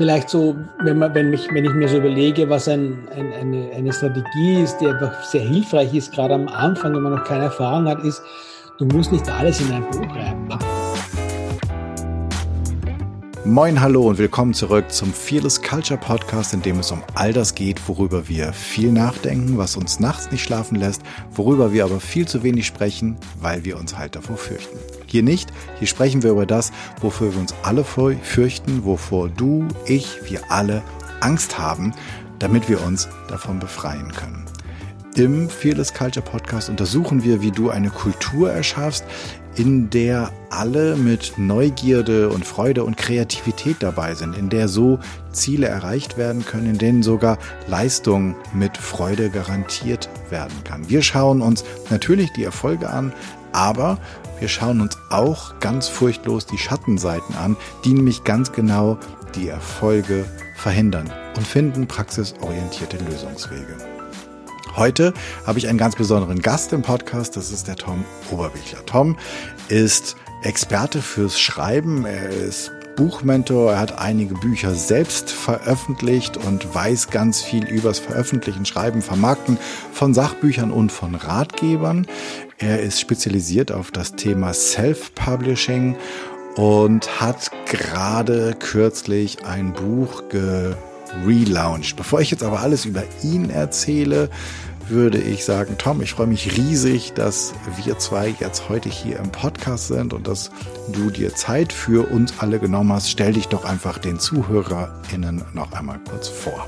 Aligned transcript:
vielleicht 0.00 0.30
so, 0.30 0.56
wenn, 0.78 0.96
man, 0.96 1.14
wenn, 1.14 1.28
mich, 1.28 1.46
wenn 1.52 1.62
ich 1.62 1.74
mir 1.74 1.86
so 1.86 1.98
überlege, 1.98 2.48
was 2.48 2.66
ein, 2.68 3.06
ein, 3.14 3.34
eine, 3.34 3.70
eine 3.76 3.92
Strategie 3.92 4.62
ist, 4.62 4.78
die 4.78 4.86
einfach 4.86 5.22
sehr 5.24 5.42
hilfreich 5.42 5.92
ist, 5.92 6.14
gerade 6.14 6.32
am 6.32 6.48
Anfang, 6.48 6.94
wenn 6.94 7.02
man 7.02 7.16
noch 7.16 7.24
keine 7.24 7.44
Erfahrung 7.44 7.86
hat, 7.86 8.02
ist, 8.02 8.22
du 8.78 8.86
musst 8.86 9.12
nicht 9.12 9.28
alles 9.28 9.60
in 9.60 9.70
ein 9.70 9.82
Buch 9.90 10.16
reinpacken. 10.16 10.89
Moin, 13.46 13.80
hallo 13.80 14.02
und 14.02 14.18
willkommen 14.18 14.52
zurück 14.52 14.92
zum 14.92 15.14
Fearless 15.14 15.62
Culture 15.62 15.98
Podcast, 15.98 16.52
in 16.52 16.60
dem 16.60 16.78
es 16.78 16.90
um 16.90 17.02
all 17.14 17.32
das 17.32 17.54
geht, 17.54 17.88
worüber 17.88 18.28
wir 18.28 18.52
viel 18.52 18.92
nachdenken, 18.92 19.56
was 19.56 19.78
uns 19.78 19.98
nachts 19.98 20.30
nicht 20.30 20.44
schlafen 20.44 20.76
lässt, 20.76 21.00
worüber 21.30 21.72
wir 21.72 21.84
aber 21.84 22.00
viel 22.00 22.28
zu 22.28 22.42
wenig 22.42 22.66
sprechen, 22.66 23.16
weil 23.40 23.64
wir 23.64 23.78
uns 23.78 23.96
halt 23.96 24.14
davor 24.14 24.36
fürchten. 24.36 24.76
Hier 25.06 25.22
nicht, 25.22 25.48
hier 25.78 25.88
sprechen 25.88 26.22
wir 26.22 26.32
über 26.32 26.44
das, 26.44 26.70
wofür 27.00 27.32
wir 27.32 27.40
uns 27.40 27.54
alle 27.62 27.82
fürchten, 27.82 28.84
wovor 28.84 29.30
du, 29.30 29.66
ich, 29.86 30.18
wir 30.30 30.50
alle 30.50 30.82
Angst 31.20 31.58
haben, 31.58 31.94
damit 32.38 32.68
wir 32.68 32.84
uns 32.84 33.08
davon 33.28 33.58
befreien 33.58 34.12
können. 34.12 34.44
Im 35.16 35.48
Fearless 35.50 35.92
Culture 35.92 36.24
Podcast 36.24 36.68
untersuchen 36.68 37.24
wir, 37.24 37.40
wie 37.40 37.50
du 37.50 37.70
eine 37.70 37.90
Kultur 37.90 38.52
erschaffst, 38.52 39.04
in 39.56 39.90
der 39.90 40.30
alle 40.50 40.96
mit 40.96 41.34
Neugierde 41.36 42.28
und 42.28 42.44
Freude 42.44 42.84
und 42.84 42.96
Kreativität 42.96 43.76
dabei 43.80 44.14
sind, 44.14 44.36
in 44.36 44.48
der 44.48 44.68
so 44.68 44.98
Ziele 45.32 45.66
erreicht 45.68 46.16
werden 46.16 46.44
können, 46.44 46.66
in 46.66 46.78
denen 46.78 47.02
sogar 47.02 47.38
Leistung 47.66 48.36
mit 48.52 48.76
Freude 48.76 49.30
garantiert 49.30 50.08
werden 50.30 50.64
kann. 50.64 50.88
Wir 50.88 51.02
schauen 51.02 51.42
uns 51.42 51.64
natürlich 51.90 52.32
die 52.32 52.44
Erfolge 52.44 52.90
an, 52.90 53.12
aber 53.52 53.98
wir 54.38 54.48
schauen 54.48 54.80
uns 54.80 54.96
auch 55.10 55.58
ganz 55.60 55.88
furchtlos 55.88 56.46
die 56.46 56.58
Schattenseiten 56.58 57.34
an, 57.36 57.56
die 57.84 57.92
nämlich 57.92 58.24
ganz 58.24 58.52
genau 58.52 58.98
die 59.34 59.48
Erfolge 59.48 60.24
verhindern 60.56 61.10
und 61.36 61.46
finden 61.46 61.86
praxisorientierte 61.86 62.98
Lösungswege. 63.04 63.89
Heute 64.76 65.12
habe 65.46 65.58
ich 65.58 65.68
einen 65.68 65.78
ganz 65.78 65.96
besonderen 65.96 66.40
Gast 66.40 66.72
im 66.72 66.82
Podcast, 66.82 67.36
das 67.36 67.50
ist 67.50 67.68
der 67.68 67.76
Tom 67.76 68.04
Oberbichler. 68.30 68.84
Tom 68.86 69.16
ist 69.68 70.16
Experte 70.42 71.02
fürs 71.02 71.38
Schreiben, 71.38 72.06
er 72.06 72.30
ist 72.30 72.72
Buchmentor, 72.96 73.72
er 73.72 73.80
hat 73.80 73.98
einige 73.98 74.34
Bücher 74.34 74.74
selbst 74.74 75.30
veröffentlicht 75.30 76.36
und 76.36 76.74
weiß 76.74 77.10
ganz 77.10 77.42
viel 77.42 77.64
übers 77.66 77.98
Veröffentlichen, 77.98 78.66
Schreiben, 78.66 79.02
Vermarkten 79.02 79.58
von 79.92 80.14
Sachbüchern 80.14 80.70
und 80.70 80.92
von 80.92 81.14
Ratgebern. 81.14 82.06
Er 82.58 82.80
ist 82.80 83.00
spezialisiert 83.00 83.72
auf 83.72 83.90
das 83.90 84.16
Thema 84.16 84.52
Self-Publishing 84.52 85.96
und 86.56 87.20
hat 87.20 87.50
gerade 87.66 88.54
kürzlich 88.58 89.44
ein 89.46 89.72
Buch 89.72 90.24
gelauncht. 91.24 91.96
Bevor 91.96 92.20
ich 92.20 92.30
jetzt 92.30 92.42
aber 92.42 92.60
alles 92.60 92.84
über 92.84 93.02
ihn 93.22 93.50
erzähle, 93.50 94.28
würde 94.88 95.18
ich 95.18 95.44
sagen, 95.44 95.76
Tom, 95.78 96.02
ich 96.02 96.12
freue 96.12 96.26
mich 96.26 96.56
riesig, 96.56 97.12
dass 97.12 97.54
wir 97.84 97.98
zwei 97.98 98.34
jetzt 98.40 98.68
heute 98.68 98.88
hier 98.88 99.18
im 99.18 99.30
Podcast 99.30 99.88
sind 99.88 100.12
und 100.12 100.26
dass 100.26 100.50
du 100.92 101.10
dir 101.10 101.34
Zeit 101.34 101.72
für 101.72 102.10
uns 102.10 102.34
alle 102.38 102.58
genommen 102.58 102.92
hast. 102.92 103.08
Stell 103.08 103.32
dich 103.32 103.46
doch 103.46 103.64
einfach 103.64 103.98
den 103.98 104.18
ZuhörerInnen 104.18 105.42
noch 105.54 105.72
einmal 105.72 106.00
kurz 106.08 106.28
vor. 106.28 106.66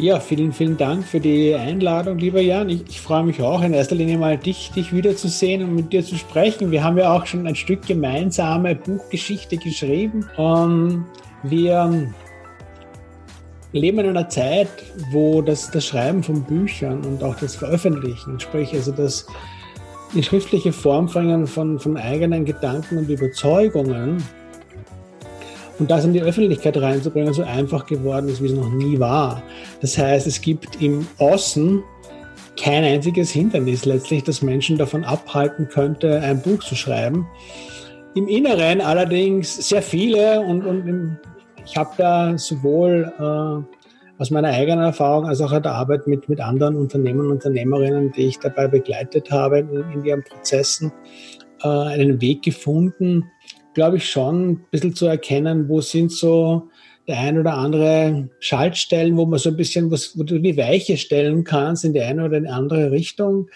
Ja, 0.00 0.20
vielen, 0.20 0.52
vielen 0.52 0.76
Dank 0.76 1.04
für 1.04 1.18
die 1.18 1.56
Einladung, 1.56 2.18
lieber 2.18 2.40
Jan. 2.40 2.68
Ich, 2.68 2.84
ich, 2.88 3.00
freue 3.00 3.24
mich 3.24 3.42
auch 3.42 3.62
in 3.62 3.74
erster 3.74 3.96
Linie 3.96 4.16
mal, 4.16 4.38
dich, 4.38 4.70
dich 4.70 4.92
wiederzusehen 4.92 5.64
und 5.64 5.74
mit 5.74 5.92
dir 5.92 6.04
zu 6.04 6.16
sprechen. 6.16 6.70
Wir 6.70 6.84
haben 6.84 6.96
ja 6.96 7.12
auch 7.12 7.26
schon 7.26 7.48
ein 7.48 7.56
Stück 7.56 7.84
gemeinsame 7.84 8.76
Buchgeschichte 8.76 9.56
geschrieben. 9.56 10.24
Um, 10.36 11.04
wir 11.42 12.12
leben 13.72 13.98
in 14.00 14.08
einer 14.08 14.28
Zeit, 14.28 14.68
wo 15.10 15.42
das, 15.42 15.70
das 15.70 15.86
Schreiben 15.86 16.22
von 16.22 16.42
Büchern 16.42 17.04
und 17.04 17.22
auch 17.22 17.36
das 17.36 17.54
Veröffentlichen, 17.54 18.40
sprich 18.40 18.72
also 18.72 18.92
das 18.92 19.26
in 20.14 20.22
schriftliche 20.22 20.72
Form 20.72 21.06
bringen 21.06 21.46
von, 21.46 21.78
von 21.78 21.96
eigenen 21.96 22.44
Gedanken 22.44 22.98
und 22.98 23.10
Überzeugungen 23.10 24.22
und 25.78 25.90
das 25.90 26.04
in 26.04 26.12
die 26.12 26.22
Öffentlichkeit 26.22 26.76
reinzubringen, 26.76 27.34
so 27.34 27.42
einfach 27.42 27.86
geworden 27.86 28.28
ist, 28.28 28.42
wie 28.42 28.46
es 28.46 28.52
noch 28.52 28.70
nie 28.70 28.98
war. 28.98 29.42
Das 29.80 29.98
heißt, 29.98 30.26
es 30.26 30.40
gibt 30.40 30.80
im 30.80 31.06
Außen 31.18 31.82
kein 32.60 32.84
einziges 32.84 33.30
Hindernis 33.30 33.84
letztlich, 33.84 34.24
das 34.24 34.42
Menschen 34.42 34.78
davon 34.78 35.04
abhalten 35.04 35.68
könnte, 35.68 36.20
ein 36.20 36.42
Buch 36.42 36.62
zu 36.64 36.74
schreiben. 36.74 37.26
Im 38.14 38.26
Inneren 38.26 38.80
allerdings 38.80 39.68
sehr 39.68 39.82
viele 39.82 40.40
und, 40.40 40.66
und 40.66 40.88
im 40.88 41.18
ich 41.68 41.76
habe 41.76 41.90
da 41.98 42.38
sowohl 42.38 43.12
äh, 43.18 44.20
aus 44.20 44.30
meiner 44.30 44.48
eigenen 44.48 44.84
Erfahrung 44.84 45.26
als 45.26 45.40
auch 45.40 45.52
aus 45.52 45.62
der 45.62 45.74
Arbeit 45.74 46.06
mit, 46.06 46.28
mit 46.28 46.40
anderen 46.40 46.76
Unternehmern 46.76 47.26
und 47.26 47.32
Unternehmerinnen, 47.32 48.10
die 48.12 48.26
ich 48.26 48.38
dabei 48.38 48.68
begleitet 48.68 49.30
habe 49.30 49.58
in, 49.58 49.90
in 49.92 50.04
ihren 50.04 50.24
Prozessen, 50.24 50.92
äh, 51.62 51.68
einen 51.68 52.20
Weg 52.20 52.42
gefunden, 52.42 53.30
glaube 53.74 53.98
ich 53.98 54.10
schon, 54.10 54.50
ein 54.50 54.66
bisschen 54.70 54.94
zu 54.94 55.06
erkennen, 55.06 55.68
wo 55.68 55.80
sind 55.80 56.10
so 56.10 56.68
der 57.06 57.18
ein 57.18 57.38
oder 57.38 57.54
andere 57.54 58.28
Schaltstellen, 58.40 59.16
wo 59.16 59.26
man 59.26 59.38
so 59.38 59.50
ein 59.50 59.56
bisschen 59.56 59.90
was, 59.90 60.18
wo 60.18 60.22
du 60.22 60.38
die 60.38 60.56
Weiche 60.56 60.96
stellen 60.96 61.44
kannst 61.44 61.84
in 61.84 61.92
die 61.92 62.00
eine 62.00 62.24
oder 62.24 62.40
die 62.40 62.48
andere 62.48 62.90
Richtung. 62.90 63.48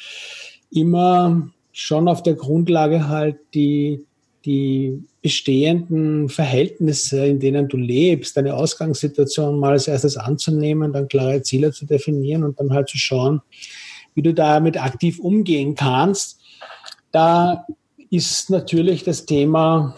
Immer 0.70 1.50
schon 1.72 2.08
auf 2.08 2.22
der 2.22 2.34
Grundlage 2.34 3.08
halt 3.08 3.36
die, 3.54 4.06
die 4.44 5.02
bestehenden 5.22 6.28
Verhältnisse, 6.28 7.24
in 7.24 7.38
denen 7.38 7.68
du 7.68 7.76
lebst, 7.76 8.36
deine 8.36 8.54
Ausgangssituation 8.54 9.58
mal 9.58 9.72
als 9.72 9.86
erstes 9.86 10.16
anzunehmen, 10.16 10.92
dann 10.92 11.08
klare 11.08 11.42
Ziele 11.42 11.70
zu 11.70 11.86
definieren 11.86 12.42
und 12.42 12.58
dann 12.58 12.72
halt 12.72 12.88
zu 12.88 12.98
schauen, 12.98 13.40
wie 14.14 14.22
du 14.22 14.34
damit 14.34 14.82
aktiv 14.82 15.20
umgehen 15.20 15.76
kannst. 15.76 16.40
Da 17.12 17.66
ist 18.10 18.50
natürlich 18.50 19.04
das 19.04 19.24
Thema 19.24 19.96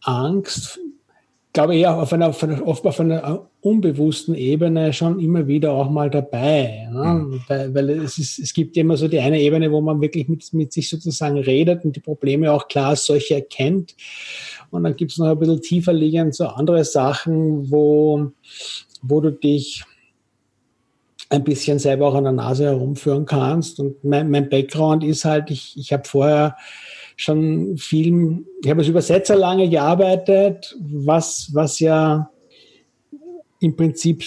Angst 0.00 0.78
glaube 1.54 1.76
eher 1.76 1.96
auf 1.96 2.12
einer, 2.12 2.28
auf 2.28 2.42
einer, 2.42 2.66
oft 2.66 2.84
auf 2.84 3.00
einer 3.00 3.48
unbewussten 3.60 4.34
Ebene 4.34 4.92
schon 4.92 5.20
immer 5.20 5.46
wieder 5.46 5.72
auch 5.72 5.88
mal 5.88 6.10
dabei. 6.10 6.88
Ne? 6.92 7.04
Mhm. 7.04 7.40
Weil, 7.46 7.74
weil, 7.74 7.90
es, 7.90 8.18
ist, 8.18 8.40
es 8.40 8.52
gibt 8.52 8.76
immer 8.76 8.96
so 8.96 9.08
die 9.08 9.20
eine 9.20 9.40
Ebene, 9.40 9.70
wo 9.70 9.80
man 9.80 10.00
wirklich 10.00 10.28
mit, 10.28 10.52
mit 10.52 10.72
sich 10.72 10.90
sozusagen 10.90 11.38
redet 11.38 11.84
und 11.84 11.94
die 11.94 12.00
Probleme 12.00 12.52
auch 12.52 12.66
klar 12.68 12.90
als 12.90 13.06
solche 13.06 13.36
erkennt. 13.36 13.94
Und 14.70 14.82
dann 14.82 14.96
gibt 14.96 15.12
es 15.12 15.18
noch 15.18 15.28
ein 15.28 15.38
bisschen 15.38 15.62
tiefer 15.62 15.92
liegend 15.92 16.34
so 16.34 16.48
andere 16.48 16.84
Sachen, 16.84 17.70
wo, 17.70 18.32
wo 19.00 19.20
du 19.20 19.30
dich 19.30 19.84
ein 21.30 21.44
bisschen 21.44 21.78
selber 21.78 22.08
auch 22.08 22.14
an 22.14 22.24
der 22.24 22.32
Nase 22.32 22.64
herumführen 22.64 23.26
kannst. 23.26 23.78
Und 23.78 24.02
mein, 24.02 24.28
mein 24.28 24.48
Background 24.48 25.04
ist 25.04 25.24
halt, 25.24 25.52
ich, 25.52 25.76
ich 25.78 25.92
habe 25.92 26.02
vorher 26.04 26.56
schon 27.16 27.76
viel, 27.76 28.44
ich 28.62 28.70
habe 28.70 28.80
als 28.80 28.88
Übersetzer 28.88 29.36
lange 29.36 29.68
gearbeitet, 29.68 30.76
was, 30.80 31.50
was 31.52 31.80
ja 31.80 32.30
im 33.60 33.76
Prinzip 33.76 34.24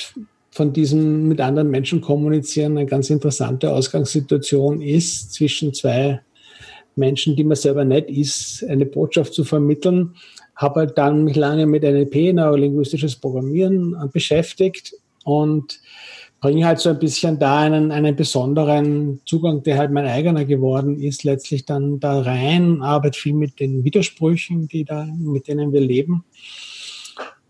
von 0.52 0.74
diesem 0.74 1.28
mit 1.28 1.40
anderen 1.40 1.70
Menschen 1.70 2.02
kommunizieren 2.02 2.78
eine 2.78 2.88
ganz 2.88 3.10
interessante 3.10 3.72
Ausgangssituation 3.72 4.82
ist, 4.82 5.34
zwischen 5.34 5.74
zwei 5.74 6.22
Menschen, 6.96 7.36
die 7.36 7.44
man 7.44 7.56
selber 7.56 7.86
nicht 7.86 8.10
ist, 8.10 8.66
eine 8.68 8.86
Botschaft 8.86 9.34
zu 9.34 9.44
vermitteln. 9.44 10.16
Habe 10.56 10.80
halt 10.82 10.98
dann 10.98 11.24
mich 11.24 11.36
lange 11.36 11.68
mit 11.68 11.84
NLP, 11.84 12.34
neurolinguistisches 12.34 13.18
Programmieren, 13.18 13.96
beschäftigt 14.12 14.94
und 15.24 15.80
bringe 16.40 16.66
halt 16.66 16.80
so 16.80 16.90
ein 16.90 17.00
bisschen 17.00 17.40
da 17.40 17.60
einen, 17.60 17.92
einen 17.92 18.16
besonderen 18.16 19.22
Zugang, 19.26 19.64
der 19.64 19.78
halt 19.78 19.92
mein 19.92 20.06
eigener 20.06 20.46
geworden 20.46 21.00
ist, 21.00 21.24
letztlich 21.24 21.66
dann 21.66 22.00
da 22.00 22.22
rein, 22.22 22.82
arbeite 22.82 23.20
viel 23.20 23.34
mit 23.34 23.60
den 23.60 23.84
Widersprüchen, 23.84 24.68
die 24.68 24.86
da, 24.86 25.06
mit 25.06 25.48
denen 25.48 25.74
wir 25.74 25.82
leben. 25.82 26.24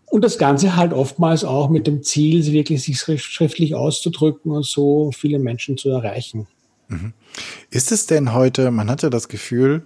Und 0.06 0.24
das 0.24 0.38
Ganze 0.38 0.76
halt 0.76 0.94
oftmals 0.94 1.44
auch 1.44 1.68
mit 1.68 1.86
dem 1.86 2.02
Ziel, 2.02 2.44
wirklich 2.50 2.82
sich 2.82 2.98
schriftlich 2.98 3.74
auszudrücken 3.74 4.50
und 4.50 4.64
so 4.64 5.10
viele 5.12 5.38
Menschen 5.38 5.76
zu 5.76 5.90
erreichen. 5.90 6.46
Mhm. 6.88 7.12
Ist 7.70 7.92
es 7.92 8.06
denn 8.06 8.32
heute, 8.32 8.70
man 8.70 8.90
hatte 8.90 9.10
das 9.10 9.28
Gefühl, 9.28 9.84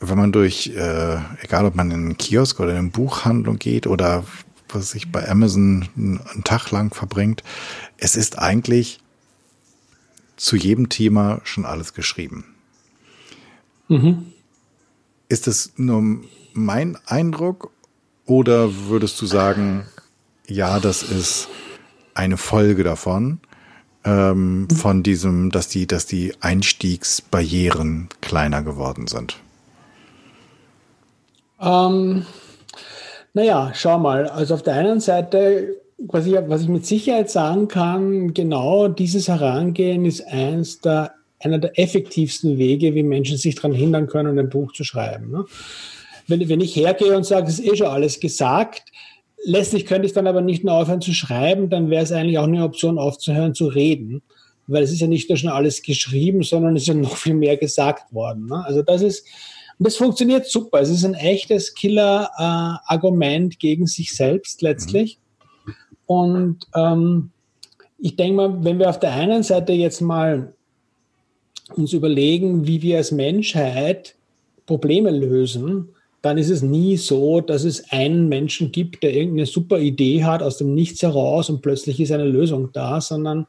wenn 0.00 0.18
man 0.18 0.32
durch, 0.32 0.72
äh, 0.76 1.16
egal 1.42 1.66
ob 1.66 1.76
man 1.76 1.90
in 1.90 1.96
einen 1.96 2.18
Kiosk 2.18 2.58
oder 2.60 2.72
in 2.72 2.76
eine 2.76 2.88
Buchhandlung 2.90 3.58
geht 3.58 3.86
oder 3.86 4.24
was 4.68 4.90
sich 4.90 5.10
bei 5.10 5.28
Amazon 5.28 5.88
einen 5.96 6.44
Tag 6.44 6.70
lang 6.70 6.94
verbringt. 6.94 7.42
Es 7.96 8.16
ist 8.16 8.38
eigentlich 8.38 9.00
zu 10.36 10.56
jedem 10.56 10.88
Thema 10.88 11.40
schon 11.44 11.64
alles 11.64 11.94
geschrieben. 11.94 12.44
Mhm. 13.88 14.32
Ist 15.28 15.48
es 15.48 15.72
nur 15.76 16.02
mein 16.52 16.98
Eindruck 17.06 17.70
oder 18.24 18.88
würdest 18.88 19.20
du 19.20 19.26
sagen, 19.26 19.84
ja, 20.46 20.80
das 20.80 21.02
ist 21.02 21.48
eine 22.14 22.36
Folge 22.36 22.84
davon, 22.84 23.40
ähm, 24.04 24.62
mhm. 24.62 24.70
von 24.70 25.02
diesem, 25.02 25.50
dass 25.50 25.68
die, 25.68 25.86
dass 25.86 26.06
die 26.06 26.34
Einstiegsbarrieren 26.40 28.08
kleiner 28.20 28.62
geworden 28.62 29.06
sind? 29.06 29.38
Ähm, 31.60 32.24
Naja, 33.38 33.70
schau 33.72 34.00
mal. 34.00 34.26
Also 34.26 34.54
auf 34.54 34.64
der 34.64 34.74
einen 34.74 34.98
Seite, 34.98 35.76
was 35.96 36.26
ich, 36.26 36.34
was 36.48 36.62
ich 36.62 36.68
mit 36.68 36.84
Sicherheit 36.84 37.30
sagen 37.30 37.68
kann, 37.68 38.34
genau 38.34 38.88
dieses 38.88 39.28
Herangehen 39.28 40.04
ist 40.06 40.26
eins 40.26 40.80
der, 40.80 41.12
einer 41.38 41.58
der 41.58 41.78
effektivsten 41.78 42.58
Wege, 42.58 42.96
wie 42.96 43.04
Menschen 43.04 43.36
sich 43.36 43.54
daran 43.54 43.74
hindern 43.74 44.08
können, 44.08 44.40
ein 44.40 44.48
Buch 44.48 44.72
zu 44.72 44.82
schreiben. 44.82 45.30
Ne? 45.30 45.44
Wenn, 46.26 46.48
wenn 46.48 46.60
ich 46.60 46.74
hergehe 46.74 47.16
und 47.16 47.24
sage, 47.24 47.46
es 47.46 47.60
ist 47.60 47.72
eh 47.72 47.76
schon 47.76 47.86
alles 47.86 48.18
gesagt, 48.18 48.90
letztlich 49.44 49.86
könnte 49.86 50.06
ich 50.06 50.14
dann 50.14 50.26
aber 50.26 50.40
nicht 50.40 50.64
nur 50.64 50.74
aufhören 50.74 51.00
zu 51.00 51.12
schreiben, 51.12 51.70
dann 51.70 51.90
wäre 51.90 52.02
es 52.02 52.10
eigentlich 52.10 52.38
auch 52.38 52.48
eine 52.48 52.64
Option, 52.64 52.98
aufzuhören 52.98 53.54
zu 53.54 53.68
reden. 53.68 54.20
Weil 54.66 54.82
es 54.82 54.90
ist 54.90 55.00
ja 55.00 55.06
nicht 55.06 55.28
nur 55.28 55.38
schon 55.38 55.50
alles 55.50 55.82
geschrieben, 55.82 56.42
sondern 56.42 56.74
es 56.74 56.82
ist 56.82 56.88
ja 56.88 56.94
noch 56.94 57.16
viel 57.16 57.34
mehr 57.34 57.56
gesagt 57.56 58.12
worden. 58.12 58.46
Ne? 58.46 58.64
Also 58.66 58.82
das 58.82 59.00
ist, 59.00 59.24
und 59.78 59.86
das 59.86 59.96
funktioniert 59.96 60.46
super. 60.46 60.80
Es 60.80 60.90
ist 60.90 61.04
ein 61.04 61.14
echtes 61.14 61.74
Killer-Argument 61.74 63.54
äh, 63.54 63.56
gegen 63.58 63.86
sich 63.86 64.14
selbst 64.14 64.60
letztlich. 64.62 65.18
Und 66.06 66.58
ähm, 66.74 67.30
ich 67.98 68.16
denke 68.16 68.34
mal, 68.34 68.64
wenn 68.64 68.78
wir 68.78 68.88
auf 68.88 68.98
der 68.98 69.12
einen 69.12 69.42
Seite 69.42 69.72
jetzt 69.72 70.00
mal 70.00 70.54
uns 71.76 71.92
überlegen, 71.92 72.66
wie 72.66 72.82
wir 72.82 72.96
als 72.96 73.12
Menschheit 73.12 74.16
Probleme 74.66 75.10
lösen, 75.10 75.90
dann 76.22 76.36
ist 76.36 76.50
es 76.50 76.62
nie 76.62 76.96
so, 76.96 77.40
dass 77.40 77.64
es 77.64 77.90
einen 77.92 78.28
Menschen 78.28 78.72
gibt, 78.72 79.02
der 79.02 79.14
irgendeine 79.14 79.46
super 79.46 79.78
Idee 79.78 80.24
hat 80.24 80.42
aus 80.42 80.58
dem 80.58 80.74
Nichts 80.74 81.02
heraus 81.02 81.48
und 81.48 81.62
plötzlich 81.62 82.00
ist 82.00 82.10
eine 82.10 82.24
Lösung 82.24 82.70
da, 82.72 83.00
sondern 83.00 83.46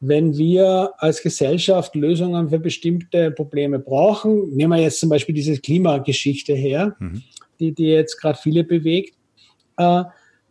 wenn 0.00 0.36
wir 0.36 0.92
als 0.98 1.22
Gesellschaft 1.22 1.94
Lösungen 1.94 2.50
für 2.50 2.58
bestimmte 2.58 3.30
Probleme 3.30 3.78
brauchen, 3.78 4.54
nehmen 4.54 4.76
wir 4.76 4.82
jetzt 4.82 5.00
zum 5.00 5.08
Beispiel 5.08 5.34
diese 5.34 5.58
Klimageschichte 5.58 6.54
her, 6.54 6.96
mhm. 6.98 7.22
die, 7.60 7.72
die 7.72 7.86
jetzt 7.86 8.20
gerade 8.20 8.38
viele 8.38 8.64
bewegt, 8.64 9.14
äh, 9.78 10.04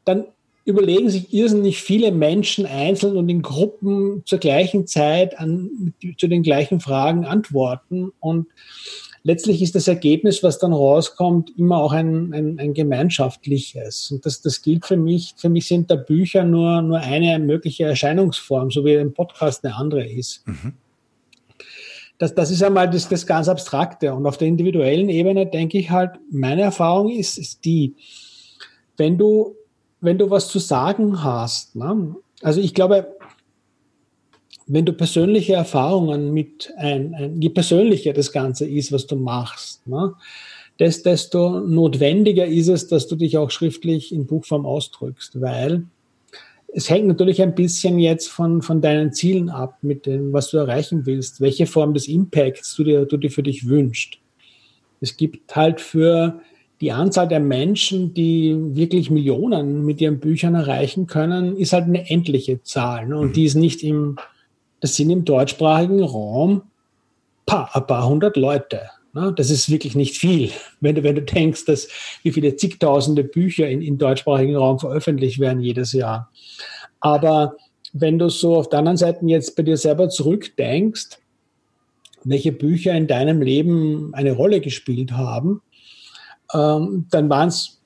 dann 0.06 0.25
überlegen 0.63 1.10
sich 1.10 1.34
irrsinnig 1.34 1.81
viele 1.81 2.12
Menschen 2.12 2.66
einzeln 2.66 3.18
und 3.18 3.30
in 3.30 3.42
Gruppen 3.42 4.24
zur 4.25 4.40
gleichen 4.40 4.88
Zeit 4.88 5.38
an, 5.38 5.94
zu 6.18 6.28
den 6.28 6.44
gleichen 6.44 6.80
Fragen 6.80 7.25
antworten 7.25 8.12
und 8.19 8.48
letztlich 9.23 9.62
ist 9.62 9.75
das 9.75 9.88
Ergebnis, 9.88 10.44
was 10.44 10.59
dann 10.59 10.73
rauskommt, 10.73 11.51
immer 11.57 11.77
auch 11.77 11.91
ein, 11.91 12.33
ein, 12.33 12.59
ein 12.59 12.73
gemeinschaftliches. 12.73 14.12
Und 14.12 14.25
das, 14.25 14.41
das 14.41 14.62
gilt 14.62 14.85
für 14.85 14.97
mich. 14.97 15.33
Für 15.38 15.50
mich 15.50 15.68
sind 15.68 15.91
da 15.91 15.95
Bücher 15.95 16.44
nur, 16.44 16.81
nur 16.81 17.00
eine 17.00 17.39
mögliche 17.39 17.85
Erscheinungsform, 17.85 18.71
so 18.71 18.85
wie 18.85 18.97
ein 18.97 19.13
Podcast 19.13 19.63
eine 19.63 19.75
andere 19.75 20.07
ist. 20.07 20.47
Mhm. 20.47 20.73
Das, 22.18 22.35
das 22.35 22.51
ist 22.51 22.62
einmal 22.62 22.89
das, 22.89 23.09
das 23.09 23.25
ganz 23.25 23.47
Abstrakte. 23.47 24.13
Und 24.13 24.25
auf 24.27 24.38
der 24.38 24.47
individuellen 24.47 25.09
Ebene 25.09 25.47
denke 25.47 25.79
ich 25.79 25.89
halt, 25.89 26.12
meine 26.31 26.62
Erfahrung 26.62 27.09
ist, 27.09 27.38
ist 27.38 27.65
die, 27.65 27.95
wenn 28.97 29.17
du, 29.17 29.56
wenn 30.01 30.17
du 30.17 30.29
was 30.29 30.47
zu 30.47 30.59
sagen 30.59 31.24
hast, 31.24 31.75
ne? 31.75 32.15
also 32.44 32.62
ich 32.62 32.74
glaube, 32.74 33.15
wenn 34.73 34.85
du 34.85 34.94
persönliche 34.94 35.53
Erfahrungen 35.53 36.33
mit, 36.33 36.73
ein, 36.77 37.13
ein, 37.13 37.41
je 37.41 37.50
persönlicher 37.50 38.13
das 38.13 38.31
Ganze 38.31 38.65
ist, 38.65 38.91
was 38.91 39.06
du 39.06 39.18
machst, 39.18 39.85
ne, 39.85 40.13
desto 40.79 41.59
notwendiger 41.59 42.45
ist 42.45 42.69
es, 42.69 42.88
dass 42.88 43.07
du 43.07 43.15
dich 43.15 43.38
auch 43.38 43.51
schriftlich 43.51 44.13
in 44.13 44.25
Buchform 44.25 44.65
ausdrückst, 44.65 45.41
weil 45.41 45.83
es 46.73 46.89
hängt 46.89 47.07
natürlich 47.07 47.41
ein 47.41 47.53
bisschen 47.53 48.00
jetzt 48.00 48.29
von, 48.29 48.62
von 48.62 48.79
deinen 48.79 49.12
Zielen 49.12 49.50
ab, 49.50 49.77
mit 49.81 50.06
dem, 50.06 50.31
was 50.31 50.50
du 50.51 50.57
erreichen 50.57 51.06
willst, 51.06 51.41
welche 51.41 51.65
Form 51.65 51.94
des 51.94 52.07
Impacts 52.07 52.74
du 52.77 52.85
dir, 52.85 53.06
du 53.06 53.17
dir 53.17 53.29
für 53.29 53.44
dich 53.44 53.67
wünschst. 53.67 54.19
Es 55.01 55.17
gibt 55.17 55.53
halt 55.53 55.81
für 55.81 56.39
die 56.79 56.94
Anzahl 56.94 57.27
der 57.27 57.41
Menschen, 57.41 58.13
die 58.13 58.56
wirklich 58.74 59.12
Millionen 59.12 59.85
mit 59.85 60.00
ihren 60.00 60.19
Büchern 60.19 60.56
erreichen 60.56 61.07
können, 61.07 61.57
ist 61.57 61.74
halt 61.74 61.85
eine 61.85 62.09
endliche 62.09 62.63
Zahl. 62.63 63.07
Ne? 63.07 63.19
Und 63.19 63.29
mhm. 63.29 63.33
die 63.33 63.44
ist 63.44 63.56
nicht 63.56 63.83
im, 63.83 64.15
das 64.81 64.95
sind 64.95 65.10
im 65.10 65.24
deutschsprachigen 65.24 66.04
Raum 66.04 66.63
paar, 67.45 67.75
ein 67.75 67.88
paar 67.88 68.07
hundert 68.07 68.36
Leute. 68.36 68.89
Ne? 69.13 69.33
Das 69.36 69.50
ist 69.50 69.69
wirklich 69.69 69.95
nicht 69.95 70.18
viel, 70.18 70.51
wenn 70.80 70.95
du, 70.95 71.04
wenn 71.04 71.16
du 71.16 71.22
denkst, 71.22 71.66
dass 71.66 71.88
wie 72.24 72.31
viele 72.31 72.56
zigtausende 72.56 73.24
Bücher 73.24 73.69
in, 73.69 73.81
im 73.81 73.98
deutschsprachigen 73.98 74.56
Raum 74.56 74.80
veröffentlicht 74.80 75.39
werden 75.39 75.62
jedes 75.62 75.94
Jahr. 75.94 76.31
Aber 77.00 77.56
wenn 77.94 78.19
du 78.19 78.30
so 78.30 78.56
auf 78.56 78.69
der 78.69 78.80
anderen 78.80 78.98
Seite 78.98 79.25
jetzt 79.25 79.56
bei 79.56 79.63
dir 79.63 79.78
selber 79.78 80.10
zurückdenkst, 80.10 81.18
welche 82.24 82.51
Bücher 82.51 82.94
in 82.94 83.07
deinem 83.07 83.42
Leben 83.42 84.13
eine 84.13 84.34
Rolle 84.34 84.62
gespielt 84.62 85.12
haben, 85.12 85.62
ähm, 86.54 87.07
dann 87.10 87.30
waren 87.30 87.50
es 87.50 87.81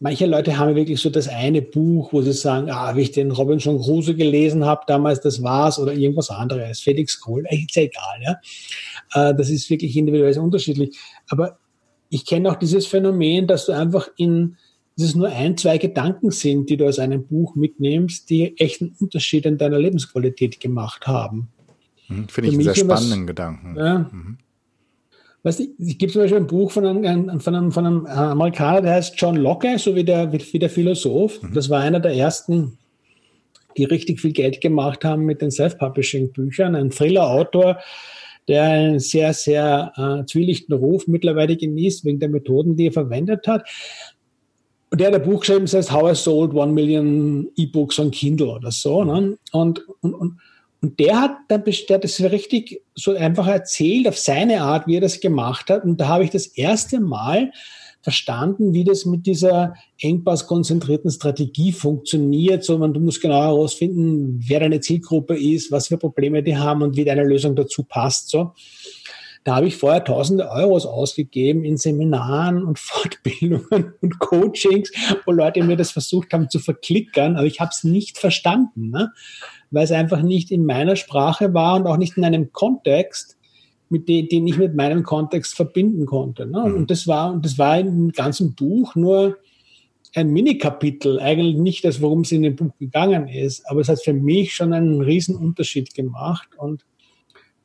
manche 0.00 0.26
Leute 0.26 0.58
haben 0.58 0.74
wirklich 0.74 1.00
so 1.00 1.10
das 1.10 1.28
eine 1.28 1.62
Buch, 1.62 2.12
wo 2.12 2.22
sie 2.22 2.32
sagen, 2.32 2.70
ah, 2.70 2.94
wie 2.96 3.02
ich 3.02 3.12
den 3.12 3.30
Robinson 3.30 3.80
Crusoe 3.80 4.14
gelesen 4.14 4.64
habe 4.64 4.82
damals, 4.86 5.20
das 5.20 5.42
war's 5.42 5.78
oder 5.78 5.92
irgendwas 5.92 6.30
anderes, 6.30 6.80
Felix 6.80 7.20
Kohl, 7.20 7.44
ist 7.50 7.76
ja 7.76 7.82
egal, 7.82 8.20
ja. 8.22 9.30
Äh, 9.30 9.34
das 9.34 9.50
ist 9.50 9.68
wirklich 9.70 9.96
individuell 9.96 10.38
unterschiedlich. 10.38 10.96
Aber 11.28 11.58
ich 12.10 12.24
kenne 12.24 12.50
auch 12.50 12.56
dieses 12.56 12.86
Phänomen, 12.86 13.46
dass 13.46 13.66
du 13.66 13.72
einfach 13.72 14.08
in, 14.16 14.56
dass 14.96 15.08
es 15.08 15.14
nur 15.14 15.28
ein, 15.28 15.56
zwei 15.56 15.78
Gedanken 15.78 16.30
sind, 16.30 16.70
die 16.70 16.76
du 16.76 16.86
aus 16.86 16.98
einem 16.98 17.26
Buch 17.26 17.54
mitnimmst, 17.54 18.30
die 18.30 18.56
echt 18.58 18.80
einen 18.80 18.96
Unterschied 18.98 19.46
in 19.46 19.58
deiner 19.58 19.78
Lebensqualität 19.78 20.60
gemacht 20.60 21.06
haben. 21.06 21.48
Hm, 22.06 22.28
Finde 22.28 22.50
ich 22.50 22.54
einen 22.54 22.64
sehr 22.64 22.74
spannenden 22.74 23.26
Gedanken. 23.26 23.76
Ja, 23.76 23.98
mhm. 24.10 24.38
Weißt 25.42 25.60
du, 25.60 25.64
ich 25.78 25.98
gebe 25.98 26.12
zum 26.12 26.22
Beispiel 26.22 26.38
ein 26.38 26.46
Buch 26.46 26.72
von 26.72 26.84
einem, 26.84 27.40
von 27.40 27.54
einem, 27.54 27.72
von 27.72 27.86
einem 27.86 28.06
Amerikaner, 28.06 28.82
der 28.82 28.94
heißt 28.94 29.14
John 29.16 29.36
Locke, 29.36 29.78
so 29.78 29.94
wie 29.94 30.04
der, 30.04 30.32
wie 30.32 30.58
der 30.58 30.70
Philosoph. 30.70 31.40
Mhm. 31.42 31.54
Das 31.54 31.70
war 31.70 31.80
einer 31.80 32.00
der 32.00 32.14
ersten, 32.14 32.76
die 33.76 33.84
richtig 33.84 34.20
viel 34.20 34.32
Geld 34.32 34.60
gemacht 34.60 35.04
haben 35.04 35.24
mit 35.24 35.40
den 35.40 35.50
Self-Publishing-Büchern. 35.50 36.74
Ein 36.74 36.90
Thriller-Autor, 36.90 37.78
der 38.48 38.62
einen 38.64 38.98
sehr, 38.98 39.32
sehr 39.32 39.92
äh, 39.96 40.26
zwielichten 40.26 40.74
Ruf 40.74 41.06
mittlerweile 41.06 41.56
genießt, 41.56 42.04
wegen 42.04 42.18
der 42.18 42.30
Methoden, 42.30 42.76
die 42.76 42.86
er 42.86 42.92
verwendet 42.92 43.46
hat. 43.46 43.68
Und 44.90 45.00
der 45.00 45.08
hat 45.08 45.14
ein 45.14 45.22
Buch 45.22 45.40
geschrieben, 45.40 45.66
das 45.66 45.74
heißt 45.74 45.92
How 45.92 46.12
I 46.12 46.14
Sold 46.14 46.54
One 46.54 46.72
Million 46.72 47.48
E-Books 47.56 47.98
on 47.98 48.10
Kindle 48.10 48.48
oder 48.48 48.72
so. 48.72 49.04
Ne? 49.04 49.38
Und, 49.52 49.84
und, 50.00 50.14
und 50.14 50.38
und 50.80 51.00
der 51.00 51.20
hat 51.20 51.36
dann 51.48 51.64
der 51.64 51.98
das 51.98 52.20
richtig 52.20 52.82
so 52.94 53.14
einfach 53.14 53.48
erzählt 53.48 54.06
auf 54.06 54.16
seine 54.16 54.62
Art, 54.62 54.86
wie 54.86 54.96
er 54.96 55.00
das 55.00 55.20
gemacht 55.20 55.70
hat. 55.70 55.84
Und 55.84 56.00
da 56.00 56.08
habe 56.08 56.24
ich 56.24 56.30
das 56.30 56.46
erste 56.46 57.00
Mal 57.00 57.50
verstanden, 58.00 58.72
wie 58.72 58.84
das 58.84 59.04
mit 59.04 59.26
dieser 59.26 59.74
engpasskonzentrierten 60.00 61.10
Strategie 61.10 61.72
funktioniert. 61.72 62.62
So, 62.62 62.78
man, 62.78 62.94
du 62.94 63.00
musst 63.00 63.20
genau 63.20 63.42
herausfinden, 63.42 64.40
wer 64.46 64.60
deine 64.60 64.80
Zielgruppe 64.80 65.36
ist, 65.36 65.72
was 65.72 65.88
für 65.88 65.98
Probleme 65.98 66.44
die 66.44 66.56
haben 66.56 66.82
und 66.82 66.96
wie 66.96 67.04
deine 67.04 67.24
Lösung 67.24 67.56
dazu 67.56 67.82
passt. 67.82 68.28
So. 68.28 68.52
Da 69.44 69.56
habe 69.56 69.66
ich 69.66 69.76
vorher 69.76 70.04
tausende 70.04 70.50
Euros 70.50 70.86
ausgegeben 70.86 71.64
in 71.64 71.76
Seminaren 71.76 72.64
und 72.64 72.78
Fortbildungen 72.78 73.94
und 74.00 74.18
Coachings, 74.20 74.92
wo 75.26 75.32
Leute 75.32 75.62
mir 75.64 75.76
das 75.76 75.90
versucht 75.90 76.32
haben 76.32 76.48
zu 76.50 76.60
verklickern, 76.60 77.36
aber 77.36 77.46
ich 77.46 77.58
habe 77.58 77.70
es 77.72 77.82
nicht 77.82 78.18
verstanden. 78.18 78.90
Ne? 78.90 79.10
Weil 79.70 79.84
es 79.84 79.92
einfach 79.92 80.22
nicht 80.22 80.50
in 80.50 80.64
meiner 80.64 80.96
Sprache 80.96 81.54
war 81.54 81.76
und 81.76 81.86
auch 81.86 81.96
nicht 81.96 82.16
in 82.16 82.24
einem 82.24 82.52
Kontext, 82.52 83.36
mit 83.90 84.08
dem, 84.08 84.28
den 84.28 84.46
ich 84.46 84.58
mit 84.58 84.74
meinem 84.74 85.02
Kontext 85.02 85.54
verbinden 85.54 86.06
konnte. 86.06 86.46
Ne? 86.46 86.64
Mhm. 86.66 86.74
Und 86.74 86.90
das 86.90 87.06
war, 87.06 87.32
und 87.32 87.44
das 87.44 87.58
war 87.58 87.78
im 87.78 88.12
ganzen 88.12 88.54
Buch 88.54 88.94
nur 88.94 89.38
ein 90.14 90.30
Mini-Kapitel, 90.30 91.20
eigentlich 91.20 91.56
nicht 91.56 91.84
das, 91.84 92.00
worum 92.00 92.22
es 92.22 92.32
in 92.32 92.42
dem 92.42 92.56
Buch 92.56 92.72
gegangen 92.78 93.28
ist, 93.28 93.68
aber 93.70 93.80
es 93.80 93.88
hat 93.88 94.02
für 94.02 94.14
mich 94.14 94.54
schon 94.54 94.72
einen 94.72 95.00
riesen 95.02 95.36
Unterschied 95.36 95.94
gemacht 95.94 96.48
und 96.56 96.84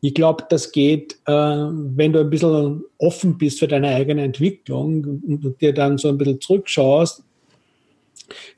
ich 0.02 0.14
glaube, 0.14 0.44
das 0.50 0.74
geht, 0.74 1.14
äh, 1.28 1.32
wenn 1.32 2.12
du 2.12 2.20
ein 2.20 2.30
bisschen 2.30 2.84
offen 2.98 3.38
bist 3.38 3.60
für 3.60 3.70
deine 3.70 3.96
eigene 3.96 4.24
Entwicklung 4.24 5.22
und 5.26 5.40
du 5.42 5.52
dir 5.52 5.74
dann 5.74 5.98
so 5.98 6.10
ein 6.10 6.18
bisschen 6.18 6.42
zurückschaust, 6.42 7.24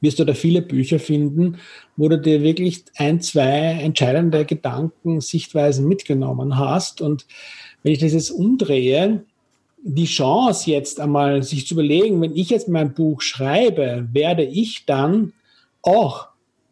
wirst 0.01 0.19
du 0.19 0.25
da 0.25 0.33
viele 0.33 0.61
Bücher 0.61 0.99
finden, 0.99 1.57
wo 1.97 2.09
du 2.09 2.19
dir 2.19 2.43
wirklich 2.43 2.85
ein, 2.95 3.21
zwei 3.21 3.79
entscheidende 3.81 4.45
Gedanken, 4.45 5.21
Sichtweisen 5.21 5.87
mitgenommen 5.87 6.57
hast. 6.57 7.01
Und 7.01 7.25
wenn 7.83 7.93
ich 7.93 7.99
das 7.99 8.13
jetzt 8.13 8.31
umdrehe, 8.31 9.23
die 9.83 10.05
Chance 10.05 10.71
jetzt 10.71 10.99
einmal 10.99 11.43
sich 11.43 11.67
zu 11.67 11.75
überlegen, 11.75 12.19
wenn 12.21 12.35
ich 12.35 12.49
jetzt 12.49 12.67
mein 12.67 12.93
Buch 12.93 13.21
schreibe, 13.21 14.07
werde 14.11 14.43
ich 14.43 14.85
dann 14.85 15.33
auch 15.83 16.29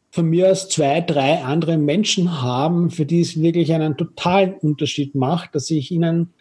von 0.10 0.29
mir 0.29 0.51
aus 0.51 0.69
zwei, 0.69 1.01
drei 1.01 1.43
andere 1.43 1.77
Menschen 1.77 2.41
haben, 2.41 2.89
für 2.89 3.05
die 3.05 3.22
es 3.22 3.39
wirklich 3.39 3.74
einen 3.74 3.98
totalen 3.98 4.55
Unterschied 4.55 5.15
macht, 5.15 5.55
dass 5.55 5.69
ich 5.69 5.91
ihnen, 5.91 6.33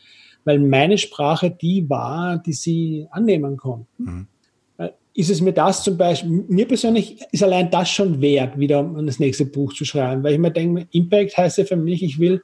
weil 0.44 0.58
meine 0.58 0.98
Sprache 0.98 1.50
die 1.50 1.88
war, 1.88 2.38
die 2.38 2.52
sie 2.52 3.06
annehmen 3.10 3.56
konnten. 3.56 4.04
Mhm 4.04 4.26
ist 5.14 5.30
es 5.30 5.40
mir 5.40 5.52
das 5.52 5.82
zum 5.82 5.96
Beispiel, 5.96 6.44
mir 6.48 6.66
persönlich 6.66 7.18
ist 7.32 7.42
allein 7.42 7.70
das 7.70 7.90
schon 7.90 8.20
wert, 8.20 8.58
wieder 8.58 8.82
das 8.82 9.18
nächste 9.18 9.44
Buch 9.44 9.74
zu 9.74 9.84
schreiben, 9.84 10.22
weil 10.22 10.34
ich 10.34 10.38
mir 10.38 10.50
denke, 10.50 10.86
Impact 10.90 11.36
heißt 11.36 11.58
ja 11.58 11.64
für 11.64 11.76
mich, 11.76 12.02
ich 12.02 12.18
will 12.18 12.42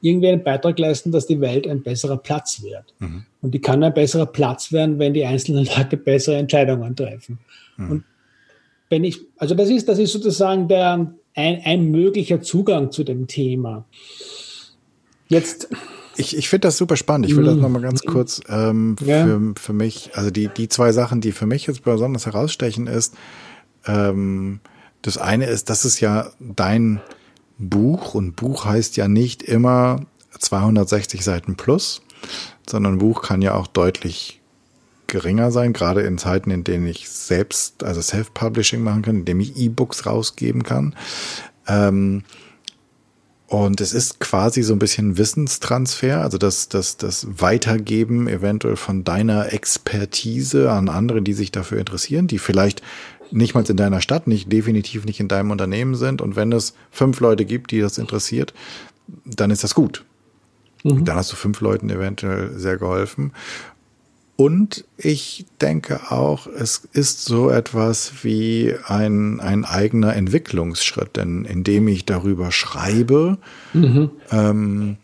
irgendwie 0.00 0.28
einen 0.28 0.42
Beitrag 0.42 0.78
leisten, 0.78 1.12
dass 1.12 1.26
die 1.26 1.40
Welt 1.40 1.66
ein 1.66 1.82
besserer 1.82 2.16
Platz 2.16 2.62
wird. 2.62 2.94
Mhm. 3.00 3.24
Und 3.42 3.54
die 3.54 3.60
kann 3.60 3.82
ein 3.82 3.92
besserer 3.92 4.26
Platz 4.26 4.72
werden, 4.72 4.98
wenn 4.98 5.14
die 5.14 5.24
einzelnen 5.24 5.66
Leute 5.76 5.96
bessere 5.96 6.36
Entscheidungen 6.36 6.94
treffen. 6.96 7.38
Mhm. 7.76 7.90
Und 7.90 8.04
wenn 8.88 9.04
ich, 9.04 9.18
also 9.36 9.54
das 9.54 9.68
ist, 9.68 9.88
das 9.88 9.98
ist 9.98 10.12
sozusagen 10.12 10.68
der, 10.68 11.12
ein, 11.34 11.60
ein 11.64 11.90
möglicher 11.90 12.40
Zugang 12.40 12.90
zu 12.90 13.04
dem 13.04 13.26
Thema. 13.26 13.84
Jetzt. 15.28 15.68
Ich, 16.16 16.36
ich 16.36 16.48
finde 16.48 16.68
das 16.68 16.76
super 16.76 16.96
spannend. 16.96 17.26
Ich 17.26 17.36
will 17.36 17.44
das 17.44 17.56
mhm. 17.56 17.62
nochmal 17.62 17.82
ganz 17.82 18.02
kurz 18.02 18.40
ähm, 18.48 18.96
ja. 19.04 19.24
für, 19.24 19.54
für 19.56 19.72
mich, 19.72 20.10
also 20.14 20.30
die, 20.30 20.48
die 20.48 20.68
zwei 20.68 20.92
Sachen, 20.92 21.20
die 21.20 21.32
für 21.32 21.46
mich 21.46 21.66
jetzt 21.66 21.84
besonders 21.84 22.26
herausstechen, 22.26 22.86
ist, 22.86 23.14
ähm, 23.86 24.60
das 25.02 25.18
eine 25.18 25.46
ist, 25.46 25.70
das 25.70 25.84
ist 25.84 26.00
ja 26.00 26.30
dein 26.38 27.00
Buch 27.58 28.14
und 28.14 28.36
Buch 28.36 28.64
heißt 28.64 28.96
ja 28.96 29.08
nicht 29.08 29.42
immer 29.42 30.00
260 30.38 31.24
Seiten 31.24 31.56
plus, 31.56 32.02
sondern 32.68 32.98
Buch 32.98 33.22
kann 33.22 33.42
ja 33.42 33.54
auch 33.54 33.66
deutlich 33.66 34.40
geringer 35.06 35.50
sein, 35.50 35.72
gerade 35.72 36.02
in 36.02 36.18
Zeiten, 36.18 36.50
in 36.50 36.64
denen 36.64 36.86
ich 36.86 37.08
selbst, 37.10 37.82
also 37.82 38.00
Self-Publishing 38.00 38.82
machen 38.82 39.02
kann, 39.02 39.16
in 39.16 39.24
dem 39.24 39.40
ich 39.40 39.56
E-Books 39.56 40.06
rausgeben 40.06 40.62
kann. 40.62 40.94
Ähm, 41.66 42.22
und 43.50 43.80
es 43.80 43.92
ist 43.92 44.20
quasi 44.20 44.62
so 44.62 44.72
ein 44.72 44.78
bisschen 44.78 45.18
Wissenstransfer, 45.18 46.20
also 46.20 46.38
das, 46.38 46.68
das, 46.68 46.96
das 46.98 47.26
Weitergeben 47.28 48.28
eventuell 48.28 48.76
von 48.76 49.02
deiner 49.02 49.52
Expertise 49.52 50.70
an 50.70 50.88
andere, 50.88 51.20
die 51.20 51.32
sich 51.32 51.50
dafür 51.50 51.80
interessieren, 51.80 52.28
die 52.28 52.38
vielleicht 52.38 52.80
nicht 53.32 53.54
mal 53.54 53.68
in 53.68 53.76
deiner 53.76 54.00
Stadt, 54.00 54.28
nicht 54.28 54.52
definitiv 54.52 55.04
nicht 55.04 55.18
in 55.18 55.26
deinem 55.26 55.50
Unternehmen 55.50 55.96
sind. 55.96 56.22
Und 56.22 56.36
wenn 56.36 56.52
es 56.52 56.74
fünf 56.92 57.18
Leute 57.18 57.44
gibt, 57.44 57.72
die 57.72 57.80
das 57.80 57.98
interessiert, 57.98 58.54
dann 59.24 59.50
ist 59.50 59.64
das 59.64 59.74
gut. 59.74 60.04
Mhm. 60.84 61.04
Dann 61.04 61.16
hast 61.16 61.32
du 61.32 61.36
fünf 61.36 61.60
Leuten 61.60 61.90
eventuell 61.90 62.56
sehr 62.56 62.76
geholfen. 62.76 63.32
Und 64.40 64.86
ich 64.96 65.44
denke 65.60 66.10
auch, 66.10 66.46
es 66.46 66.88
ist 66.94 67.26
so 67.26 67.50
etwas 67.50 68.24
wie 68.24 68.74
ein, 68.86 69.38
ein 69.38 69.66
eigener 69.66 70.16
Entwicklungsschritt, 70.16 71.18
denn 71.18 71.44
indem 71.44 71.88
ich 71.88 72.06
darüber 72.06 72.50
schreibe, 72.50 73.36
mhm. 73.74 74.10
ähm, 74.32 74.96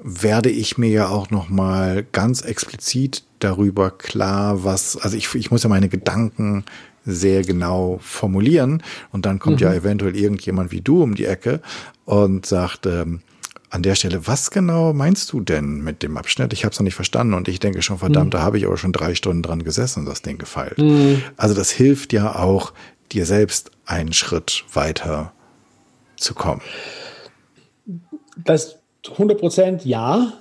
werde 0.00 0.50
ich 0.50 0.78
mir 0.78 0.90
ja 0.90 1.08
auch 1.08 1.30
noch 1.30 1.48
mal 1.48 2.06
ganz 2.12 2.42
explizit 2.42 3.24
darüber 3.40 3.90
klar, 3.90 4.62
was, 4.62 4.96
also 4.96 5.16
ich, 5.16 5.34
ich 5.34 5.50
muss 5.50 5.64
ja 5.64 5.68
meine 5.68 5.88
Gedanken 5.88 6.64
sehr 7.04 7.42
genau 7.42 7.98
formulieren 8.00 8.84
und 9.10 9.26
dann 9.26 9.40
kommt 9.40 9.56
mhm. 9.56 9.66
ja 9.66 9.74
eventuell 9.74 10.14
irgendjemand 10.14 10.70
wie 10.70 10.80
du 10.80 11.02
um 11.02 11.16
die 11.16 11.24
Ecke 11.24 11.60
und 12.04 12.46
sagt, 12.46 12.86
ähm, 12.86 13.20
an 13.70 13.82
der 13.82 13.94
Stelle, 13.94 14.26
was 14.26 14.50
genau 14.50 14.92
meinst 14.92 15.32
du 15.32 15.40
denn 15.40 15.82
mit 15.82 16.02
dem 16.02 16.16
Abschnitt? 16.16 16.52
Ich 16.52 16.64
habe 16.64 16.72
es 16.72 16.78
noch 16.78 16.84
nicht 16.84 16.94
verstanden 16.94 17.34
und 17.34 17.48
ich 17.48 17.60
denke 17.60 17.82
schon, 17.82 17.98
verdammt, 17.98 18.26
mhm. 18.26 18.30
da 18.30 18.42
habe 18.42 18.58
ich 18.58 18.66
aber 18.66 18.76
schon 18.76 18.92
drei 18.92 19.14
Stunden 19.14 19.42
dran 19.42 19.64
gesessen 19.64 20.00
und 20.00 20.06
das 20.06 20.22
Ding 20.22 20.38
gefeilt. 20.38 20.78
Mhm. 20.78 21.22
Also 21.36 21.54
das 21.54 21.70
hilft 21.70 22.12
ja 22.12 22.36
auch, 22.36 22.72
dir 23.12 23.26
selbst 23.26 23.70
einen 23.84 24.12
Schritt 24.12 24.64
weiter 24.72 25.32
zu 26.16 26.34
kommen. 26.34 26.62
Das 28.44 28.78
100 29.10 29.38
Prozent 29.38 29.84
ja. 29.84 30.32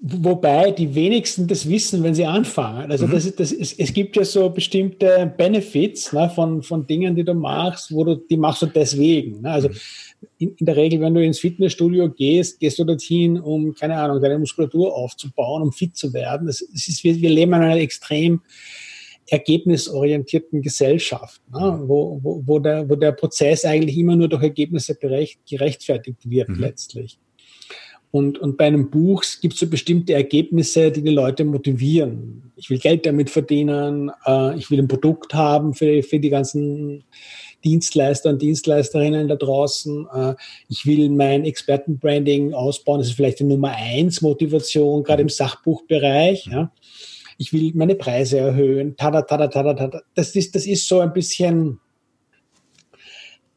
Wobei 0.00 0.72
die 0.72 0.94
wenigsten 0.94 1.46
das 1.46 1.68
wissen, 1.68 2.02
wenn 2.02 2.14
sie 2.14 2.26
anfangen. 2.26 2.90
Also 2.90 3.06
mhm. 3.06 3.12
das 3.12 3.24
ist, 3.24 3.40
das 3.40 3.52
ist, 3.52 3.80
es 3.80 3.92
gibt 3.92 4.14
ja 4.16 4.24
so 4.24 4.50
bestimmte 4.50 5.32
Benefits 5.36 6.12
ne, 6.12 6.30
von, 6.34 6.62
von 6.62 6.86
Dingen, 6.86 7.16
die 7.16 7.24
du 7.24 7.34
machst, 7.34 7.92
wo 7.92 8.04
du 8.04 8.16
die 8.16 8.36
machst 8.36 8.62
du 8.62 8.66
deswegen. 8.66 9.40
Ne? 9.40 9.50
Also 9.50 9.68
mhm 9.68 9.74
in, 10.38 10.54
in, 10.56 10.66
der 10.66 10.76
Regel, 10.76 11.00
wenn 11.00 11.14
du 11.14 11.24
ins 11.24 11.38
Fitnessstudio 11.38 12.10
gehst, 12.10 12.60
gehst 12.60 12.78
du 12.78 12.84
dorthin, 12.84 13.38
um, 13.38 13.74
keine 13.74 13.96
Ahnung, 13.96 14.20
deine 14.20 14.38
Muskulatur 14.38 14.94
aufzubauen, 14.94 15.62
um 15.62 15.72
fit 15.72 15.96
zu 15.96 16.12
werden. 16.12 16.46
Das, 16.46 16.64
das 16.72 16.88
ist, 16.88 17.04
wir, 17.04 17.16
wir 17.16 17.30
leben 17.30 17.52
in 17.54 17.62
einer 17.62 17.76
extrem 17.76 18.42
ergebnisorientierten 19.28 20.62
Gesellschaft, 20.62 21.40
ne? 21.52 21.80
wo, 21.84 22.20
wo, 22.22 22.42
wo, 22.46 22.58
der, 22.60 22.88
wo 22.88 22.94
der 22.94 23.12
Prozess 23.12 23.64
eigentlich 23.64 23.98
immer 23.98 24.14
nur 24.14 24.28
durch 24.28 24.42
Ergebnisse 24.42 24.94
berecht, 24.94 25.40
gerechtfertigt 25.48 26.30
wird 26.30 26.48
mhm. 26.48 26.60
letztlich. 26.60 27.18
Und, 28.16 28.38
und 28.38 28.56
bei 28.56 28.64
einem 28.64 28.88
Buch 28.88 29.22
gibt 29.42 29.52
es 29.52 29.60
so 29.60 29.66
bestimmte 29.66 30.14
Ergebnisse, 30.14 30.90
die 30.90 31.02
die 31.02 31.10
Leute 31.10 31.44
motivieren. 31.44 32.50
Ich 32.56 32.70
will 32.70 32.78
Geld 32.78 33.04
damit 33.04 33.28
verdienen, 33.28 34.10
äh, 34.24 34.56
ich 34.56 34.70
will 34.70 34.78
ein 34.78 34.88
Produkt 34.88 35.34
haben 35.34 35.74
für, 35.74 36.02
für 36.02 36.18
die 36.18 36.30
ganzen 36.30 37.04
Dienstleister 37.62 38.30
und 38.30 38.40
Dienstleisterinnen 38.40 39.28
da 39.28 39.36
draußen. 39.36 40.06
Äh, 40.14 40.34
ich 40.70 40.86
will 40.86 41.10
mein 41.10 41.44
Expertenbranding 41.44 42.54
ausbauen. 42.54 43.00
Das 43.00 43.08
ist 43.08 43.16
vielleicht 43.16 43.40
die 43.40 43.44
Nummer 43.44 43.72
eins 43.76 44.22
Motivation, 44.22 45.02
gerade 45.02 45.20
im 45.20 45.28
Sachbuchbereich. 45.28 46.48
Ich 47.36 47.52
will 47.52 47.72
meine 47.74 47.96
Preise 47.96 48.38
erhöhen. 48.38 48.96
Tada, 48.96 49.20
tada, 49.20 49.48
tada, 49.48 49.74
tada. 49.74 50.00
Das 50.14 50.34
ist, 50.34 50.54
das 50.54 50.66
ist 50.66 50.88
so 50.88 51.00
ein 51.00 51.12
bisschen 51.12 51.80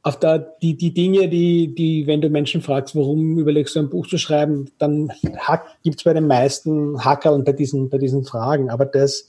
auf 0.01 0.19
der, 0.19 0.39
die, 0.61 0.77
die 0.77 0.93
Dinge, 0.93 1.27
die, 1.27 1.73
die, 1.75 2.07
wenn 2.07 2.21
du 2.21 2.29
Menschen 2.29 2.61
fragst, 2.61 2.95
warum 2.95 3.37
überlegst 3.37 3.75
du 3.75 3.79
ein 3.79 3.89
Buch 3.89 4.07
zu 4.07 4.17
schreiben, 4.17 4.71
dann 4.77 5.11
gibt 5.83 5.97
es 5.97 6.03
bei 6.03 6.13
den 6.13 6.27
meisten 6.27 7.03
Hacker 7.03 7.33
und 7.33 7.45
bei 7.45 7.51
diesen, 7.51 7.89
bei 7.89 7.97
diesen 7.97 8.23
Fragen. 8.23 8.69
Aber 8.69 8.85
das, 8.85 9.27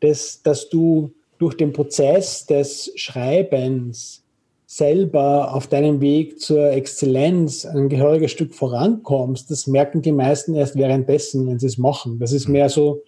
das, 0.00 0.42
dass 0.42 0.68
du 0.68 1.12
durch 1.38 1.56
den 1.56 1.72
Prozess 1.72 2.46
des 2.46 2.92
Schreibens 2.96 4.22
selber 4.66 5.54
auf 5.54 5.66
deinem 5.66 6.00
Weg 6.00 6.40
zur 6.40 6.70
Exzellenz 6.70 7.66
ein 7.66 7.88
gehöriges 7.88 8.30
Stück 8.30 8.54
vorankommst, 8.54 9.50
das 9.50 9.66
merken 9.66 10.00
die 10.02 10.12
meisten 10.12 10.54
erst 10.54 10.76
währenddessen, 10.76 11.46
wenn 11.46 11.58
sie 11.58 11.66
es 11.66 11.78
machen. 11.78 12.18
Das 12.18 12.32
ist 12.32 12.48
mehr 12.48 12.68
so, 12.68 13.02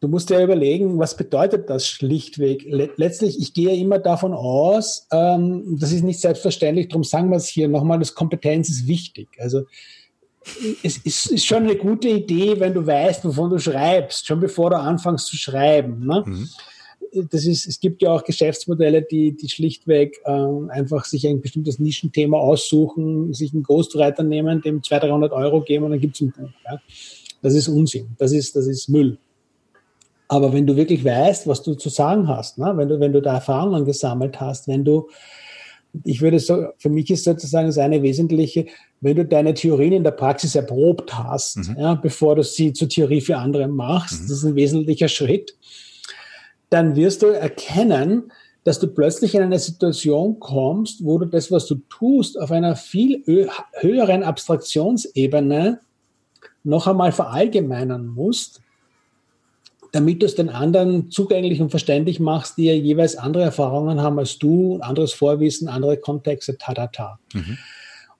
du 0.00 0.08
musst 0.08 0.30
dir 0.30 0.42
überlegen, 0.42 0.98
was 0.98 1.16
bedeutet 1.16 1.68
das 1.70 1.86
schlichtweg? 1.86 2.64
Letztlich, 2.96 3.40
ich 3.40 3.54
gehe 3.54 3.76
immer 3.76 3.98
davon 3.98 4.32
aus, 4.32 5.06
ähm, 5.12 5.76
das 5.78 5.92
ist 5.92 6.02
nicht 6.02 6.20
selbstverständlich, 6.20 6.88
darum 6.88 7.04
sagen 7.04 7.30
wir 7.30 7.36
es 7.36 7.48
hier 7.48 7.68
nochmal, 7.68 7.98
das 7.98 8.14
Kompetenz 8.14 8.68
ist 8.68 8.86
wichtig. 8.86 9.28
Also 9.38 9.62
es 10.82 10.98
ist, 10.98 11.26
ist, 11.26 11.44
schon 11.44 11.64
eine 11.64 11.76
gute 11.76 12.08
Idee, 12.08 12.58
wenn 12.58 12.72
du 12.72 12.86
weißt, 12.86 13.24
wovon 13.24 13.50
du 13.50 13.58
schreibst, 13.58 14.26
schon 14.26 14.40
bevor 14.40 14.70
du 14.70 14.78
anfängst 14.78 15.26
zu 15.26 15.36
schreiben. 15.36 16.06
Ne? 16.06 16.24
Mhm 16.26 16.48
das 17.12 17.46
ist, 17.46 17.66
es 17.66 17.80
gibt 17.80 18.02
ja 18.02 18.10
auch 18.10 18.24
Geschäftsmodelle, 18.24 19.02
die, 19.02 19.36
die 19.36 19.48
schlichtweg 19.48 20.20
ähm, 20.24 20.70
einfach 20.70 21.04
sich 21.04 21.26
ein 21.26 21.40
bestimmtes 21.40 21.78
Nischenthema 21.78 22.38
aussuchen, 22.38 23.32
sich 23.34 23.52
einen 23.52 23.62
Ghostwriter 23.62 24.22
nehmen, 24.22 24.60
dem 24.62 24.82
200, 24.82 25.10
300 25.10 25.32
Euro 25.32 25.62
geben 25.62 25.84
und 25.84 25.92
dann 25.92 26.00
gibt 26.00 26.16
es 26.16 26.20
ein 26.22 26.32
Buch. 26.32 26.50
Ja. 26.64 26.80
Das 27.42 27.54
ist 27.54 27.68
Unsinn. 27.68 28.08
Das 28.18 28.32
ist, 28.32 28.56
das 28.56 28.66
ist 28.66 28.88
Müll. 28.88 29.18
Aber 30.28 30.52
wenn 30.52 30.66
du 30.66 30.76
wirklich 30.76 31.04
weißt, 31.04 31.46
was 31.46 31.62
du 31.62 31.74
zu 31.74 31.88
sagen 31.88 32.28
hast, 32.28 32.58
ne? 32.58 32.72
wenn, 32.76 32.88
du, 32.88 33.00
wenn 33.00 33.12
du 33.12 33.22
da 33.22 33.34
Erfahrungen 33.34 33.84
gesammelt 33.84 34.40
hast, 34.40 34.68
wenn 34.68 34.84
du, 34.84 35.08
ich 36.04 36.20
würde 36.20 36.38
so, 36.38 36.66
für 36.76 36.90
mich 36.90 37.10
ist 37.10 37.24
sozusagen 37.24 37.66
das 37.66 37.78
eine 37.78 38.02
wesentliche, 38.02 38.66
wenn 39.00 39.16
du 39.16 39.24
deine 39.24 39.54
Theorien 39.54 39.94
in 39.94 40.04
der 40.04 40.10
Praxis 40.10 40.54
erprobt 40.54 41.16
hast, 41.16 41.56
mhm. 41.56 41.76
ja, 41.78 41.94
bevor 41.94 42.36
du 42.36 42.42
sie 42.42 42.72
zur 42.72 42.88
Theorie 42.88 43.22
für 43.22 43.38
andere 43.38 43.68
machst, 43.68 44.22
mhm. 44.22 44.28
das 44.28 44.38
ist 44.38 44.44
ein 44.44 44.54
wesentlicher 44.54 45.08
Schritt 45.08 45.56
dann 46.70 46.96
wirst 46.96 47.22
du 47.22 47.26
erkennen, 47.26 48.32
dass 48.64 48.78
du 48.78 48.88
plötzlich 48.88 49.34
in 49.34 49.42
eine 49.42 49.58
Situation 49.58 50.40
kommst, 50.40 51.04
wo 51.04 51.18
du 51.18 51.26
das, 51.26 51.50
was 51.50 51.66
du 51.66 51.76
tust, 51.88 52.38
auf 52.38 52.50
einer 52.50 52.76
viel 52.76 53.22
höheren 53.74 54.22
Abstraktionsebene 54.22 55.80
noch 56.64 56.86
einmal 56.86 57.12
verallgemeinern 57.12 58.06
musst, 58.06 58.60
damit 59.92 60.22
du 60.22 60.26
es 60.26 60.34
den 60.34 60.48
anderen 60.48 61.10
zugänglich 61.10 61.60
und 61.60 61.70
verständlich 61.70 62.20
machst, 62.20 62.58
die 62.58 62.64
ja 62.64 62.74
jeweils 62.74 63.16
andere 63.16 63.44
Erfahrungen 63.44 64.00
haben 64.00 64.18
als 64.18 64.38
du, 64.38 64.78
anderes 64.80 65.12
Vorwissen, 65.12 65.68
andere 65.68 65.96
Kontexte, 65.96 66.58
ta, 66.58 66.74
ta, 66.74 66.86
ta. 66.88 67.18
Mhm. 67.32 67.58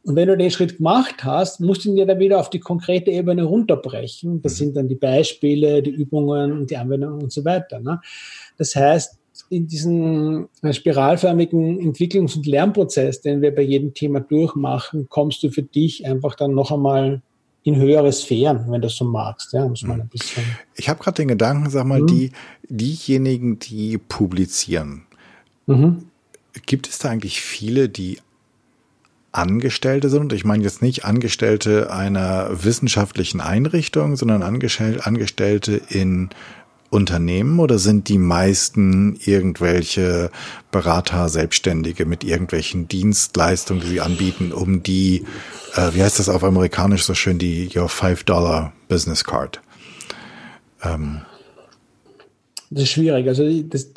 Und 0.05 0.17
wenn 0.17 0.29
du 0.29 0.37
den 0.37 0.51
Schritt 0.51 0.79
gemacht 0.79 1.25
hast, 1.25 1.61
musst 1.61 1.85
du 1.85 1.91
ihn 1.91 1.97
dir 1.97 2.07
dann 2.07 2.19
wieder 2.19 2.41
auf 2.41 2.49
die 2.49 2.61
konkrete 2.61 3.11
Ebene 3.11 3.43
runterbrechen. 3.43 4.41
Das 4.41 4.55
mhm. 4.55 4.57
sind 4.57 4.77
dann 4.77 4.89
die 4.89 4.95
Beispiele, 4.95 5.83
die 5.83 5.91
Übungen, 5.91 6.67
die 6.67 6.77
Anwendungen 6.77 7.23
und 7.23 7.33
so 7.33 7.45
weiter. 7.45 7.81
Ne? 7.81 8.01
Das 8.57 8.75
heißt, 8.75 9.19
in 9.51 9.67
diesem 9.67 10.49
spiralförmigen 10.71 11.79
Entwicklungs- 11.79 12.37
und 12.37 12.47
Lernprozess, 12.47 13.21
den 13.21 13.41
wir 13.41 13.55
bei 13.55 13.63
jedem 13.63 13.95
Thema 13.95 14.21
durchmachen, 14.21 15.09
kommst 15.09 15.43
du 15.43 15.51
für 15.51 15.63
dich 15.63 16.07
einfach 16.07 16.35
dann 16.35 16.55
noch 16.55 16.73
einmal 16.73 17.23
in 17.69 17.77
höhere 17.77 18.13
Sphären, 18.13 18.65
wenn 18.69 18.81
du 18.81 18.89
so 18.89 19.05
magst. 19.05 19.53
Ja, 19.53 19.67
muss 19.69 19.83
man 19.83 20.01
ein 20.01 20.09
bisschen. 20.09 20.45
Ich 20.75 20.89
habe 20.89 21.03
gerade 21.03 21.17
den 21.17 21.29
Gedanken, 21.29 21.71
sag 21.71 21.87
mal, 21.87 22.01
mhm. 22.01 22.07
die 22.07 22.33
diejenigen, 22.69 23.59
die 23.59 23.99
publizieren, 23.99 25.03
mhm. 25.67 26.07
gibt 26.67 26.89
es 26.89 26.99
da 26.99 27.11
eigentlich 27.11 27.41
viele, 27.41 27.89
die 27.89 28.19
Angestellte 29.33 30.09
sind. 30.09 30.33
Ich 30.33 30.45
meine 30.45 30.65
jetzt 30.65 30.83
nicht 30.83 31.05
Angestellte 31.05 31.93
einer 31.93 32.65
wissenschaftlichen 32.65 33.41
Einrichtung, 33.41 34.17
sondern 34.17 34.43
Angestellte 34.43 35.81
in 35.91 36.31
Unternehmen 36.91 37.59
oder 37.59 37.79
sind 37.79 38.09
die 38.09 38.19
meisten 38.19 39.19
irgendwelche 39.25 40.31
Berater, 40.71 41.29
Selbstständige 41.29 42.07
mit 42.07 42.25
irgendwelchen 42.25 42.89
Dienstleistungen, 42.89 43.83
die 43.83 43.89
sie 43.89 44.01
anbieten, 44.01 44.53
um 44.53 44.83
die, 44.83 45.25
äh, 45.75 45.95
wie 45.95 46.03
heißt 46.03 46.19
das 46.19 46.29
auf 46.29 46.45
amerikanisch 46.45 47.05
so 47.05 47.15
schön, 47.15 47.39
die 47.39 47.71
Your 47.75 47.89
Five 47.89 48.25
Dollar 48.25 48.73
Business 48.89 49.25
Card? 49.25 49.61
Ähm. 50.83 51.23
Das 52.71 52.85
ist 52.85 52.91
schwierig. 52.91 53.27
Also 53.29 53.63
das, 53.63 53.89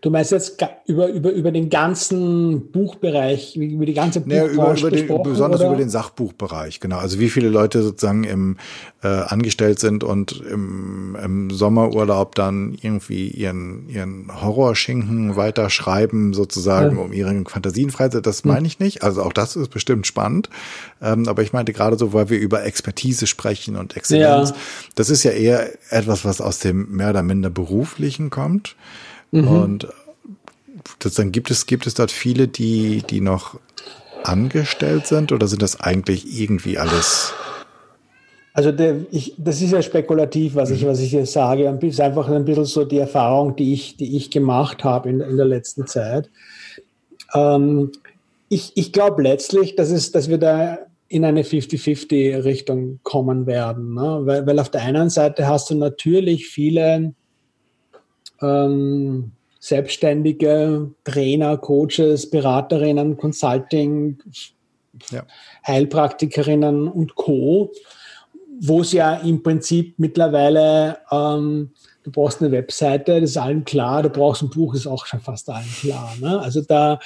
Du 0.00 0.10
meinst 0.10 0.32
jetzt 0.32 0.64
über, 0.86 1.08
über, 1.08 1.30
über 1.30 1.52
den 1.52 1.70
ganzen 1.70 2.70
Buchbereich, 2.70 3.56
über 3.56 3.86
die 3.86 3.94
ganze 3.94 4.20
Buchbranche 4.20 4.46
ja, 4.46 4.52
über, 4.52 4.78
über 4.78 4.90
den, 4.90 5.22
Besonders 5.22 5.60
oder? 5.60 5.70
über 5.70 5.78
den 5.78 5.90
Sachbuchbereich, 5.90 6.80
genau. 6.80 6.98
Also 6.98 7.18
wie 7.18 7.28
viele 7.28 7.48
Leute 7.48 7.82
sozusagen 7.82 8.24
im 8.24 8.56
äh, 9.02 9.08
angestellt 9.08 9.78
sind 9.78 10.04
und 10.04 10.42
im, 10.50 11.16
im 11.22 11.50
Sommerurlaub 11.50 12.34
dann 12.34 12.76
irgendwie 12.80 13.28
ihren, 13.28 13.88
ihren 13.88 14.42
Horrorschinken 14.42 15.36
weiterschreiben, 15.36 16.34
sozusagen, 16.34 16.96
ja. 16.96 17.02
um 17.02 17.12
ihren 17.12 17.46
Fantasien 17.46 17.90
freizusetzen. 17.90 18.22
Das 18.22 18.44
meine 18.44 18.66
ich 18.66 18.78
nicht. 18.78 19.02
Also 19.02 19.22
auch 19.22 19.32
das 19.32 19.56
ist 19.56 19.68
bestimmt 19.68 20.06
spannend. 20.06 20.50
Ähm, 21.00 21.28
aber 21.28 21.42
ich 21.42 21.52
meinte 21.52 21.72
gerade 21.72 21.96
so, 21.96 22.12
weil 22.12 22.28
wir 22.28 22.38
über 22.38 22.64
Expertise 22.64 23.26
sprechen 23.26 23.76
und 23.76 23.96
Exzellenz. 23.96 24.50
Ja. 24.50 24.56
Das 24.94 25.08
ist 25.08 25.22
ja 25.22 25.30
eher 25.30 25.70
etwas, 25.90 26.24
was 26.24 26.40
aus 26.40 26.58
dem 26.58 26.90
mehr 26.90 27.10
oder 27.10 27.22
minder 27.22 27.50
beruflichen 27.50 28.30
kommt. 28.30 28.76
Mhm. 29.30 29.48
Und 29.48 29.88
dann 31.16 31.32
gibt 31.32 31.50
es, 31.50 31.66
gibt 31.66 31.86
es 31.86 31.94
dort 31.94 32.10
viele, 32.10 32.48
die, 32.48 33.02
die 33.08 33.20
noch 33.20 33.58
angestellt 34.22 35.06
sind 35.06 35.32
oder 35.32 35.48
sind 35.48 35.62
das 35.62 35.80
eigentlich 35.80 36.38
irgendwie 36.40 36.78
alles? 36.78 37.32
Also 38.52 38.72
der, 38.72 38.96
ich, 39.10 39.34
das 39.38 39.62
ist 39.62 39.72
ja 39.72 39.80
spekulativ, 39.80 40.54
was 40.54 40.70
ich, 40.70 40.82
mhm. 40.82 40.88
was 40.88 41.00
ich 41.00 41.10
hier 41.10 41.26
sage. 41.26 41.68
Und 41.68 41.82
ist 41.84 42.00
einfach 42.00 42.28
ein 42.28 42.44
bisschen 42.44 42.64
so 42.64 42.84
die 42.84 42.98
Erfahrung, 42.98 43.56
die 43.56 43.72
ich, 43.72 43.96
die 43.96 44.16
ich 44.16 44.30
gemacht 44.30 44.84
habe 44.84 45.08
in, 45.08 45.20
in 45.20 45.36
der 45.36 45.46
letzten 45.46 45.86
Zeit. 45.86 46.30
Ähm, 47.34 47.92
ich 48.48 48.72
ich 48.74 48.92
glaube 48.92 49.22
letztlich, 49.22 49.76
dass, 49.76 49.90
es, 49.90 50.10
dass 50.10 50.28
wir 50.28 50.38
da 50.38 50.78
in 51.08 51.24
eine 51.24 51.42
50-50-Richtung 51.42 53.00
kommen 53.02 53.46
werden. 53.46 53.94
Ne? 53.94 54.20
Weil, 54.24 54.46
weil 54.46 54.58
auf 54.58 54.70
der 54.70 54.82
einen 54.82 55.10
Seite 55.10 55.48
hast 55.48 55.70
du 55.70 55.74
natürlich 55.74 56.48
viele 56.48 57.14
ähm, 58.42 59.32
Selbstständige, 59.58 60.90
Trainer, 61.04 61.58
Coaches, 61.58 62.30
Beraterinnen, 62.30 63.16
Consulting, 63.16 64.18
ja. 65.10 65.24
Heilpraktikerinnen 65.66 66.88
und 66.88 67.14
Co., 67.14 67.70
wo 68.62 68.80
es 68.82 68.92
ja 68.92 69.14
im 69.14 69.42
Prinzip 69.42 69.94
mittlerweile, 69.98 70.98
ähm, 71.10 71.70
du 72.02 72.10
brauchst 72.10 72.40
eine 72.40 72.52
Webseite, 72.52 73.20
das 73.20 73.30
ist 73.30 73.36
allen 73.36 73.64
klar, 73.64 74.02
du 74.02 74.10
brauchst 74.10 74.42
ein 74.42 74.50
Buch, 74.50 74.74
ist 74.74 74.86
auch 74.86 75.06
schon 75.06 75.20
fast 75.20 75.48
allen 75.48 75.68
klar. 75.80 76.14
Ne? 76.20 76.38
Also 76.40 76.60
da, 76.62 76.98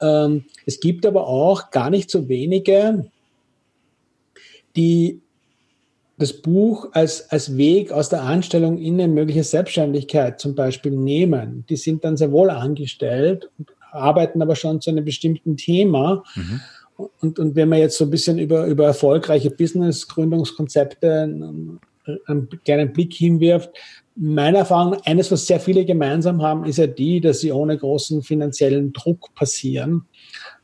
ähm, 0.00 0.44
es 0.64 0.80
gibt 0.80 1.06
aber 1.06 1.26
auch 1.26 1.70
gar 1.70 1.90
nicht 1.90 2.10
so 2.10 2.28
wenige, 2.28 3.10
die 4.74 5.20
das 6.18 6.32
Buch 6.32 6.88
als, 6.92 7.30
als 7.30 7.56
Weg 7.56 7.92
aus 7.92 8.08
der 8.08 8.22
Anstellung 8.22 8.78
in 8.78 8.94
eine 8.94 9.12
mögliche 9.12 9.44
Selbstständigkeit 9.44 10.40
zum 10.40 10.54
Beispiel 10.54 10.92
nehmen. 10.92 11.64
Die 11.68 11.76
sind 11.76 12.04
dann 12.04 12.16
sehr 12.16 12.32
wohl 12.32 12.50
angestellt, 12.50 13.50
arbeiten 13.92 14.40
aber 14.40 14.56
schon 14.56 14.80
zu 14.80 14.90
einem 14.90 15.04
bestimmten 15.04 15.56
Thema. 15.56 16.24
Mhm. 16.34 16.60
Und, 17.20 17.38
und 17.38 17.54
wenn 17.54 17.68
man 17.68 17.80
jetzt 17.80 17.98
so 17.98 18.04
ein 18.04 18.10
bisschen 18.10 18.38
über, 18.38 18.66
über 18.66 18.86
erfolgreiche 18.86 19.50
Business-Gründungskonzepte 19.50 21.22
einen, 21.22 21.80
einen 22.26 22.48
kleinen 22.64 22.92
Blick 22.94 23.12
hinwirft, 23.12 23.70
meiner 24.14 24.58
Erfahrung, 24.58 24.96
eines, 25.04 25.30
was 25.30 25.46
sehr 25.46 25.60
viele 25.60 25.84
gemeinsam 25.84 26.40
haben, 26.40 26.64
ist 26.64 26.78
ja 26.78 26.86
die, 26.86 27.20
dass 27.20 27.40
sie 27.40 27.52
ohne 27.52 27.76
großen 27.76 28.22
finanziellen 28.22 28.94
Druck 28.94 29.34
passieren 29.34 30.06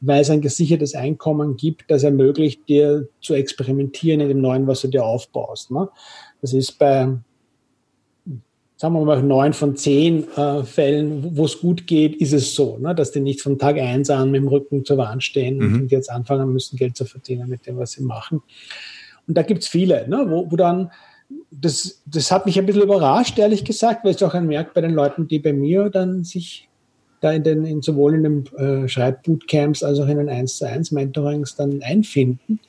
weil 0.02 0.20
es 0.20 0.30
ein 0.30 0.40
gesichertes 0.40 0.94
Einkommen 0.94 1.56
gibt, 1.56 1.84
das 1.88 2.02
ermöglicht 2.02 2.68
dir 2.68 3.08
zu 3.20 3.34
experimentieren 3.34 4.20
in 4.20 4.28
dem 4.28 4.40
Neuen, 4.40 4.66
was 4.66 4.80
du 4.82 4.88
dir 4.88 5.04
aufbaust. 5.04 5.70
Ne? 5.70 5.88
Das 6.40 6.52
ist 6.52 6.72
bei, 6.72 7.06
sagen 8.76 8.94
wir 8.94 9.04
mal, 9.04 9.22
neun 9.22 9.52
von 9.52 9.76
zehn 9.76 10.26
äh, 10.36 10.64
Fällen, 10.64 11.36
wo 11.36 11.44
es 11.44 11.60
gut 11.60 11.86
geht, 11.86 12.16
ist 12.16 12.32
es 12.32 12.52
so, 12.54 12.78
ne? 12.78 12.96
dass 12.96 13.12
die 13.12 13.20
nicht 13.20 13.40
von 13.40 13.58
Tag 13.58 13.78
eins 13.78 14.10
an 14.10 14.32
mit 14.32 14.42
dem 14.42 14.48
Rücken 14.48 14.84
zur 14.84 14.98
Wand 14.98 15.22
stehen 15.22 15.58
mhm. 15.58 15.82
und 15.82 15.92
jetzt 15.92 16.10
anfangen 16.10 16.52
müssen, 16.52 16.76
Geld 16.76 16.96
zu 16.96 17.04
verdienen 17.04 17.48
mit 17.48 17.64
dem, 17.66 17.78
was 17.78 17.92
sie 17.92 18.02
machen. 18.02 18.42
Und 19.28 19.38
da 19.38 19.42
gibt 19.42 19.62
es 19.62 19.68
viele, 19.68 20.08
ne? 20.08 20.26
wo, 20.28 20.50
wo 20.50 20.56
dann 20.56 20.90
das, 21.52 22.02
das 22.06 22.32
hat 22.32 22.44
mich 22.44 22.58
ein 22.58 22.66
bisschen 22.66 22.82
überrascht, 22.82 23.38
ehrlich 23.38 23.64
gesagt, 23.64 24.04
weil 24.04 24.14
es 24.14 24.22
auch 24.22 24.34
ein 24.34 24.48
Merk 24.48 24.74
bei 24.74 24.80
den 24.80 24.94
Leuten, 24.94 25.28
die 25.28 25.38
bei 25.38 25.52
mir 25.52 25.90
dann 25.90 26.24
sich 26.24 26.68
da 27.22 27.32
in 27.32 27.44
den, 27.44 27.64
in 27.64 27.82
sowohl 27.82 28.14
in 28.14 28.22
den 28.22 28.46
äh, 28.56 28.88
Schreibbootcamps 28.88 29.82
als 29.82 29.98
auch 29.98 30.08
in 30.08 30.18
den 30.18 30.28
1 30.28 30.58
zu 30.58 30.68
1 30.68 30.90
Mentorings 30.90 31.54
dann 31.54 31.82
einfinden, 31.82 32.60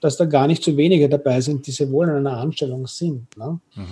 dass 0.00 0.16
da 0.16 0.24
gar 0.24 0.46
nicht 0.46 0.64
so 0.64 0.76
wenige 0.76 1.08
dabei 1.08 1.40
sind, 1.40 1.66
die 1.66 1.70
sehr 1.70 1.90
wohl 1.90 2.08
in 2.08 2.14
einer 2.14 2.38
Anstellung 2.38 2.86
sind. 2.86 3.26
Ne? 3.36 3.60
Mhm. 3.76 3.86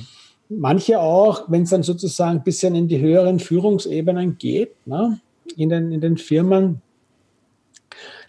Manche 0.48 1.00
auch, 1.00 1.44
wenn 1.48 1.62
es 1.62 1.70
dann 1.70 1.82
sozusagen 1.82 2.38
ein 2.38 2.44
bisschen 2.44 2.74
in 2.74 2.88
die 2.88 3.00
höheren 3.00 3.38
Führungsebenen 3.38 4.38
geht, 4.38 4.74
ne? 4.86 5.20
in, 5.56 5.68
den, 5.68 5.92
in 5.92 6.00
den 6.00 6.16
Firmen, 6.16 6.80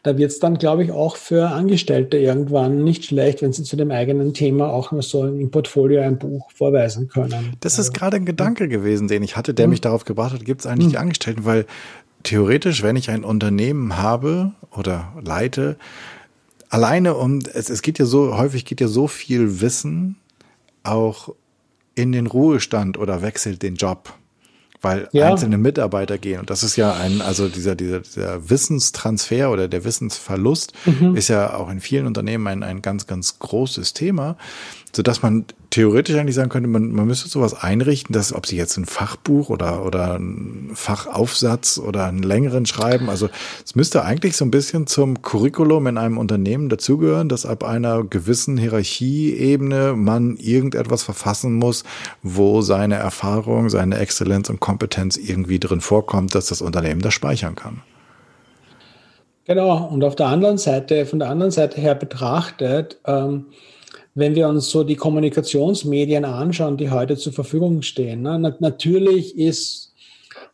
da 0.08 0.18
wird 0.18 0.32
es 0.32 0.40
dann, 0.40 0.58
glaube 0.58 0.86
ich, 0.86 0.92
auch 0.92 1.18
für 1.18 1.50
Angestellte 1.50 2.18
irgendwann 2.18 2.84
nicht 2.84 3.04
schlecht, 3.04 3.42
wenn 3.42 3.52
sie 3.52 3.64
zu 3.64 3.76
dem 3.76 3.92
eigenen 3.92 4.34
Thema 4.34 4.70
auch 4.70 4.94
noch 4.94 5.04
so 5.04 5.26
im 5.26 5.52
Portfolio 5.52 6.02
ein 6.02 6.18
Buch 6.18 6.50
vorweisen 6.56 7.10
können. 7.10 7.58
Das 7.60 7.74
ist 7.74 7.80
also, 7.80 7.92
gerade 7.92 8.16
ein 8.16 8.26
Gedanke 8.26 8.64
ja. 8.64 8.70
gewesen, 8.70 9.10
den 9.10 9.22
ich 9.22 9.36
hatte, 9.36 9.54
der 9.54 9.68
mhm. 9.68 9.72
mich 9.72 9.82
darauf 9.82 10.06
gebracht 10.06 10.34
hat, 10.34 10.46
gibt 10.46 10.62
es 10.62 10.68
eigentlich 10.68 10.88
mhm. 10.88 10.92
die 10.92 10.98
Angestellten, 10.98 11.44
weil 11.44 11.66
theoretisch, 12.24 12.84
wenn 12.84 12.96
ich 12.96 13.10
ein 13.10 13.26
Unternehmen 13.26 13.98
habe 13.98 14.54
oder 14.72 15.14
leite, 15.22 15.76
alleine 16.70 17.16
um, 17.16 17.40
es, 17.54 17.70
es 17.70 17.82
geht 17.82 18.00
ja 18.00 18.06
so, 18.06 18.38
häufig 18.38 18.64
geht 18.64 18.80
ja 18.80 18.88
so 18.88 19.08
viel 19.08 19.60
Wissen 19.60 20.16
auch 20.84 21.36
in 21.96 22.14
den 22.14 22.28
Ruhestand 22.28 22.98
oder 22.98 23.22
wechselt 23.22 23.62
den 23.62 23.76
Job 23.76 24.14
weil 24.82 25.10
ja. 25.12 25.28
einzelne 25.28 25.58
Mitarbeiter 25.58 26.18
gehen. 26.18 26.40
Und 26.40 26.50
das 26.50 26.64
ist 26.64 26.76
ja 26.76 26.94
ein, 26.94 27.22
also 27.22 27.48
dieser, 27.48 27.76
dieser, 27.76 28.00
dieser 28.02 28.50
Wissenstransfer 28.50 29.52
oder 29.52 29.68
der 29.68 29.84
Wissensverlust 29.84 30.74
mhm. 30.86 31.16
ist 31.16 31.28
ja 31.30 31.56
auch 31.56 31.70
in 31.70 31.80
vielen 31.80 32.06
Unternehmen 32.06 32.48
ein, 32.48 32.64
ein 32.64 32.82
ganz, 32.82 33.08
ganz 33.08 33.40
großes 33.40 33.94
Thema 33.94 34.38
sodass 34.96 35.22
man 35.22 35.46
theoretisch 35.70 36.16
eigentlich 36.16 36.36
sagen 36.36 36.50
könnte, 36.50 36.70
man, 36.70 36.92
man 36.92 37.06
müsste 37.06 37.30
sowas 37.30 37.54
einrichten, 37.54 38.14
dass 38.14 38.34
ob 38.34 38.46
sie 38.46 38.58
jetzt 38.58 38.78
ein 38.78 38.86
Fachbuch 38.86 39.50
oder, 39.50 39.86
oder 39.86 40.16
ein 40.18 40.72
Fachaufsatz 40.74 41.78
oder 41.78 42.06
einen 42.06 42.24
längeren 42.24 42.66
schreiben, 42.66 43.10
also 43.10 43.30
es 43.64 43.76
müsste 43.76 44.04
eigentlich 44.04 44.36
so 44.38 44.46
ein 44.46 44.52
bisschen 44.52 44.88
zum 44.88 45.22
Curriculum 45.22 45.88
in 45.88 45.98
einem 45.98 46.18
Unternehmen 46.18 46.70
dazugehören, 46.70 47.30
dass 47.30 47.46
ab 47.46 47.64
einer 47.64 48.04
gewissen 48.04 48.58
Hierarchieebene 48.58 49.94
man 49.94 50.38
irgendetwas 50.38 51.04
verfassen 51.04 51.54
muss, 51.54 51.84
wo 52.24 52.62
seine 52.62 52.96
Erfahrung, 52.96 53.70
seine 53.70 53.98
Exzellenz 54.00 54.50
und 54.50 54.60
Kompetenz 54.60 55.18
irgendwie 55.18 55.60
drin 55.60 55.82
vorkommt, 55.82 56.34
dass 56.34 56.48
das 56.48 56.62
Unternehmen 56.62 57.02
das 57.02 57.14
speichern 57.14 57.56
kann. 57.56 57.82
Genau, 59.46 59.86
und 59.86 60.04
auf 60.04 60.16
der 60.16 60.28
anderen 60.28 60.58
Seite, 60.58 61.06
von 61.06 61.20
der 61.20 61.30
anderen 61.30 61.52
Seite 61.52 61.80
her 61.80 61.96
betrachtet, 61.96 63.00
ähm, 63.06 63.46
wenn 64.18 64.34
wir 64.34 64.48
uns 64.48 64.72
so 64.72 64.84
die 64.84 64.96
Kommunikationsmedien 64.96 66.26
anschauen, 66.26 66.76
die 66.76 66.90
heute 66.90 67.18
zur 67.18 67.34
Verfügung 67.34 67.84
stehen, 67.84 68.24
ne, 68.24 68.56
natürlich 68.60 69.38
ist, 69.38 69.94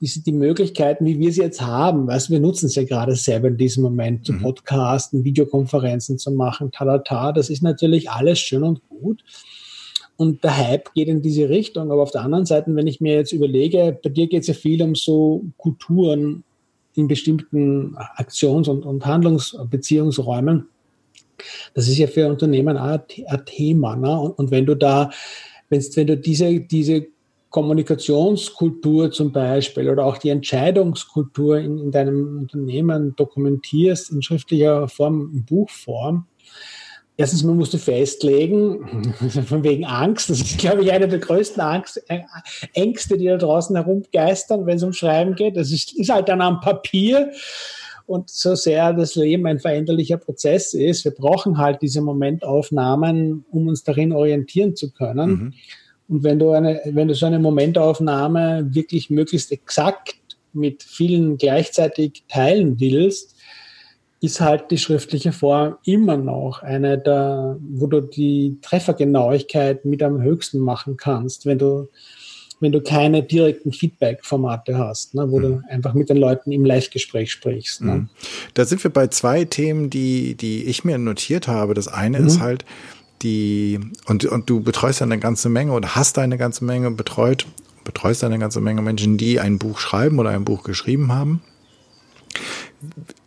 ist 0.02 0.28
die 0.28 0.34
Möglichkeiten, 0.34 1.06
wie 1.06 1.18
wir 1.18 1.32
sie 1.32 1.44
jetzt 1.44 1.62
haben, 1.62 2.06
weißt, 2.06 2.30
wir 2.30 2.42
nutzen 2.42 2.66
es 2.66 2.76
ja 2.76 2.84
gerade 2.84 3.16
selber 3.16 3.48
in 3.48 3.56
diesem 3.56 3.84
Moment, 3.84 4.26
zu 4.26 4.34
mhm. 4.34 4.42
podcasten, 4.42 5.24
Videokonferenzen 5.24 6.18
zu 6.18 6.32
machen, 6.32 6.74
talata, 6.74 7.32
das 7.32 7.50
ist 7.50 7.64
natürlich 7.64 8.12
alles 8.12 8.40
schön 8.40 8.64
und 8.64 8.82
gut. 8.90 9.24
Und 10.18 10.44
der 10.44 10.58
Hype 10.58 10.94
geht 10.94 11.08
in 11.08 11.22
diese 11.22 11.48
Richtung. 11.48 11.90
Aber 11.90 12.04
auf 12.04 12.12
der 12.12 12.22
anderen 12.22 12.46
Seite, 12.46 12.76
wenn 12.76 12.86
ich 12.86 13.02
mir 13.02 13.16
jetzt 13.16 13.32
überlege, 13.32 13.98
bei 14.04 14.10
dir 14.10 14.28
geht 14.28 14.42
es 14.42 14.48
ja 14.48 14.54
viel 14.54 14.84
um 14.84 14.94
so 14.94 15.44
Kulturen 15.58 16.44
in 16.96 17.08
bestimmten 17.08 17.96
Aktions- 17.96 18.68
und, 18.68 18.86
und 18.86 19.06
Handlungsbeziehungsräumen. 19.06 20.68
Das 21.74 21.88
ist 21.88 21.98
ja 21.98 22.08
für 22.08 22.28
Unternehmen 22.28 22.78
auch 22.78 23.00
ein 23.28 23.46
Thema. 23.46 23.96
Ne? 23.96 24.20
Und, 24.20 24.32
und 24.40 24.52
wenn 24.52 24.66
du 24.66 24.76
da, 24.76 25.10
wenn 25.70 26.08
du 26.08 26.18
diese, 26.18 26.60
diese 26.60 27.08
Kommunikationskultur 27.50 29.12
zum 29.12 29.32
Beispiel 29.32 29.90
oder 29.90 30.06
auch 30.06 30.18
die 30.18 30.30
Entscheidungskultur 30.30 31.60
in, 31.60 31.78
in 31.78 31.92
deinem 31.92 32.40
Unternehmen 32.40 33.16
dokumentierst 33.16 34.12
in 34.12 34.22
schriftlicher 34.22 34.88
Form, 34.88 35.32
in 35.34 35.46
Buchform, 35.46 36.26
Erstens, 37.16 37.44
man 37.44 37.58
musste 37.58 37.78
festlegen, 37.78 39.14
von 39.48 39.64
wegen 39.64 39.86
Angst. 39.86 40.32
Das 40.32 40.42
ist, 40.42 40.58
glaube 40.58 40.84
ich, 40.84 40.92
eine 40.92 41.08
der 41.08 41.20
größten 41.20 41.62
Angst, 41.62 42.04
äh, 42.10 42.22
Ängste, 42.74 43.18
die 43.18 43.28
da 43.28 43.38
draußen 43.38 43.76
herumgeistern, 43.76 44.66
wenn 44.66 44.78
es 44.78 44.84
um 44.84 44.94
Schreiben 44.94 45.36
geht. 45.36 45.56
Das 45.56 45.72
ist, 45.72 45.94
ist 45.94 46.10
halt 46.10 46.28
dann 46.28 46.42
am 46.42 46.60
Papier. 46.60 47.32
Und 48.14 48.30
so 48.30 48.54
sehr 48.54 48.94
das 48.94 49.16
Leben 49.16 49.48
ein 49.48 49.60
veränderlicher 49.60 50.18
Prozess 50.18 50.76
ist, 50.76 51.04
wir 51.04 51.14
brauchen 51.14 51.58
halt 51.58 51.82
diese 51.82 52.00
Momentaufnahmen, 52.00 53.44
um 53.50 53.68
uns 53.68 53.84
darin 53.84 54.12
orientieren 54.12 54.76
zu 54.76 54.92
können. 54.92 55.30
Mhm. 55.30 55.54
Und 56.10 56.24
wenn 56.24 56.38
du 56.38 56.52
eine, 56.52 56.80
wenn 56.86 57.08
du 57.08 57.16
so 57.16 57.26
eine 57.26 57.40
Momentaufnahme 57.40 58.68
wirklich 58.70 59.10
möglichst 59.10 59.52
exakt 59.52 60.16
mit 60.54 60.84
vielen 60.84 61.40
gleichzeitig 61.40 62.24
teilen 62.28 62.80
willst, 62.80 63.36
ist 64.22 64.40
halt 64.40 64.70
die 64.70 64.78
schriftliche 64.78 65.32
Form 65.32 65.78
immer 65.84 66.18
noch 66.18 66.62
eine 66.62 67.00
der, 67.00 67.58
wo 67.68 67.88
du 67.88 68.00
die 68.00 68.60
Treffergenauigkeit 68.62 69.86
mit 69.86 70.04
am 70.04 70.22
höchsten 70.22 70.60
machen 70.60 70.98
kannst, 70.98 71.48
wenn 71.48 71.58
du, 71.58 71.88
wenn 72.64 72.72
du 72.72 72.82
keine 72.82 73.22
direkten 73.22 73.72
Feedback-Formate 73.72 74.78
hast, 74.78 75.14
ne, 75.14 75.30
wo 75.30 75.38
mhm. 75.40 75.44
du 75.44 75.62
einfach 75.70 75.94
mit 75.94 76.10
den 76.10 76.18
Leuten 76.18 76.52
im 76.52 76.66
Live-Gespräch 76.66 77.32
sprichst. 77.32 77.82
Ne? 77.82 77.94
Mhm. 77.94 78.10
Da 78.56 78.66
sind 78.66 78.84
wir 78.84 78.92
bei 78.92 79.08
zwei 79.08 79.46
Themen, 79.46 79.90
die, 79.90 80.36
die 80.36 80.64
ich 80.64 80.84
mir 80.84 80.98
notiert 80.98 81.48
habe. 81.48 81.74
Das 81.74 81.88
eine 81.88 82.20
mhm. 82.20 82.28
ist 82.28 82.40
halt, 82.40 82.66
die, 83.22 83.80
und, 84.08 84.26
und 84.26 84.50
du 84.50 84.62
betreust 84.62 85.02
eine 85.02 85.20
ganze 85.20 85.50
Menge 85.50 85.74
oder 85.74 85.96
hast 85.96 86.18
eine 86.18 86.38
ganze 86.38 86.66
Menge 86.66 86.90
betreut, 86.92 87.46
betreust 87.84 88.24
eine 88.24 88.40
ganze 88.40 88.62
Menge 88.62 88.82
Menschen, 88.82 89.18
die 89.18 89.40
ein 89.40 89.60
Buch 89.60 89.78
schreiben 89.78 90.18
oder 90.20 90.32
ein 90.32 90.46
Buch 90.46 90.64
geschrieben 90.64 91.12
haben 91.12 91.42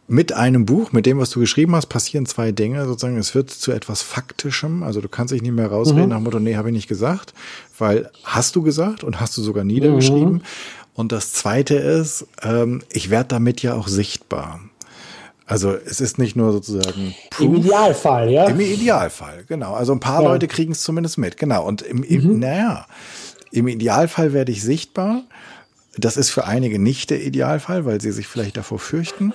mit 0.09 0.33
einem 0.33 0.67
Buch, 0.67 0.93
mit 0.93 1.07
dem, 1.07 1.19
was 1.19 1.31
du 1.31 1.41
geschrieben 1.41 1.75
hast, 1.75 1.87
passieren 1.87 2.27
zwei 2.27 2.53
Dinge. 2.53 2.87
Sozusagen, 2.87 3.17
es 3.19 3.35
wird 3.35 3.51
zu 3.51 3.73
etwas 3.73 4.03
Faktischem. 4.03 4.83
Also 4.83 5.01
du 5.01 5.09
kannst 5.09 5.33
dich 5.33 5.43
nicht 5.43 5.53
mehr 5.53 5.69
rausreden 5.69 6.05
mhm. 6.05 6.09
nach 6.11 6.17
dem 6.19 6.25
Motto, 6.25 6.39
nee, 6.39 6.57
habe 6.57 6.69
ich 6.69 6.75
nicht 6.75 6.89
gesagt, 6.89 7.35
weil 7.79 8.11
hast 8.25 8.55
du 8.57 8.63
gesagt 8.63 9.03
und 9.05 9.21
hast 9.21 9.37
du 9.37 9.43
sogar 9.43 9.65
niedergeschrieben. 9.65 10.35
Mhm. 10.35 10.43
Und 10.95 11.13
das 11.13 11.33
Zweite 11.33 11.75
ist, 11.75 12.27
ähm, 12.43 12.83
ich 12.91 13.11
werde 13.11 13.29
damit 13.29 13.63
ja 13.63 13.75
auch 13.75 13.89
sichtbar. 13.89 14.61
Also 15.45 15.75
es 15.75 16.01
ist 16.01 16.19
nicht 16.19 16.35
nur 16.35 16.53
sozusagen 16.53 17.15
Proof, 17.31 17.47
Im 17.47 17.55
Idealfall, 17.57 18.31
ja. 18.31 18.47
Im 18.47 18.59
Idealfall, 18.59 19.45
genau. 19.47 19.75
Also 19.75 19.93
ein 19.93 20.01
paar 20.01 20.23
ja. 20.23 20.29
Leute 20.29 20.49
kriegen 20.49 20.73
es 20.73 20.83
zumindest 20.83 21.19
mit, 21.19 21.37
genau. 21.37 21.65
Und 21.65 21.83
im, 21.83 22.03
im 22.03 22.33
mhm. 22.33 22.39
naja, 22.41 22.87
im 23.53 23.69
Idealfall 23.69 24.33
werde 24.33 24.51
ich 24.53 24.63
sichtbar. 24.63 25.23
Das 25.99 26.17
ist 26.17 26.31
für 26.31 26.45
einige 26.47 26.79
nicht 26.79 27.11
der 27.11 27.25
Idealfall, 27.25 27.85
weil 27.85 28.01
sie 28.01 28.13
sich 28.13 28.27
vielleicht 28.27 28.57
davor 28.57 28.79
fürchten. 28.79 29.33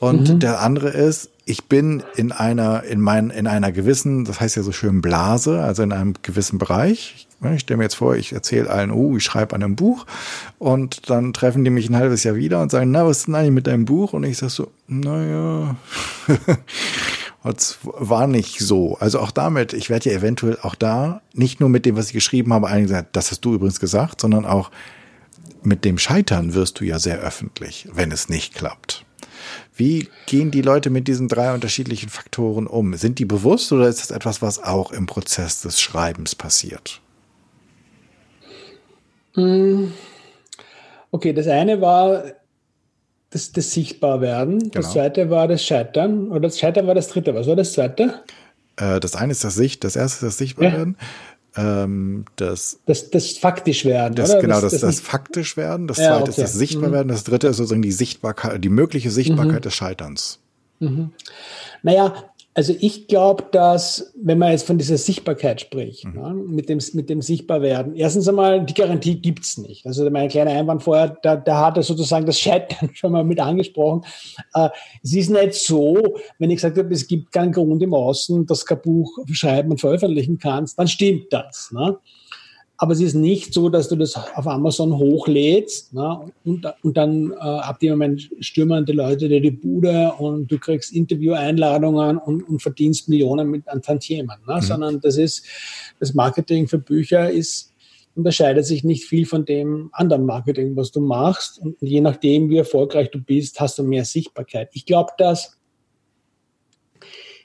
Und 0.00 0.28
mhm. 0.28 0.38
der 0.40 0.60
andere 0.60 0.88
ist, 0.88 1.30
ich 1.44 1.64
bin 1.64 2.02
in 2.16 2.32
einer, 2.32 2.84
in 2.84 3.00
mein, 3.00 3.30
in 3.30 3.46
einer 3.46 3.72
gewissen, 3.72 4.24
das 4.24 4.40
heißt 4.40 4.56
ja 4.56 4.62
so 4.62 4.72
schön 4.72 5.02
Blase, 5.02 5.60
also 5.60 5.82
in 5.82 5.92
einem 5.92 6.14
gewissen 6.22 6.58
Bereich. 6.58 7.26
Ich 7.54 7.60
stelle 7.62 7.78
mir 7.78 7.84
jetzt 7.84 7.94
vor, 7.94 8.16
ich 8.16 8.32
erzähle 8.32 8.68
allen, 8.68 8.90
oh, 8.90 9.16
ich 9.16 9.24
schreibe 9.24 9.54
an 9.54 9.62
einem 9.62 9.74
Buch 9.74 10.04
und 10.58 11.08
dann 11.08 11.32
treffen 11.32 11.64
die 11.64 11.70
mich 11.70 11.88
ein 11.88 11.96
halbes 11.96 12.22
Jahr 12.22 12.34
wieder 12.34 12.60
und 12.60 12.70
sagen, 12.70 12.90
na, 12.90 13.06
was 13.06 13.18
ist 13.18 13.26
denn 13.28 13.34
eigentlich 13.34 13.52
mit 13.52 13.66
deinem 13.66 13.86
Buch? 13.86 14.12
Und 14.12 14.24
ich 14.24 14.36
sage 14.36 14.52
so, 14.52 14.70
naja, 14.88 15.76
das 17.42 17.78
war 17.82 18.26
nicht 18.26 18.60
so. 18.60 18.98
Also 19.00 19.20
auch 19.20 19.30
damit, 19.30 19.72
ich 19.72 19.88
werde 19.88 20.10
ja 20.10 20.16
eventuell 20.16 20.58
auch 20.60 20.74
da, 20.74 21.22
nicht 21.32 21.60
nur 21.60 21.70
mit 21.70 21.86
dem, 21.86 21.96
was 21.96 22.08
ich 22.08 22.12
geschrieben 22.12 22.52
habe, 22.52 22.68
eigentlich 22.68 22.88
gesagt, 22.88 23.16
das 23.16 23.30
hast 23.30 23.40
du 23.40 23.54
übrigens 23.54 23.80
gesagt, 23.80 24.20
sondern 24.20 24.44
auch 24.44 24.70
mit 25.66 25.84
dem 25.84 25.98
Scheitern 25.98 26.54
wirst 26.54 26.80
du 26.80 26.84
ja 26.84 26.98
sehr 26.98 27.18
öffentlich, 27.18 27.88
wenn 27.92 28.12
es 28.12 28.28
nicht 28.28 28.54
klappt. 28.54 29.04
Wie 29.74 30.08
gehen 30.26 30.50
die 30.50 30.62
Leute 30.62 30.90
mit 30.90 31.08
diesen 31.08 31.28
drei 31.28 31.54
unterschiedlichen 31.54 32.08
Faktoren 32.08 32.66
um? 32.66 32.94
Sind 32.94 33.18
die 33.18 33.24
bewusst 33.24 33.72
oder 33.72 33.88
ist 33.88 34.00
das 34.00 34.10
etwas, 34.10 34.42
was 34.42 34.62
auch 34.62 34.92
im 34.92 35.06
Prozess 35.06 35.62
des 35.62 35.80
Schreibens 35.80 36.34
passiert? 36.34 37.00
Hm. 39.34 39.92
Okay, 41.10 41.32
das 41.32 41.46
eine 41.46 41.80
war 41.80 42.24
das, 43.30 43.52
das 43.52 43.72
Sichtbarwerden, 43.72 44.58
genau. 44.58 44.70
das 44.72 44.92
zweite 44.92 45.30
war 45.30 45.48
das 45.48 45.64
Scheitern 45.64 46.28
oder 46.28 46.40
das 46.40 46.58
Scheitern 46.58 46.86
war 46.86 46.94
das 46.94 47.08
dritte. 47.08 47.34
Was 47.34 47.46
war 47.46 47.56
das 47.56 47.72
zweite? 47.72 48.22
Äh, 48.76 49.00
das 49.00 49.14
eine 49.14 49.32
ist 49.32 49.44
das 49.44 49.54
Sicht, 49.54 49.84
das 49.84 49.96
erste 49.96 50.26
ist 50.26 50.32
das 50.32 50.38
Sichtbarwerden. 50.38 50.96
Ja 50.98 51.06
ähm, 51.56 52.24
das, 52.36 52.80
das, 52.86 53.10
das 53.10 53.38
faktisch 53.38 53.84
werden. 53.84 54.14
Das, 54.14 54.30
oder? 54.30 54.40
Genau, 54.40 54.60
das, 54.60 54.72
das, 54.72 54.80
das, 54.80 55.00
faktisch 55.00 55.56
werden. 55.56 55.86
Das 55.86 55.98
ja, 55.98 56.08
zweite 56.08 56.22
okay. 56.22 56.30
ist 56.30 56.38
das 56.38 56.52
sichtbar 56.54 56.90
mhm. 56.90 56.94
werden. 56.94 57.08
Das 57.08 57.24
dritte 57.24 57.48
ist 57.48 57.56
sozusagen 57.56 57.82
die 57.82 57.92
Sichtbarkeit, 57.92 58.62
die 58.62 58.68
mögliche 58.68 59.10
Sichtbarkeit 59.10 59.60
mhm. 59.60 59.62
des 59.62 59.74
Scheiterns. 59.74 60.38
Mhm. 60.78 61.12
Naja, 61.82 62.14
also 62.52 62.74
ich 62.80 63.06
glaube, 63.06 63.44
dass, 63.52 64.12
wenn 64.20 64.38
man 64.38 64.50
jetzt 64.50 64.66
von 64.66 64.76
dieser 64.76 64.98
Sichtbarkeit 64.98 65.60
spricht, 65.60 66.04
mhm. 66.04 66.20
ne, 66.20 66.34
mit, 66.34 66.68
dem, 66.68 66.80
mit 66.94 67.08
dem 67.08 67.22
Sichtbarwerden, 67.22 67.94
erstens 67.94 68.28
einmal, 68.28 68.64
die 68.64 68.74
Garantie 68.74 69.16
gibt's 69.16 69.56
nicht. 69.56 69.86
Also 69.86 70.08
mein 70.10 70.28
kleiner 70.28 70.50
Einwand 70.50 70.82
vorher, 70.82 71.16
da, 71.22 71.36
da 71.36 71.66
hat 71.66 71.76
er 71.76 71.84
sozusagen 71.84 72.26
das 72.26 72.40
Scheitern 72.40 72.90
schon 72.94 73.12
mal 73.12 73.24
mit 73.24 73.38
angesprochen. 73.38 74.04
Äh, 74.54 74.68
es 75.02 75.14
ist 75.14 75.30
nicht 75.30 75.54
so, 75.54 75.96
wenn 76.38 76.50
ich 76.50 76.56
gesagt 76.56 76.76
habe, 76.76 76.92
es 76.92 77.06
gibt 77.06 77.30
keinen 77.30 77.52
Grund 77.52 77.82
im 77.82 77.94
Außen, 77.94 78.46
dass 78.46 78.60
du 78.60 78.66
kein 78.66 78.82
Buch 78.82 79.18
schreiben 79.30 79.70
und 79.70 79.80
veröffentlichen 79.80 80.38
kannst, 80.38 80.78
dann 80.78 80.88
stimmt 80.88 81.32
das. 81.32 81.70
Ne? 81.72 81.98
Aber 82.82 82.94
es 82.94 83.00
ist 83.02 83.12
nicht 83.12 83.52
so, 83.52 83.68
dass 83.68 83.90
du 83.90 83.96
das 83.96 84.16
auf 84.16 84.46
Amazon 84.46 84.96
hochlädst 84.96 85.92
ne? 85.92 86.32
und, 86.46 86.66
und 86.82 86.96
dann 86.96 87.30
äh, 87.32 87.34
ab 87.34 87.78
dem 87.78 87.90
Moment 87.90 88.30
stürmen 88.40 88.86
die 88.86 88.92
Leute 88.92 89.28
dir 89.28 89.42
die 89.42 89.50
Bude 89.50 90.14
und 90.16 90.50
du 90.50 90.58
kriegst 90.58 90.90
Interview-Einladungen 90.94 92.16
und, 92.16 92.42
und 92.48 92.62
verdienst 92.62 93.10
Millionen 93.10 93.50
mit 93.50 93.68
an 93.68 93.82
Tantiemen. 93.82 94.38
Ne? 94.48 94.54
Mhm. 94.54 94.60
Sondern 94.62 95.00
das 95.02 95.18
ist, 95.18 95.44
das 95.98 96.14
Marketing 96.14 96.68
für 96.68 96.78
Bücher 96.78 97.30
ist, 97.30 97.74
unterscheidet 98.14 98.64
sich 98.64 98.82
nicht 98.82 99.04
viel 99.04 99.26
von 99.26 99.44
dem 99.44 99.90
anderen 99.92 100.24
Marketing, 100.24 100.74
was 100.74 100.90
du 100.90 101.02
machst. 101.02 101.58
Und 101.58 101.76
je 101.82 102.00
nachdem, 102.00 102.48
wie 102.48 102.56
erfolgreich 102.56 103.10
du 103.10 103.20
bist, 103.20 103.60
hast 103.60 103.78
du 103.78 103.82
mehr 103.82 104.06
Sichtbarkeit. 104.06 104.70
Ich 104.72 104.86
glaube, 104.86 105.10
dass 105.18 105.58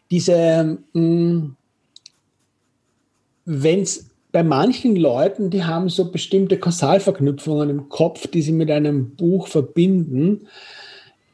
diese, 0.09 0.77
hm, 0.93 1.57
wenn 3.43 3.81
es 3.81 4.14
bei 4.35 4.43
manchen 4.43 4.97
Leuten, 4.97 5.49
die 5.49 5.63
haben 5.63 5.87
so 5.87 6.11
bestimmte 6.11 6.59
Kausalverknüpfungen 6.59 7.69
im 7.69 7.87
Kopf, 7.87 8.27
die 8.27 8.41
sie 8.41 8.51
mit 8.51 8.69
einem 8.69 9.15
Buch 9.15 9.47
verbinden, 9.47 10.49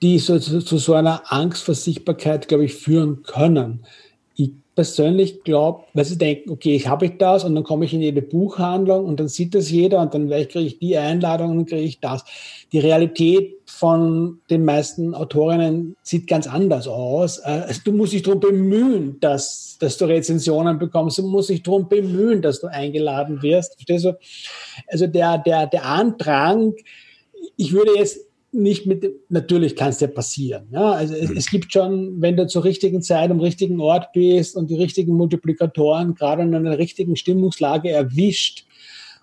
die 0.03 0.19
so, 0.19 0.37
zu, 0.37 0.59
zu 0.59 0.77
so 0.77 0.93
einer 0.93 1.23
Angst 1.33 1.63
vor 1.63 1.73
Sichtbarkeit, 1.73 2.47
glaube 2.47 2.65
ich, 2.65 2.75
führen 2.75 3.23
können 3.23 3.87
persönlich 4.75 5.43
glaube, 5.43 5.83
weil 5.93 6.05
sie 6.05 6.17
denken, 6.17 6.49
okay, 6.49 6.75
ich 6.75 6.87
habe 6.87 7.05
ich 7.05 7.17
das 7.17 7.43
und 7.43 7.55
dann 7.55 7.63
komme 7.63 7.85
ich 7.85 7.93
in 7.93 8.01
jede 8.01 8.21
Buchhandlung 8.21 9.05
und 9.05 9.19
dann 9.19 9.27
sieht 9.27 9.53
das 9.53 9.69
jeder 9.69 10.01
und 10.01 10.13
dann 10.13 10.29
kriege 10.29 10.61
ich 10.61 10.79
die 10.79 10.97
Einladung 10.97 11.57
und 11.57 11.69
kriege 11.69 11.81
ich 11.81 11.99
das. 11.99 12.23
Die 12.71 12.79
Realität 12.79 13.57
von 13.65 14.39
den 14.49 14.63
meisten 14.63 15.13
Autorinnen 15.13 15.97
sieht 16.03 16.27
ganz 16.27 16.47
anders 16.47 16.87
aus. 16.87 17.39
Äh, 17.39 17.63
also 17.67 17.81
du 17.83 17.91
musst 17.91 18.13
dich 18.13 18.23
darum 18.23 18.39
bemühen, 18.39 19.19
dass, 19.19 19.77
dass 19.79 19.97
du 19.97 20.05
Rezensionen 20.05 20.79
bekommst. 20.79 21.17
Du 21.17 21.23
musst 21.23 21.49
dich 21.49 21.63
darum 21.63 21.89
bemühen, 21.89 22.41
dass 22.41 22.61
du 22.61 22.67
eingeladen 22.67 23.41
wirst. 23.41 23.75
Verstehst 23.75 24.05
du? 24.05 24.17
Also 24.87 25.07
der, 25.07 25.37
der, 25.39 25.67
der 25.67 25.85
Andrang, 25.85 26.75
ich 27.57 27.73
würde 27.73 27.91
jetzt 27.97 28.30
nicht 28.51 28.85
mit, 28.85 29.05
natürlich 29.29 29.75
kann 29.75 29.89
es 29.89 29.99
dir 29.99 30.09
passieren. 30.09 30.67
Ja, 30.71 30.91
also 30.91 31.15
es, 31.15 31.29
es, 31.29 31.49
gibt 31.49 31.71
schon, 31.71 32.21
wenn 32.21 32.35
du 32.35 32.47
zur 32.47 32.63
richtigen 32.63 33.01
Zeit 33.01 33.31
am 33.31 33.39
richtigen 33.39 33.79
Ort 33.79 34.11
bist 34.13 34.55
und 34.55 34.69
die 34.69 34.75
richtigen 34.75 35.15
Multiplikatoren 35.15 36.15
gerade 36.15 36.43
in 36.43 36.53
einer 36.53 36.77
richtigen 36.77 37.15
Stimmungslage 37.15 37.89
erwischt 37.89 38.65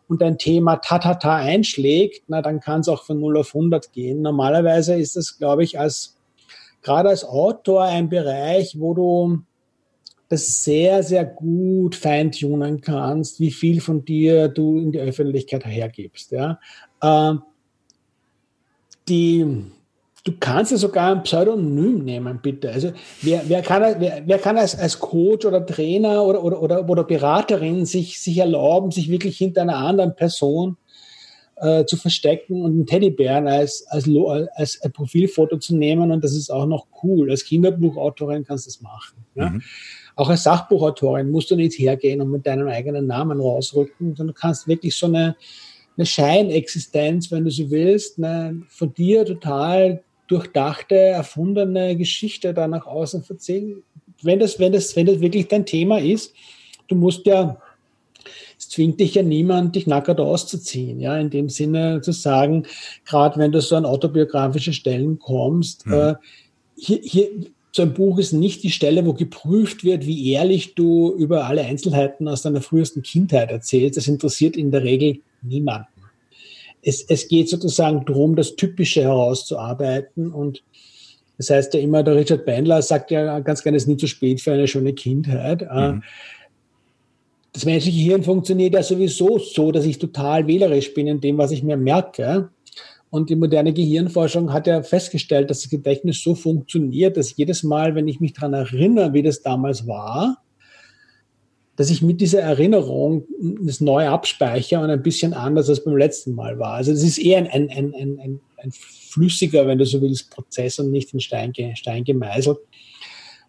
und 0.08 0.22
dein 0.22 0.38
Thema 0.38 0.76
tatata 0.76 1.36
einschlägt, 1.36 2.24
na, 2.28 2.40
dann 2.40 2.60
kann 2.60 2.80
es 2.80 2.88
auch 2.88 3.04
von 3.04 3.20
0 3.20 3.36
auf 3.38 3.54
100 3.54 3.92
gehen. 3.92 4.22
Normalerweise 4.22 4.94
ist 4.94 5.16
das, 5.16 5.36
glaube 5.36 5.62
ich, 5.62 5.78
als, 5.78 6.16
gerade 6.82 7.10
als 7.10 7.24
Autor 7.24 7.82
ein 7.84 8.08
Bereich, 8.08 8.76
wo 8.78 8.94
du 8.94 9.40
das 10.30 10.62
sehr, 10.62 11.02
sehr 11.02 11.24
gut 11.24 11.94
feintunen 11.94 12.80
kannst, 12.80 13.40
wie 13.40 13.50
viel 13.50 13.80
von 13.80 14.04
dir 14.04 14.48
du 14.48 14.78
in 14.78 14.92
die 14.92 15.00
Öffentlichkeit 15.00 15.64
hergibst. 15.64 16.32
Ja. 16.32 16.58
Ähm, 17.02 17.42
die, 19.08 19.44
du 20.24 20.32
kannst 20.38 20.72
ja 20.72 20.78
sogar 20.78 21.14
ein 21.14 21.22
Pseudonym 21.22 22.04
nehmen, 22.04 22.40
bitte. 22.42 22.70
Also 22.70 22.92
wer, 23.22 23.42
wer 23.46 23.62
kann, 23.62 23.96
wer, 23.98 24.22
wer 24.26 24.38
kann 24.38 24.56
als, 24.58 24.78
als 24.78 24.98
Coach 24.98 25.46
oder 25.46 25.64
Trainer 25.64 26.24
oder, 26.24 26.42
oder, 26.42 26.62
oder, 26.62 26.88
oder 26.88 27.04
Beraterin 27.04 27.86
sich, 27.86 28.20
sich 28.20 28.38
erlauben, 28.38 28.90
sich 28.90 29.10
wirklich 29.10 29.38
hinter 29.38 29.62
einer 29.62 29.76
anderen 29.76 30.14
Person 30.14 30.76
äh, 31.60 31.84
zu 31.86 31.96
verstecken 31.96 32.62
und 32.62 32.72
einen 32.72 32.86
Teddybären 32.86 33.48
als, 33.48 33.86
als, 33.88 34.08
als 34.54 34.80
ein 34.82 34.92
Profilfoto 34.92 35.58
zu 35.58 35.76
nehmen 35.76 36.12
und 36.12 36.22
das 36.22 36.34
ist 36.34 36.50
auch 36.50 36.66
noch 36.66 36.86
cool. 37.02 37.30
Als 37.30 37.44
Kinderbuchautorin 37.44 38.44
kannst 38.44 38.66
du 38.66 38.70
das 38.70 38.80
machen. 38.80 39.24
Ja? 39.34 39.50
Mhm. 39.50 39.62
Auch 40.14 40.28
als 40.28 40.42
Sachbuchautorin 40.42 41.30
musst 41.30 41.50
du 41.50 41.56
nicht 41.56 41.78
hergehen 41.78 42.20
und 42.20 42.30
mit 42.30 42.46
deinem 42.46 42.68
eigenen 42.68 43.06
Namen 43.06 43.40
rausrücken, 43.40 44.16
sondern 44.16 44.34
du 44.34 44.40
kannst 44.40 44.66
wirklich 44.66 44.96
so 44.96 45.06
eine, 45.06 45.36
eine 45.98 46.06
Scheinexistenz, 46.06 47.30
wenn 47.30 47.44
du 47.44 47.50
so 47.50 47.70
willst, 47.70 48.18
eine 48.18 48.62
von 48.68 48.94
dir 48.94 49.24
total 49.24 50.02
durchdachte, 50.28 50.94
erfundene 50.94 51.96
Geschichte 51.96 52.54
da 52.54 52.68
nach 52.68 52.86
außen 52.86 53.24
erzählen. 53.28 53.82
Wenn 54.22 54.38
das, 54.38 54.58
wenn 54.58 54.72
das, 54.72 54.94
wenn 54.94 55.06
das 55.06 55.20
wirklich 55.20 55.48
dein 55.48 55.66
Thema 55.66 55.98
ist, 56.00 56.34
du 56.86 56.94
musst 56.94 57.26
ja, 57.26 57.60
es 58.58 58.68
zwingt 58.68 59.00
dich 59.00 59.14
ja 59.14 59.22
niemand, 59.22 59.74
dich 59.74 59.86
nackert 59.86 60.20
auszuziehen, 60.20 61.00
ja, 61.00 61.18
in 61.18 61.30
dem 61.30 61.48
Sinne 61.48 62.00
zu 62.00 62.12
sagen, 62.12 62.66
gerade 63.04 63.38
wenn 63.38 63.52
du 63.52 63.60
so 63.60 63.76
an 63.76 63.84
autobiografische 63.84 64.72
Stellen 64.72 65.18
kommst, 65.18 65.86
mhm. 65.86 65.92
äh, 65.94 66.14
hier, 66.76 67.00
hier, 67.02 67.28
so 67.72 67.82
ein 67.82 67.94
Buch 67.94 68.18
ist 68.18 68.32
nicht 68.32 68.62
die 68.62 68.70
Stelle, 68.70 69.04
wo 69.06 69.12
geprüft 69.12 69.84
wird, 69.84 70.06
wie 70.06 70.32
ehrlich 70.32 70.74
du 70.74 71.12
über 71.12 71.46
alle 71.46 71.62
Einzelheiten 71.62 72.26
aus 72.26 72.42
deiner 72.42 72.60
frühesten 72.60 73.02
Kindheit 73.02 73.50
erzählst. 73.50 73.96
Das 73.96 74.08
interessiert 74.08 74.56
in 74.56 74.70
der 74.70 74.82
Regel 74.82 75.20
niemanden. 75.42 75.88
Es, 76.82 77.04
es 77.08 77.28
geht 77.28 77.48
sozusagen 77.48 78.04
darum, 78.04 78.36
das 78.36 78.56
Typische 78.56 79.02
herauszuarbeiten 79.02 80.32
und 80.32 80.62
das 81.38 81.50
heißt 81.50 81.74
ja 81.74 81.80
immer, 81.80 82.02
der 82.02 82.16
Richard 82.16 82.44
Bandler 82.44 82.82
sagt 82.82 83.10
ja 83.12 83.38
ganz 83.40 83.62
gerne, 83.62 83.76
es 83.76 83.84
ist 83.84 83.88
nie 83.88 83.96
zu 83.96 84.08
spät 84.08 84.40
für 84.40 84.52
eine 84.52 84.66
schöne 84.66 84.92
Kindheit. 84.92 85.62
Äh, 85.62 85.92
mhm. 85.92 86.02
Das 87.52 87.64
menschliche 87.64 87.98
Hirn 87.98 88.24
funktioniert 88.24 88.74
ja 88.74 88.82
sowieso 88.82 89.38
so, 89.38 89.72
dass 89.72 89.84
ich 89.84 89.98
total 89.98 90.46
wählerisch 90.46 90.92
bin 90.94 91.06
in 91.06 91.20
dem, 91.20 91.38
was 91.38 91.52
ich 91.52 91.62
mir 91.62 91.76
merke. 91.76 92.50
Und 93.10 93.30
die 93.30 93.36
moderne 93.36 93.72
Gehirnforschung 93.72 94.52
hat 94.52 94.66
ja 94.66 94.82
festgestellt, 94.82 95.48
dass 95.48 95.62
das 95.62 95.70
Gedächtnis 95.70 96.22
so 96.22 96.34
funktioniert, 96.34 97.16
dass 97.16 97.36
jedes 97.36 97.62
Mal, 97.62 97.94
wenn 97.94 98.06
ich 98.06 98.20
mich 98.20 98.34
daran 98.34 98.52
erinnere, 98.52 99.14
wie 99.14 99.22
das 99.22 99.40
damals 99.40 99.86
war, 99.86 100.42
dass 101.78 101.90
ich 101.90 102.02
mit 102.02 102.20
dieser 102.20 102.40
Erinnerung 102.40 103.24
das 103.60 103.80
neu 103.80 104.08
abspeichere 104.08 104.82
und 104.82 104.90
ein 104.90 105.00
bisschen 105.00 105.32
anders 105.32 105.68
als 105.68 105.84
beim 105.84 105.96
letzten 105.96 106.34
Mal 106.34 106.58
war. 106.58 106.72
Also 106.72 106.90
das 106.90 107.04
ist 107.04 107.18
eher 107.18 107.38
ein, 107.38 107.46
ein, 107.46 107.70
ein, 107.70 107.94
ein, 107.94 108.40
ein 108.56 108.72
flüssiger, 108.72 109.64
wenn 109.68 109.78
du 109.78 109.86
so 109.86 110.02
willst, 110.02 110.28
Prozess 110.32 110.80
und 110.80 110.90
nicht 110.90 111.14
in 111.14 111.20
Stein, 111.20 111.52
Stein 111.76 112.02
gemeißelt. 112.02 112.58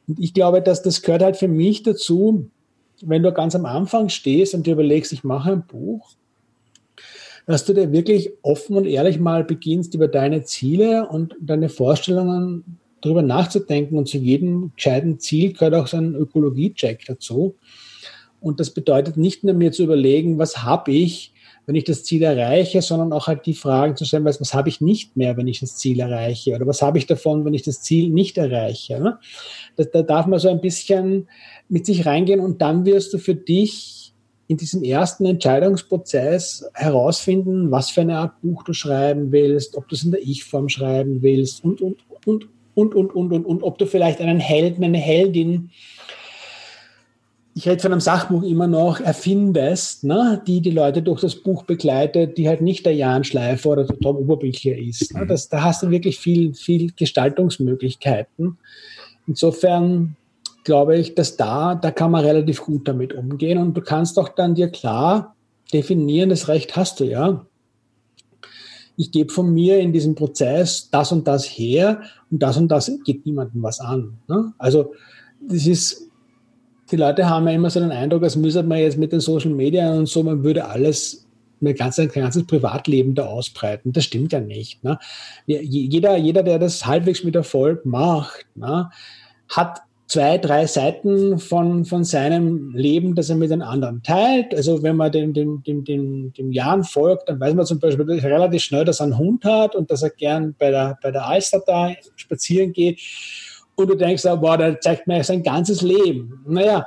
Und 0.07 0.19
ich 0.19 0.35
glaube, 0.35 0.61
dass 0.61 0.83
das 0.83 1.01
gehört 1.01 1.23
halt 1.23 1.37
für 1.37 1.47
mich 1.47 1.81
dazu, 1.81 2.51
wenn 3.01 3.23
du 3.23 3.33
ganz 3.33 3.55
am 3.55 3.65
Anfang 3.65 4.09
stehst 4.09 4.53
und 4.53 4.67
dir 4.67 4.73
überlegst, 4.73 5.11
ich 5.11 5.23
mache 5.23 5.51
ein 5.51 5.65
Buch, 5.65 6.11
dass 7.47 7.65
du 7.65 7.73
dir 7.73 7.91
wirklich 7.91 8.29
offen 8.43 8.77
und 8.77 8.85
ehrlich 8.85 9.17
mal 9.17 9.43
beginnst, 9.43 9.95
über 9.95 10.07
deine 10.07 10.43
Ziele 10.43 11.09
und 11.09 11.35
deine 11.41 11.67
Vorstellungen 11.67 12.77
darüber 13.01 13.23
nachzudenken. 13.23 13.97
Und 13.97 14.07
zu 14.07 14.19
jedem 14.19 14.71
gescheiten 14.75 15.17
Ziel 15.17 15.53
gehört 15.53 15.73
auch 15.73 15.87
so 15.87 15.97
ein 15.97 16.13
Ökologie-Check 16.13 17.05
dazu. 17.07 17.55
Und 18.41 18.59
das 18.59 18.71
bedeutet 18.71 19.17
nicht 19.17 19.43
nur 19.43 19.53
mir 19.53 19.71
zu 19.71 19.83
überlegen, 19.83 20.37
was 20.37 20.63
habe 20.63 20.91
ich, 20.91 21.33
wenn 21.65 21.75
ich 21.75 21.83
das 21.83 22.03
Ziel 22.03 22.23
erreiche, 22.23 22.81
sondern 22.81 23.13
auch 23.13 23.27
halt 23.27 23.45
die 23.45 23.53
Fragen 23.53 23.95
zu 23.95 24.05
stellen, 24.05 24.25
was, 24.25 24.41
was 24.41 24.53
habe 24.53 24.69
ich 24.69 24.81
nicht 24.81 25.15
mehr, 25.15 25.37
wenn 25.37 25.47
ich 25.47 25.59
das 25.59 25.77
Ziel 25.77 25.99
erreiche? 25.99 26.55
Oder 26.55 26.65
was 26.65 26.81
habe 26.81 26.97
ich 26.97 27.05
davon, 27.05 27.45
wenn 27.45 27.53
ich 27.53 27.61
das 27.61 27.81
Ziel 27.81 28.09
nicht 28.09 28.37
erreiche? 28.37 28.99
Ne? 28.99 29.19
Da, 29.75 29.83
da 29.83 30.01
darf 30.01 30.25
man 30.25 30.39
so 30.39 30.49
ein 30.49 30.61
bisschen 30.61 31.27
mit 31.67 31.85
sich 31.85 32.05
reingehen 32.05 32.39
und 32.39 32.61
dann 32.61 32.85
wirst 32.85 33.13
du 33.13 33.19
für 33.19 33.35
dich 33.35 33.99
in 34.47 34.57
diesem 34.57 34.81
ersten 34.81 35.27
Entscheidungsprozess 35.27 36.71
herausfinden, 36.73 37.69
was 37.69 37.91
für 37.91 38.01
eine 38.01 38.17
Art 38.17 38.41
Buch 38.41 38.63
du 38.63 38.73
schreiben 38.73 39.31
willst, 39.31 39.77
ob 39.77 39.87
du 39.87 39.93
es 39.93 40.03
in 40.03 40.09
der 40.09 40.23
Ich-Form 40.23 40.69
schreiben 40.69 41.21
willst 41.21 41.63
und, 41.63 41.81
und, 41.81 41.97
und, 42.25 42.47
und, 42.73 42.95
und, 42.95 43.13
und, 43.13 43.31
und, 43.31 43.45
und, 43.45 43.63
ob 43.63 43.77
du 43.77 43.85
vielleicht 43.85 44.21
einen 44.21 44.39
Helden, 44.39 44.83
eine 44.83 44.97
Heldin, 44.97 45.69
ich 47.59 47.67
rede 47.67 47.81
von 47.81 47.91
einem 47.91 47.99
Sachbuch 47.99 48.43
immer 48.43 48.67
noch, 48.67 49.01
erfindest, 49.01 50.05
ne, 50.05 50.41
die 50.47 50.61
die 50.61 50.71
Leute 50.71 51.01
durch 51.01 51.19
das 51.19 51.35
Buch 51.35 51.63
begleitet, 51.63 52.37
die 52.37 52.47
halt 52.47 52.61
nicht 52.61 52.85
der 52.85 52.95
Jan 52.95 53.25
Schleifer 53.25 53.71
oder 53.71 53.83
der 53.83 53.99
Tom 53.99 54.15
Oberbücher 54.15 54.77
ist. 54.77 55.13
Ne? 55.13 55.27
Das, 55.27 55.49
da 55.49 55.61
hast 55.61 55.83
du 55.83 55.89
wirklich 55.89 56.19
viel, 56.19 56.53
viel 56.53 56.93
Gestaltungsmöglichkeiten. 56.95 58.57
Insofern 59.27 60.15
glaube 60.63 60.97
ich, 60.97 61.15
dass 61.15 61.35
da, 61.35 61.75
da 61.75 61.91
kann 61.91 62.11
man 62.11 62.23
relativ 62.23 62.61
gut 62.61 62.87
damit 62.87 63.11
umgehen 63.11 63.57
und 63.57 63.75
du 63.75 63.81
kannst 63.81 64.17
auch 64.19 64.29
dann 64.29 64.55
dir 64.55 64.69
klar 64.69 65.35
definieren, 65.73 66.29
das 66.29 66.47
Recht 66.47 66.77
hast 66.77 67.01
du 67.01 67.03
ja. 67.03 67.45
Ich 68.95 69.11
gebe 69.11 69.33
von 69.33 69.53
mir 69.53 69.79
in 69.79 69.91
diesem 69.91 70.15
Prozess 70.15 70.89
das 70.91 71.11
und 71.11 71.27
das 71.27 71.43
her 71.43 72.03
und 72.31 72.41
das 72.41 72.55
und 72.55 72.69
das 72.69 72.89
geht 73.03 73.25
niemandem 73.25 73.61
was 73.61 73.81
an. 73.81 74.17
Ne? 74.29 74.53
Also 74.57 74.93
das 75.41 75.67
ist, 75.67 76.08
die 76.91 76.95
Leute 76.95 77.29
haben 77.29 77.47
ja 77.47 77.53
immer 77.53 77.69
so 77.69 77.79
den 77.79 77.91
Eindruck, 77.91 78.23
als 78.23 78.35
müsste 78.35 78.63
man 78.63 78.79
jetzt 78.79 78.97
mit 78.97 79.11
den 79.11 79.19
Social 79.19 79.51
Media 79.51 79.91
und 79.91 80.07
so, 80.07 80.23
man 80.23 80.43
würde 80.43 80.65
alles 80.65 81.25
mein 81.59 81.75
ganzes, 81.75 82.11
ganzes 82.13 82.45
Privatleben 82.45 83.15
da 83.15 83.25
ausbreiten. 83.25 83.91
Das 83.91 84.05
stimmt 84.05 84.31
ja 84.31 84.39
nicht. 84.39 84.83
Ne? 84.83 84.97
Jeder, 85.45 86.17
jeder, 86.17 86.43
der 86.43 86.59
das 86.59 86.85
halbwegs 86.85 87.23
mit 87.23 87.35
Erfolg 87.35 87.85
macht, 87.85 88.45
ne, 88.55 88.89
hat 89.49 89.81
zwei, 90.07 90.39
drei 90.39 90.65
Seiten 90.65 91.37
von, 91.37 91.85
von 91.85 92.03
seinem 92.03 92.73
Leben, 92.73 93.13
das 93.13 93.29
er 93.29 93.35
mit 93.35 93.51
den 93.51 93.61
anderen 93.61 94.01
teilt. 94.01 94.55
Also 94.55 94.81
wenn 94.81 94.95
man 94.95 95.11
dem, 95.11 95.33
dem, 95.33 95.61
dem, 95.63 95.83
dem, 95.83 96.33
dem 96.33 96.51
Jan 96.51 96.83
folgt, 96.83 97.29
dann 97.29 97.39
weiß 97.39 97.53
man 97.53 97.65
zum 97.65 97.79
Beispiel 97.79 98.05
relativ 98.19 98.63
schnell, 98.63 98.85
dass 98.85 99.01
er 99.01 99.05
einen 99.05 99.17
Hund 99.19 99.45
hat 99.45 99.75
und 99.75 99.91
dass 99.91 100.01
er 100.01 100.09
gern 100.09 100.55
bei 100.57 100.71
der, 100.71 100.97
bei 101.01 101.11
der 101.11 101.27
Alster 101.27 101.61
da 101.65 101.91
spazieren 102.15 102.73
geht. 102.73 102.99
Und 103.79 103.89
du 103.89 103.95
denkst, 103.95 104.25
wow, 104.25 104.57
der 104.57 104.79
zeigt 104.81 105.07
mir 105.07 105.23
sein 105.23 105.41
ganzes 105.41 105.81
Leben. 105.81 106.43
Naja, 106.45 106.85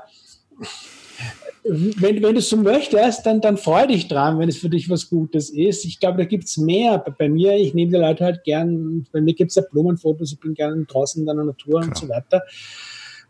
wenn, 1.65 2.23
wenn 2.23 2.35
du 2.35 2.39
es 2.39 2.51
so 2.51 2.57
möchtest, 2.59 3.25
dann, 3.25 3.41
dann 3.41 3.57
freu 3.57 3.87
dich 3.87 4.09
dran, 4.09 4.39
wenn 4.39 4.51
es 4.51 4.59
für 4.59 4.69
dich 4.69 4.91
was 4.91 5.09
Gutes 5.09 5.49
ist. 5.49 5.87
Ich 5.87 6.01
glaube, 6.01 6.19
da 6.19 6.25
gibt 6.25 6.45
es 6.45 6.59
mehr. 6.59 6.99
Bei, 6.99 7.13
bei, 7.13 7.29
mir, 7.31 7.57
ich 7.57 7.73
nehme 7.73 7.93
die 7.93 7.97
Leute 7.97 8.25
halt 8.25 8.45
gern, 8.45 9.07
bei 9.11 9.23
mir 9.23 9.33
gibt 9.33 9.53
es 9.53 9.55
ja 9.55 9.63
Blumenfotos, 9.71 10.33
ich 10.33 10.41
bin 10.41 10.53
gern 10.53 10.87
draußen 10.87 11.21
in 11.21 11.27
der 11.27 11.35
Natur 11.35 11.81
Klar. 11.81 11.85
und 11.85 11.97
so 11.97 12.09
weiter. 12.11 12.43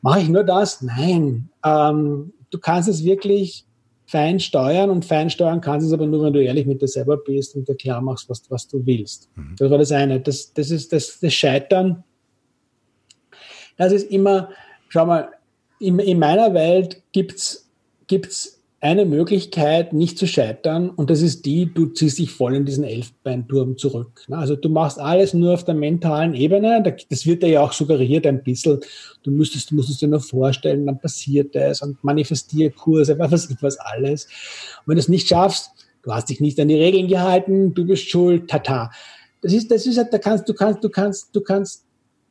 Mache 0.00 0.22
ich 0.22 0.28
nur 0.28 0.42
das? 0.42 0.82
Nein. 0.82 1.48
Ähm, 1.64 2.32
du 2.50 2.58
kannst 2.58 2.88
es 2.88 3.04
wirklich 3.04 3.64
fein 4.06 4.40
steuern 4.40 4.90
und 4.90 5.04
fein 5.04 5.30
steuern 5.30 5.60
kannst 5.60 5.86
es 5.86 5.92
aber 5.92 6.06
nur, 6.06 6.24
wenn 6.24 6.32
du 6.32 6.42
ehrlich 6.42 6.66
mit 6.66 6.82
dir 6.82 6.88
selber 6.88 7.16
bist 7.16 7.54
und 7.54 7.68
dir 7.68 7.76
klar 7.76 8.00
machst, 8.00 8.28
was, 8.28 8.42
was 8.50 8.66
du 8.66 8.84
willst. 8.84 9.30
Mhm. 9.36 9.54
Das 9.56 9.70
war 9.70 9.78
das 9.78 9.92
eine. 9.92 10.18
Das, 10.18 10.52
das 10.52 10.70
ist 10.72 10.92
das, 10.92 11.20
das 11.20 11.32
Scheitern. 11.32 12.02
Das 13.76 13.92
ist 13.92 14.10
immer, 14.10 14.50
schau 14.88 15.06
mal, 15.06 15.30
in, 15.78 15.98
in 15.98 16.18
meiner 16.18 16.54
Welt 16.54 17.02
gibt's 17.12 17.68
gibt's 18.06 18.62
eine 18.82 19.04
Möglichkeit, 19.04 19.92
nicht 19.92 20.18
zu 20.18 20.26
scheitern, 20.26 20.90
und 20.90 21.08
das 21.08 21.22
ist 21.22 21.46
die, 21.46 21.72
du 21.72 21.86
ziehst 21.86 22.18
dich 22.18 22.32
voll 22.32 22.56
in 22.56 22.64
diesen 22.64 22.82
Elfbeinturm 22.82 23.78
zurück. 23.78 24.26
Also 24.28 24.56
du 24.56 24.68
machst 24.68 24.98
alles 24.98 25.34
nur 25.34 25.54
auf 25.54 25.64
der 25.64 25.76
mentalen 25.76 26.34
Ebene, 26.34 26.82
das 27.08 27.24
wird 27.24 27.44
dir 27.44 27.48
ja 27.48 27.60
auch 27.60 27.72
suggeriert 27.72 28.26
ein 28.26 28.42
bisschen, 28.42 28.80
du 29.22 29.30
müsstest, 29.30 29.70
du 29.70 29.76
musst 29.76 29.88
es 29.88 29.98
dir 29.98 30.08
nur 30.08 30.18
vorstellen, 30.18 30.84
dann 30.84 30.98
passiert 30.98 31.54
es 31.54 31.80
und 31.80 32.02
Manifestierkurse, 32.02 33.16
was 33.20 33.48
was 33.62 33.78
alles. 33.78 34.24
Und 34.24 34.88
wenn 34.88 34.96
du 34.96 35.00
es 35.00 35.08
nicht 35.08 35.28
schaffst, 35.28 35.70
du 36.02 36.12
hast 36.12 36.28
dich 36.28 36.40
nicht 36.40 36.58
an 36.58 36.66
die 36.66 36.74
Regeln 36.74 37.06
gehalten, 37.06 37.74
du 37.74 37.86
bist 37.86 38.10
schuld, 38.10 38.50
tata. 38.50 38.90
Das 39.42 39.52
ist, 39.52 39.70
das 39.70 39.86
ist, 39.86 39.96
da 39.96 40.18
kannst, 40.18 40.48
du 40.48 40.54
kannst, 40.54 40.82
du 40.82 40.90
kannst, 40.90 41.28
du 41.36 41.40
kannst 41.40 41.84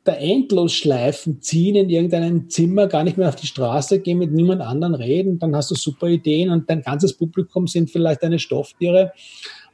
da 0.04 0.14
endlos 0.14 0.72
Schleifen 0.72 1.40
ziehen 1.40 1.76
in 1.76 1.88
irgendeinem 1.88 2.50
Zimmer, 2.50 2.88
gar 2.88 3.04
nicht 3.04 3.16
mehr 3.16 3.28
auf 3.28 3.36
die 3.36 3.46
Straße 3.46 4.00
gehen, 4.00 4.18
mit 4.18 4.32
niemand 4.32 4.60
anderen 4.60 4.94
reden, 4.94 5.38
dann 5.38 5.54
hast 5.54 5.70
du 5.70 5.76
super 5.76 6.08
Ideen 6.08 6.50
und 6.50 6.68
dein 6.68 6.82
ganzes 6.82 7.12
Publikum 7.14 7.68
sind 7.68 7.90
vielleicht 7.90 8.22
deine 8.22 8.40
Stofftiere 8.40 9.12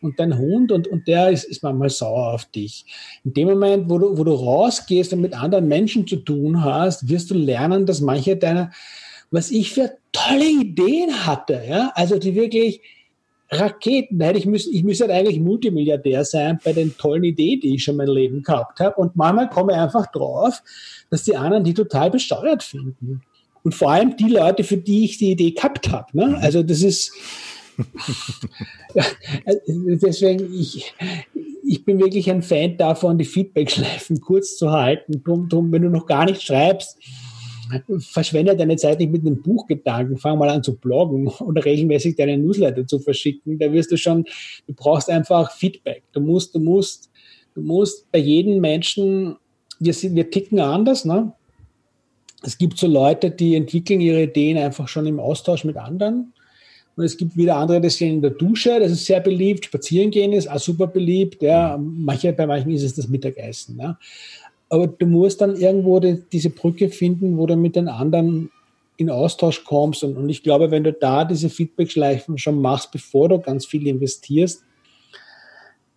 und 0.02 0.20
dein 0.20 0.36
Hund 0.36 0.70
und, 0.70 0.86
und 0.86 1.08
der 1.08 1.30
ist, 1.30 1.44
ist 1.44 1.62
manchmal 1.62 1.88
sauer 1.88 2.34
auf 2.34 2.44
dich. 2.44 2.84
In 3.24 3.32
dem 3.32 3.48
Moment, 3.48 3.88
wo 3.88 3.98
du, 3.98 4.18
wo 4.18 4.24
du 4.24 4.32
rausgehst 4.32 5.12
und 5.14 5.22
mit 5.22 5.34
anderen 5.34 5.66
Menschen 5.66 6.06
zu 6.06 6.16
tun 6.16 6.62
hast, 6.62 7.08
wirst 7.08 7.30
du 7.30 7.34
lernen, 7.34 7.86
dass 7.86 8.00
manche 8.00 8.36
deiner, 8.36 8.70
was 9.30 9.50
ich 9.50 9.72
für 9.72 9.92
tolle 10.12 10.48
Ideen 10.48 11.26
hatte, 11.26 11.62
ja, 11.66 11.90
also 11.94 12.18
die 12.18 12.34
wirklich, 12.34 12.82
Raketen. 13.50 14.20
Hätte 14.20 14.38
ich, 14.38 14.46
müssen, 14.46 14.74
ich 14.74 14.84
müsste 14.84 15.04
halt 15.04 15.14
eigentlich 15.14 15.40
Multimilliardär 15.40 16.24
sein 16.24 16.58
bei 16.64 16.72
den 16.72 16.96
tollen 16.96 17.24
Ideen, 17.24 17.60
die 17.60 17.74
ich 17.74 17.84
schon 17.84 17.96
mein 17.96 18.08
Leben 18.08 18.42
gehabt 18.42 18.80
habe. 18.80 18.96
Und 18.96 19.16
manchmal 19.16 19.48
komme 19.48 19.72
ich 19.72 19.78
einfach 19.78 20.10
drauf, 20.12 20.62
dass 21.10 21.24
die 21.24 21.36
anderen 21.36 21.64
die 21.64 21.74
total 21.74 22.10
besteuert 22.10 22.62
finden. 22.62 23.22
Und 23.62 23.74
vor 23.74 23.90
allem 23.90 24.16
die 24.16 24.28
Leute, 24.30 24.64
für 24.64 24.76
die 24.76 25.04
ich 25.04 25.18
die 25.18 25.32
Idee 25.32 25.50
gehabt 25.50 25.90
habe. 25.90 26.16
Ne? 26.16 26.38
Also 26.40 26.62
das 26.62 26.82
ist 26.82 27.12
deswegen, 29.74 30.52
ich, 30.52 30.94
ich 31.64 31.84
bin 31.84 31.98
wirklich 31.98 32.30
ein 32.30 32.42
Fan 32.42 32.76
davon, 32.76 33.18
die 33.18 33.24
Feedback-Schleifen 33.24 34.20
kurz 34.20 34.56
zu 34.56 34.72
halten. 34.72 35.22
Drum, 35.22 35.48
drum, 35.48 35.70
wenn 35.72 35.82
du 35.82 35.90
noch 35.90 36.06
gar 36.06 36.24
nicht 36.24 36.42
schreibst, 36.42 36.98
verschwende 37.98 38.56
deine 38.56 38.76
Zeit 38.76 38.98
nicht 38.98 39.12
mit 39.12 39.22
einem 39.22 39.42
Buchgedanken, 39.42 40.16
fang 40.16 40.38
mal 40.38 40.48
an 40.48 40.62
zu 40.62 40.76
bloggen 40.76 41.28
oder 41.40 41.64
regelmäßig 41.64 42.16
deine 42.16 42.38
Newsletter 42.38 42.86
zu 42.86 42.98
verschicken. 42.98 43.58
Da 43.58 43.72
wirst 43.72 43.90
du 43.92 43.96
schon, 43.96 44.24
du 44.66 44.74
brauchst 44.74 45.10
einfach 45.10 45.52
Feedback. 45.52 46.02
Du 46.12 46.20
musst, 46.20 46.54
du 46.54 46.60
musst, 46.60 47.10
du 47.54 47.60
musst 47.60 48.10
bei 48.12 48.18
jedem 48.18 48.60
Menschen, 48.60 49.36
wir, 49.80 49.94
sind, 49.94 50.14
wir 50.14 50.30
ticken 50.30 50.60
anders, 50.60 51.04
ne? 51.04 51.32
Es 52.42 52.56
gibt 52.56 52.78
so 52.78 52.86
Leute, 52.86 53.32
die 53.32 53.56
entwickeln 53.56 54.00
ihre 54.00 54.22
Ideen 54.22 54.58
einfach 54.58 54.86
schon 54.86 55.06
im 55.06 55.18
Austausch 55.18 55.64
mit 55.64 55.76
anderen. 55.76 56.32
Und 56.94 57.04
es 57.04 57.16
gibt 57.16 57.36
wieder 57.36 57.56
andere, 57.56 57.80
die 57.80 57.90
sind 57.90 58.08
in 58.08 58.22
der 58.22 58.32
Dusche, 58.32 58.78
das 58.80 58.90
ist 58.90 59.06
sehr 59.06 59.20
beliebt. 59.20 59.64
Spazieren 59.64 60.10
gehen 60.10 60.32
ist 60.32 60.50
auch 60.50 60.58
super 60.58 60.88
beliebt. 60.88 61.42
Ja. 61.42 61.78
Manche, 61.80 62.32
bei 62.32 62.46
manchen 62.46 62.72
ist 62.72 62.82
es 62.82 62.94
das 62.94 63.08
Mittagessen. 63.08 63.78
Ja. 63.80 63.98
Aber 64.68 64.86
du 64.86 65.06
musst 65.06 65.40
dann 65.40 65.56
irgendwo 65.56 65.98
die, 66.00 66.22
diese 66.30 66.50
Brücke 66.50 66.90
finden, 66.90 67.38
wo 67.38 67.46
du 67.46 67.56
mit 67.56 67.76
den 67.76 67.88
anderen 67.88 68.50
in 68.96 69.10
Austausch 69.10 69.64
kommst. 69.64 70.04
Und, 70.04 70.16
und 70.16 70.28
ich 70.28 70.42
glaube, 70.42 70.70
wenn 70.70 70.84
du 70.84 70.92
da 70.92 71.24
diese 71.24 71.48
Feedback-Schleifen 71.48 72.36
schon 72.38 72.60
machst, 72.60 72.92
bevor 72.92 73.28
du 73.28 73.38
ganz 73.38 73.64
viel 73.64 73.86
investierst, 73.86 74.62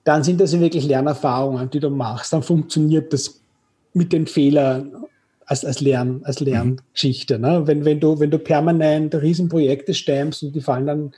dann 0.03 0.23
sind 0.23 0.39
das 0.39 0.57
wirklich 0.60 0.86
Lernerfahrungen, 0.86 1.69
die 1.69 1.79
du 1.79 1.89
machst. 1.89 2.31
Dann 2.34 2.43
funktioniert 2.43 3.12
das 3.12 3.41
mit 3.93 4.13
den 4.13 4.27
Fehlern. 4.27 5.05
als, 5.45 5.65
als, 5.65 5.81
Lern, 5.81 6.21
als 6.23 6.39
Lerngeschichte. 6.39 7.38
Ne? 7.38 7.63
Wenn, 7.65 7.84
wenn, 7.84 7.99
du, 7.99 8.19
wenn 8.19 8.31
du 8.31 8.39
permanent 8.39 9.13
Riesenprojekte 9.13 9.93
stemmst 9.93 10.43
und 10.43 10.55
die 10.55 10.62
fallen 10.62 10.88
dann 10.88 11.12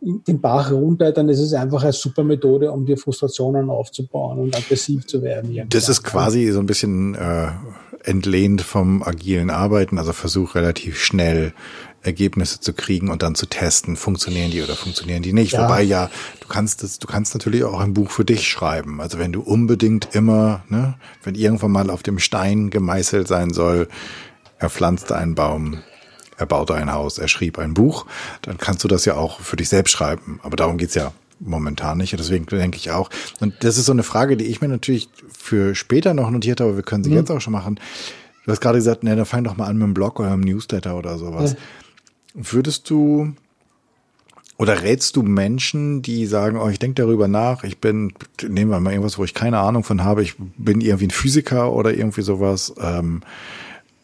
den 0.00 0.40
Bach 0.40 0.70
runter, 0.70 1.12
dann 1.12 1.28
ist 1.28 1.40
es 1.40 1.52
einfach 1.54 1.82
eine 1.82 1.92
super 1.92 2.22
Methode, 2.22 2.70
um 2.70 2.84
dir 2.84 2.96
Frustrationen 2.96 3.70
aufzubauen 3.70 4.38
und 4.38 4.56
aggressiv 4.56 5.06
zu 5.06 5.22
werden. 5.22 5.50
Irgendwann. 5.50 5.70
Das 5.70 5.88
ist 5.88 6.02
quasi 6.02 6.50
so 6.50 6.60
ein 6.60 6.66
bisschen 6.66 7.14
äh, 7.14 7.48
entlehnt 8.04 8.62
vom 8.62 9.02
agilen 9.02 9.50
Arbeiten, 9.50 9.98
also 9.98 10.12
versuch 10.12 10.54
relativ 10.54 10.98
schnell 10.98 11.52
Ergebnisse 12.02 12.60
zu 12.60 12.72
kriegen 12.72 13.10
und 13.10 13.22
dann 13.22 13.34
zu 13.34 13.46
testen, 13.46 13.96
funktionieren 13.96 14.50
die 14.50 14.62
oder 14.62 14.76
funktionieren 14.76 15.22
die 15.22 15.32
nicht. 15.32 15.52
Ja. 15.52 15.64
Wobei 15.64 15.82
ja, 15.82 16.08
du 16.40 16.46
kannst 16.46 16.82
das, 16.82 16.98
du 16.98 17.06
kannst 17.08 17.34
natürlich 17.34 17.64
auch 17.64 17.80
ein 17.80 17.94
Buch 17.94 18.10
für 18.10 18.24
dich 18.24 18.48
schreiben. 18.48 19.00
Also 19.00 19.18
wenn 19.18 19.32
du 19.32 19.40
unbedingt 19.40 20.14
immer, 20.14 20.64
ne, 20.68 20.94
wenn 21.24 21.34
irgendwann 21.34 21.72
mal 21.72 21.90
auf 21.90 22.04
dem 22.04 22.20
Stein 22.20 22.70
gemeißelt 22.70 23.26
sein 23.26 23.52
soll, 23.52 23.88
er 24.58 24.70
pflanzte 24.70 25.16
einen 25.16 25.34
Baum, 25.34 25.78
er 26.36 26.46
baute 26.46 26.74
ein 26.74 26.92
Haus, 26.92 27.18
er 27.18 27.28
schrieb 27.28 27.58
ein 27.58 27.74
Buch, 27.74 28.06
dann 28.42 28.58
kannst 28.58 28.84
du 28.84 28.88
das 28.88 29.04
ja 29.04 29.14
auch 29.14 29.40
für 29.40 29.56
dich 29.56 29.68
selbst 29.68 29.92
schreiben. 29.92 30.40
Aber 30.42 30.56
darum 30.56 30.78
geht's 30.78 30.94
ja 30.94 31.12
momentan 31.40 31.98
nicht. 31.98 32.12
Deswegen 32.12 32.46
denke 32.46 32.78
ich 32.78 32.90
auch. 32.90 33.10
Und 33.40 33.54
das 33.60 33.78
ist 33.78 33.86
so 33.86 33.92
eine 33.92 34.02
Frage, 34.02 34.36
die 34.36 34.46
ich 34.46 34.60
mir 34.60 34.68
natürlich 34.68 35.08
für 35.36 35.74
später 35.74 36.14
noch 36.14 36.30
notiert 36.30 36.60
habe, 36.60 36.76
wir 36.76 36.82
können 36.82 37.04
sie 37.04 37.10
mhm. 37.10 37.16
jetzt 37.16 37.30
auch 37.30 37.40
schon 37.40 37.52
machen. 37.52 37.78
Du 38.44 38.52
hast 38.52 38.60
gerade 38.60 38.78
gesagt, 38.78 39.02
ne, 39.02 39.16
dann 39.16 39.26
fang 39.26 39.44
doch 39.44 39.56
mal 39.56 39.66
an 39.66 39.76
mit 39.76 39.84
einem 39.84 39.94
Blog 39.94 40.20
oder 40.20 40.32
einem 40.32 40.42
Newsletter 40.42 40.96
oder 40.96 41.18
sowas. 41.18 41.52
Ja. 41.52 41.58
Würdest 42.52 42.88
du 42.90 43.34
oder 44.58 44.82
rätst 44.82 45.16
du 45.16 45.22
Menschen, 45.22 46.00
die 46.00 46.26
sagen, 46.26 46.56
oh, 46.58 46.68
ich 46.68 46.78
denke 46.78 47.02
darüber 47.02 47.28
nach, 47.28 47.62
ich 47.62 47.78
bin, 47.78 48.14
nehmen 48.48 48.70
wir 48.70 48.80
mal 48.80 48.92
irgendwas, 48.92 49.18
wo 49.18 49.24
ich 49.24 49.34
keine 49.34 49.58
Ahnung 49.58 49.84
von 49.84 50.02
habe, 50.02 50.22
ich 50.22 50.34
bin 50.38 50.80
irgendwie 50.80 51.08
ein 51.08 51.10
Physiker 51.10 51.72
oder 51.72 51.92
irgendwie 51.92 52.22
sowas, 52.22 52.72
ähm, 52.80 53.20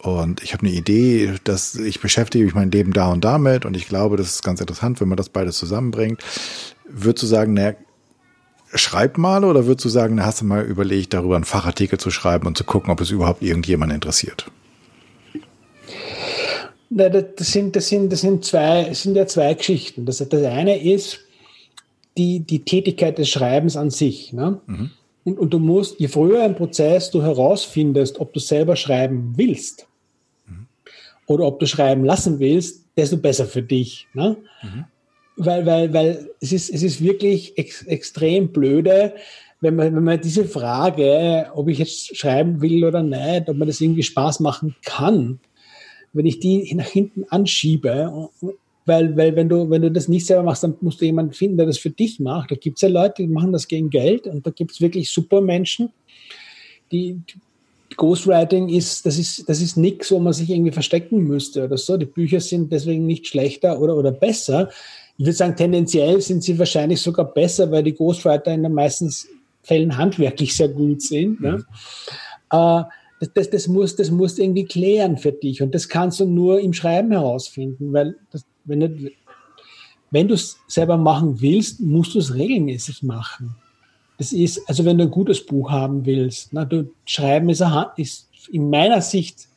und 0.03 0.43
ich 0.43 0.53
habe 0.53 0.67
eine 0.67 0.75
Idee, 0.75 1.35
dass 1.45 1.77
ich 1.77 2.01
beschäftige 2.01 2.45
mich 2.45 2.55
mein 2.55 2.71
Leben 2.71 2.93
da 2.93 3.11
und 3.11 3.25
damit 3.25 3.65
und 3.65 3.77
ich 3.77 3.89
glaube, 3.89 4.17
das 4.17 4.27
ist 4.29 4.43
ganz 4.43 4.61
interessant, 4.61 5.01
wenn 5.01 5.09
man 5.09 5.17
das 5.17 5.29
beides 5.29 5.57
zusammenbringt. 5.59 6.23
Würdest 6.89 7.23
du 7.23 7.27
sagen, 7.27 7.55
naja, 7.55 7.75
schreib 8.75 9.17
mal 9.17 9.45
oder 9.45 9.67
würdest 9.67 9.85
du 9.85 9.89
sagen, 9.89 10.17
na, 10.17 10.25
hast 10.25 10.41
du 10.41 10.45
mal 10.45 10.65
überlegt, 10.65 11.15
darüber 11.15 11.37
einen 11.37 11.45
Fachartikel 11.45 11.99
zu 11.99 12.11
schreiben 12.11 12.47
und 12.47 12.57
zu 12.57 12.65
gucken, 12.65 12.91
ob 12.91 13.01
es 13.01 13.11
überhaupt 13.11 13.43
irgendjemand 13.43 13.93
interessiert? 13.93 14.51
Das 16.91 17.13
sind, 17.53 17.75
das 17.75 17.89
sind, 17.89 18.13
das 18.13 18.21
sind 18.21 18.45
zwei, 18.45 18.85
das 18.85 19.03
sind 19.03 19.15
ja 19.15 19.27
zwei 19.27 19.55
Geschichten. 19.55 20.05
Das, 20.05 20.19
das 20.19 20.45
eine 20.45 20.83
ist 20.83 21.21
die, 22.19 22.41
die 22.41 22.65
Tätigkeit 22.65 23.17
des 23.19 23.31
Schreibens 23.31 23.77
an 23.77 23.91
sich. 23.91 24.33
Ne? 24.33 24.61
Mhm. 24.67 24.91
Und, 25.25 25.39
und 25.39 25.51
du 25.51 25.59
musst, 25.59 25.99
je 26.01 26.09
früher 26.09 26.45
im 26.45 26.55
Prozess 26.55 27.11
du 27.11 27.23
herausfindest, 27.23 28.21
ob 28.21 28.35
du 28.35 28.41
selber 28.41 28.77
schreiben 28.77 29.33
willst. 29.37 29.87
Oder 31.33 31.47
ob 31.47 31.59
du 31.59 31.67
schreiben 31.67 32.05
lassen 32.05 32.39
willst, 32.39 32.87
desto 32.97 33.17
besser 33.17 33.47
für 33.47 33.63
dich. 33.63 34.07
Ne? 34.15 34.37
Mhm. 34.63 34.85
Weil, 35.37 35.67
weil, 35.67 35.93
weil 35.93 36.31
es, 36.41 36.53
ist, 36.53 36.71
es 36.71 36.83
ist 36.83 37.03
wirklich 37.03 37.57
ex, 37.57 37.83
extrem 37.85 38.53
blöde, 38.53 39.15
wenn 39.61 39.77
man, 39.77 39.95
wenn 39.95 40.05
man 40.05 40.21
diese 40.21 40.45
Frage, 40.45 41.51
ob 41.55 41.69
ich 41.69 41.79
jetzt 41.79 42.17
schreiben 42.17 42.61
will 42.61 42.85
oder 42.85 43.03
nicht, 43.03 43.49
ob 43.49 43.57
man 43.57 43.69
das 43.69 43.81
irgendwie 43.81 44.03
Spaß 44.03 44.41
machen 44.41 44.75
kann, 44.85 45.39
wenn 46.13 46.27
ich 46.27 46.41
die 46.41 46.75
nach 46.75 46.89
hinten 46.89 47.25
anschiebe, 47.31 48.29
weil, 48.85 49.17
weil 49.17 49.37
wenn 49.37 49.49
du, 49.49 49.71
wenn 49.71 49.83
du 49.83 49.91
das 49.91 50.09
nicht 50.09 50.27
selber 50.27 50.43
machst, 50.43 50.65
dann 50.65 50.77
musst 50.81 51.01
du 51.01 51.05
jemanden 51.05 51.33
finden, 51.33 51.57
der 51.57 51.67
das 51.67 51.79
für 51.79 51.91
dich 51.91 52.19
macht. 52.19 52.51
Da 52.51 52.57
gibt 52.57 52.79
es 52.79 52.83
ja 52.83 52.89
Leute, 52.89 53.23
die 53.23 53.29
machen 53.29 53.53
das 53.53 53.69
gegen 53.69 53.89
Geld 53.89 54.27
und 54.27 54.47
da 54.47 54.51
gibt 54.51 54.73
es 54.73 54.81
wirklich 54.81 55.11
super 55.11 55.41
Menschen, 55.41 55.91
die, 56.91 57.21
Ghostwriting 57.97 58.69
ist, 58.69 59.07
das 59.07 59.19
ist, 59.19 59.49
das 59.49 59.61
ist 59.61 59.77
nichts, 59.77 60.11
wo 60.11 60.19
man 60.19 60.33
sich 60.33 60.51
irgendwie 60.51 60.73
verstecken 60.73 61.25
müsste 61.25 61.65
oder 61.65 61.77
so. 61.77 61.97
Die 61.97 62.07
Bücher 62.07 62.41
sind 62.41 62.73
deswegen 62.73 63.07
nicht 63.07 63.27
schlechter 63.27 63.81
oder, 63.81 63.97
oder 63.97 64.13
besser. 64.13 64.71
Ich 65.19 65.25
würde 65.25 65.37
sagen, 65.37 65.57
tendenziell 65.57 66.21
sind 66.21 66.43
sie 66.43 66.59
wahrscheinlich 66.59 67.01
sogar 67.01 67.33
besser, 67.33 67.71
weil 67.71 67.83
die 67.83 67.95
Ghostwriter 67.95 68.53
in 68.53 68.63
den 68.63 68.75
meisten 68.75 69.13
Fällen 69.63 69.97
handwerklich 69.97 70.57
sehr 70.57 70.69
gut 70.69 71.03
sind. 71.03 71.41
Ne? 71.41 71.53
Mhm. 71.53 71.65
Äh, 72.51 72.83
das, 73.21 73.33
das, 73.35 73.51
das, 73.51 73.69
muss, 73.69 73.95
das 73.95 74.11
musst 74.11 74.39
du 74.39 74.43
irgendwie 74.43 74.65
klären 74.65 75.17
für 75.17 75.33
dich. 75.33 75.63
Und 75.63 75.75
das 75.75 75.89
kannst 75.89 76.19
du 76.19 76.25
nur 76.25 76.61
im 76.61 76.73
Schreiben 76.73 77.13
herausfinden, 77.13 77.93
weil 77.93 78.17
das, 78.31 78.45
wenn 78.65 78.81
du 78.81 79.11
wenn 80.13 80.29
du 80.29 80.35
es 80.35 80.59
selber 80.69 80.99
machen 80.99 81.41
willst, 81.41 81.81
musst 81.81 82.15
du 82.15 82.19
es 82.19 82.35
regelmäßig 82.35 83.03
machen. 83.03 83.57
Das 84.19 84.33
ist, 84.33 84.69
also 84.69 84.85
wenn 84.85 84.99
du 84.99 85.05
ein 85.05 85.11
gutes 85.11 85.45
Buch 85.45 85.71
haben 85.71 86.05
willst, 86.07 86.53
na, 86.53 86.65
du 86.65 86.91
schreiben 87.05 87.49
ist, 87.49 87.65
ist 87.97 88.29
in 88.51 88.71
meiner 88.71 89.01
Sicht 89.01 89.49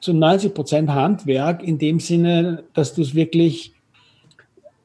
zu 0.00 0.12
90 0.12 0.54
Prozent 0.54 0.90
Handwerk 0.90 1.62
in 1.62 1.78
dem 1.78 2.00
Sinne, 2.00 2.64
dass 2.74 2.94
du 2.94 3.02
es 3.02 3.14
wirklich 3.14 3.72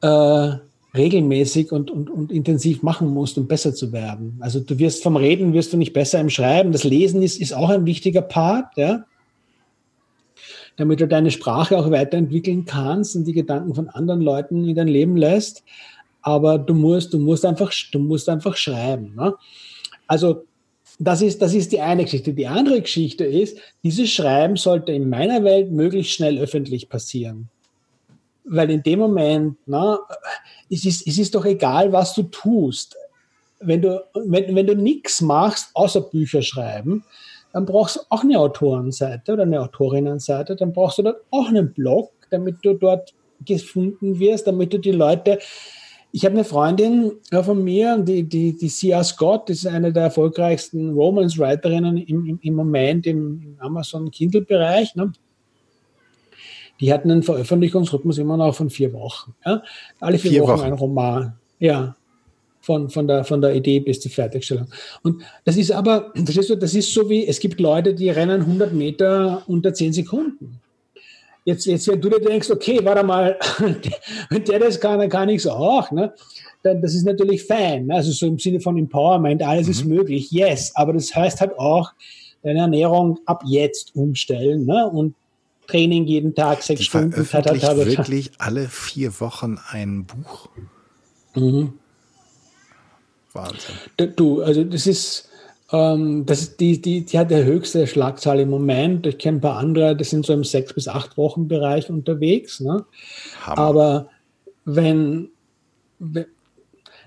äh, 0.02 0.56
regelmäßig 0.94 1.72
und, 1.72 1.90
und, 1.90 2.10
und 2.10 2.30
intensiv 2.30 2.82
machen 2.82 3.08
musst, 3.08 3.38
um 3.38 3.46
besser 3.46 3.74
zu 3.74 3.92
werden. 3.92 4.36
Also 4.40 4.60
du 4.60 4.78
wirst 4.78 5.02
vom 5.02 5.16
Reden 5.16 5.52
wirst 5.54 5.72
du 5.72 5.76
nicht 5.76 5.92
besser 5.92 6.20
im 6.20 6.28
Schreiben. 6.28 6.72
Das 6.72 6.84
Lesen 6.84 7.22
ist, 7.22 7.40
ist 7.40 7.54
auch 7.54 7.70
ein 7.70 7.86
wichtiger 7.86 8.22
Part, 8.22 8.76
ja. 8.76 9.04
Damit 10.76 11.00
du 11.00 11.06
deine 11.06 11.30
Sprache 11.30 11.78
auch 11.78 11.90
weiterentwickeln 11.90 12.64
kannst 12.64 13.14
und 13.14 13.24
die 13.24 13.32
Gedanken 13.32 13.74
von 13.74 13.88
anderen 13.88 14.22
Leuten 14.22 14.66
in 14.66 14.74
dein 14.74 14.88
Leben 14.88 15.16
lässt. 15.16 15.64
Aber 16.22 16.58
du 16.58 16.74
musst, 16.74 17.12
du 17.12 17.18
musst 17.18 17.44
einfach, 17.44 17.72
du 17.90 17.98
musst 17.98 18.28
einfach 18.28 18.56
schreiben. 18.56 19.14
Ne? 19.16 19.34
Also 20.06 20.44
das 20.98 21.22
ist, 21.22 21.42
das 21.42 21.54
ist 21.54 21.72
die 21.72 21.80
eine 21.80 22.04
Geschichte. 22.04 22.32
Die 22.32 22.46
andere 22.46 22.80
Geschichte 22.80 23.24
ist, 23.24 23.58
dieses 23.82 24.10
Schreiben 24.10 24.56
sollte 24.56 24.92
in 24.92 25.08
meiner 25.08 25.42
Welt 25.42 25.72
möglichst 25.72 26.12
schnell 26.12 26.38
öffentlich 26.38 26.88
passieren. 26.88 27.48
Weil 28.44 28.70
in 28.70 28.82
dem 28.82 29.00
Moment, 29.00 29.56
na, 29.66 29.98
es, 30.70 30.84
ist, 30.84 31.06
es 31.06 31.18
ist 31.18 31.34
doch 31.34 31.44
egal, 31.44 31.92
was 31.92 32.14
du 32.14 32.24
tust. 32.24 32.96
Wenn 33.60 33.82
du, 33.82 34.02
wenn, 34.14 34.54
wenn 34.54 34.66
du 34.66 34.76
nichts 34.76 35.20
machst, 35.20 35.70
außer 35.74 36.02
Bücher 36.02 36.42
schreiben, 36.42 37.04
dann 37.52 37.66
brauchst 37.66 37.96
du 37.96 38.00
auch 38.08 38.22
eine 38.22 38.38
Autorenseite 38.38 39.32
oder 39.32 39.42
eine 39.42 39.60
Autorinnenseite, 39.60 40.56
dann 40.56 40.72
brauchst 40.72 40.98
du 40.98 41.02
dort 41.02 41.20
auch 41.30 41.48
einen 41.48 41.72
Blog, 41.72 42.12
damit 42.30 42.56
du 42.62 42.74
dort 42.74 43.12
gefunden 43.44 44.18
wirst, 44.18 44.46
damit 44.46 44.72
du 44.72 44.78
die 44.78 44.92
Leute 44.92 45.38
ich 46.12 46.24
habe 46.24 46.34
eine 46.34 46.44
Freundin 46.44 47.12
von 47.30 47.64
mir, 47.64 47.98
die, 47.98 48.24
die, 48.24 48.56
die 48.56 48.68
Sia 48.68 49.02
Scott, 49.02 49.48
das 49.48 49.58
ist 49.58 49.66
eine 49.66 49.92
der 49.92 50.04
erfolgreichsten 50.04 50.92
Romance-Writerinnen 50.92 51.96
im, 51.96 52.26
im, 52.26 52.38
im 52.42 52.54
Moment 52.54 53.06
im, 53.06 53.42
im 53.42 53.56
Amazon 53.58 54.10
Kindle-Bereich. 54.10 54.94
Ne? 54.94 55.12
die 56.82 56.92
hatten 56.92 57.12
einen 57.12 57.22
Veröffentlichungsrhythmus 57.22 58.18
immer 58.18 58.36
noch 58.36 58.56
von 58.56 58.68
vier 58.68 58.92
Wochen. 58.92 59.34
Ja? 59.46 59.62
Alle 60.00 60.18
vier, 60.18 60.32
vier 60.32 60.42
Wochen, 60.42 60.50
Wochen, 60.50 60.64
ein 60.64 60.72
Roman. 60.72 61.34
Ja. 61.60 61.94
Von, 62.60 62.90
von, 62.90 63.06
der, 63.06 63.24
von 63.24 63.40
der 63.40 63.54
Idee 63.54 63.78
bis 63.78 64.00
zur 64.00 64.10
Fertigstellung. 64.10 64.66
Und 65.02 65.22
das 65.44 65.56
ist 65.56 65.70
aber, 65.70 66.12
verstehst 66.14 66.50
du, 66.50 66.56
das 66.56 66.74
ist 66.74 66.92
so 66.92 67.08
wie, 67.08 67.26
es 67.26 67.38
gibt 67.38 67.60
Leute, 67.60 67.94
die 67.94 68.10
rennen 68.10 68.40
100 68.42 68.72
Meter 68.72 69.42
unter 69.46 69.72
10 69.72 69.92
Sekunden. 69.92 70.60
Jetzt, 71.44 71.66
jetzt, 71.66 71.88
wenn 71.88 72.00
du 72.00 72.08
dir 72.08 72.20
denkst, 72.20 72.50
okay, 72.50 72.78
warte 72.82 73.02
mal, 73.04 73.36
wenn 74.30 74.44
der 74.44 74.58
das 74.60 74.78
kann, 74.78 74.98
dann 75.00 75.08
kann 75.08 75.28
ich 75.28 75.38
es 75.38 75.46
auch, 75.46 75.90
ne? 75.90 76.14
Dann, 76.62 76.80
das 76.80 76.94
ist 76.94 77.04
natürlich 77.04 77.44
fein. 77.44 77.86
Ne? 77.86 77.96
Also 77.96 78.12
so 78.12 78.26
im 78.26 78.38
Sinne 78.38 78.60
von 78.60 78.78
Empowerment, 78.78 79.42
alles 79.42 79.66
mhm. 79.66 79.72
ist 79.72 79.84
möglich, 79.84 80.30
yes. 80.30 80.70
Aber 80.76 80.92
das 80.92 81.12
heißt 81.14 81.40
halt 81.40 81.58
auch, 81.58 81.92
deine 82.42 82.60
Ernährung 82.60 83.18
ab 83.26 83.42
jetzt 83.44 83.94
umstellen, 83.94 84.66
ne? 84.66 84.88
Und 84.88 85.14
Training 85.66 86.06
jeden 86.06 86.34
Tag, 86.34 86.62
sechs 86.62 86.80
Die 86.80 86.84
Stunden. 86.84 87.26
Ta, 87.28 87.44
wirklich 87.44 88.32
alle 88.38 88.68
vier 88.68 89.20
Wochen 89.20 89.58
ein 89.70 90.04
Buch? 90.04 90.48
Mhm. 91.34 91.74
Wahnsinn. 93.32 93.74
Du, 94.16 94.42
also 94.42 94.64
das 94.64 94.86
ist, 94.86 95.28
ähm, 95.72 96.26
das 96.26 96.42
ist 96.42 96.60
die, 96.60 96.80
die, 96.80 97.04
die 97.04 97.18
hat 97.18 97.30
die 97.30 97.42
höchste 97.42 97.86
Schlagzahl 97.86 98.40
im 98.40 98.50
Moment. 98.50 99.06
Ich 99.06 99.18
kenne 99.18 99.38
ein 99.38 99.40
paar 99.40 99.56
andere, 99.56 99.96
die 99.96 100.04
sind 100.04 100.26
so 100.26 100.32
im 100.32 100.44
sechs 100.44 100.72
bis 100.74 100.88
acht 100.88 101.16
Wochen 101.16 101.48
Bereich 101.48 101.90
unterwegs. 101.90 102.60
Ne? 102.60 102.84
Aber 103.46 104.08
wenn, 104.64 105.30
wenn 105.98 106.26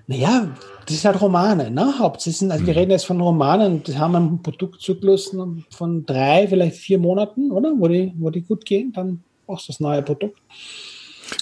naja, 0.08 0.54
das 0.86 0.96
ist 0.96 1.04
halt 1.04 1.20
Romane, 1.20 1.70
ne? 1.70 1.98
Hauptsächlich, 1.98 2.50
also 2.50 2.64
wir 2.64 2.74
mhm. 2.74 2.78
reden 2.78 2.90
jetzt 2.92 3.06
von 3.06 3.20
Romanen, 3.20 3.82
die 3.82 3.98
haben 3.98 4.14
einen 4.14 4.42
Produktzyklus 4.42 5.36
von 5.70 6.06
drei, 6.06 6.46
vielleicht 6.46 6.76
vier 6.76 6.98
Monaten, 6.98 7.50
oder? 7.50 7.72
Wo 7.76 7.88
die, 7.88 8.12
wo 8.16 8.30
die 8.30 8.42
gut 8.42 8.64
gehen, 8.64 8.92
dann 8.92 9.24
brauchst 9.46 9.68
du 9.68 9.72
das 9.72 9.80
neue 9.80 10.02
Produkt. 10.02 10.40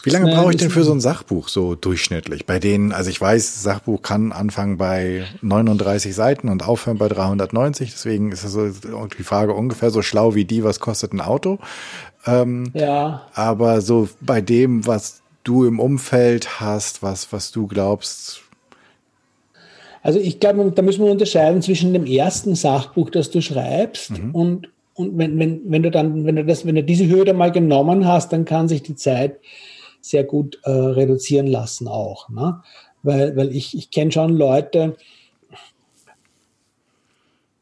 Wie 0.03 0.11
lange 0.11 0.33
brauche 0.33 0.51
ich 0.51 0.57
denn 0.57 0.71
für 0.71 0.85
so 0.85 0.93
ein 0.93 1.01
Sachbuch 1.01 1.49
so 1.49 1.75
durchschnittlich? 1.75 2.47
Bei 2.47 2.59
denen, 2.59 2.93
also 2.93 3.11
ich 3.11 3.21
weiß, 3.21 3.63
Sachbuch 3.63 4.03
kann 4.03 4.33
anfangen 4.33 4.79
bei 4.79 5.25
39 5.43 6.15
Seiten 6.15 6.49
und 6.49 6.67
aufhören 6.67 6.99
bei 6.99 7.09
390. 7.09 7.91
Deswegen 7.91 8.33
ist 8.33 8.45
das 8.45 8.53
so 8.53 8.69
die 8.69 9.23
Frage 9.23 9.53
ungefähr 9.53 9.91
so 9.91 10.03
schlau 10.03 10.35
wie 10.35 10.45
die, 10.45 10.65
was 10.65 10.81
kostet 10.81 11.13
ein 11.13 11.21
Auto? 11.21 11.59
Ähm, 12.27 12.71
ja. 12.75 13.27
Aber 13.35 13.81
so 13.81 14.09
bei 14.21 14.41
dem, 14.41 14.87
was 14.87 15.23
du 15.43 15.67
im 15.67 15.81
Umfeld 15.81 16.61
hast, 16.61 17.03
was, 17.03 17.33
was 17.33 17.51
du 17.53 17.67
glaubst, 17.67 18.43
also 20.03 20.19
ich 20.19 20.39
glaube, 20.39 20.71
da 20.75 20.83
müssen 20.83 21.05
wir 21.05 21.11
unterscheiden 21.11 21.63
zwischen 21.63 21.95
dem 21.95 22.05
ersten 22.05 22.55
Sachbuch, 22.55 23.09
das 23.09 23.31
du 23.31 23.41
schreibst, 23.41 24.11
mhm. 24.11 24.35
und 24.35 24.69
und 24.97 25.19
wenn, 25.19 25.39
wenn, 25.39 25.61
wenn 25.67 25.83
du 25.83 25.91
dann, 25.91 26.25
wenn 26.25 26.37
du 26.37 26.45
das, 26.45 26.65
wenn 26.65 26.77
du 26.77 26.83
diese 26.85 27.09
Hürde 27.09 27.35
mal 27.35 27.51
genommen 27.51 28.07
hast, 28.07 28.33
dann 28.33 28.45
kann 28.45 28.69
sich 28.69 28.83
die 28.83 28.95
Zeit 28.95 29.41
sehr 30.05 30.25
gut 30.25 30.61
äh, 30.65 30.71
reduzieren 30.71 31.47
lassen 31.47 31.89
auch. 31.89 32.29
Ne? 32.29 32.61
Weil, 33.03 33.35
weil 33.37 33.57
ich, 33.57 33.75
ich 33.75 33.91
kenne 33.91 34.13
schon 34.13 34.37
Leute, 34.37 34.97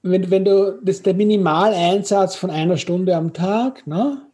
wenn, 0.03 0.29
wenn 0.29 0.45
du, 0.45 0.81
das 0.83 0.97
ist 0.97 1.07
der 1.07 1.15
Minimaleinsatz 1.15 2.35
von 2.35 2.51
einer 2.51 2.79
Stunde 2.79 3.15
am 3.15 3.33
Tag, 3.33 3.87
ne? 3.87 4.27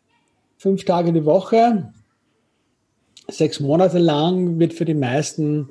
fünf 0.57 0.87
Tage 0.87 1.13
die 1.13 1.27
Woche, 1.27 1.93
sechs 3.29 3.61
Monate 3.61 3.99
lang 3.99 4.59
wird 4.59 4.73
für 4.73 4.87
die 4.87 4.95
meisten, 4.95 5.69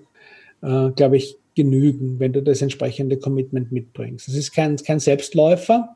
äh, 0.61 0.91
glaube 0.91 1.17
ich, 1.17 1.38
genügen, 1.55 2.19
wenn 2.19 2.33
du 2.33 2.43
das 2.43 2.61
entsprechende 2.61 3.17
Commitment 3.17 3.71
mitbringst. 3.71 4.27
Das 4.27 4.35
ist 4.35 4.51
kein, 4.51 4.75
kein 4.77 4.99
Selbstläufer. 4.99 5.95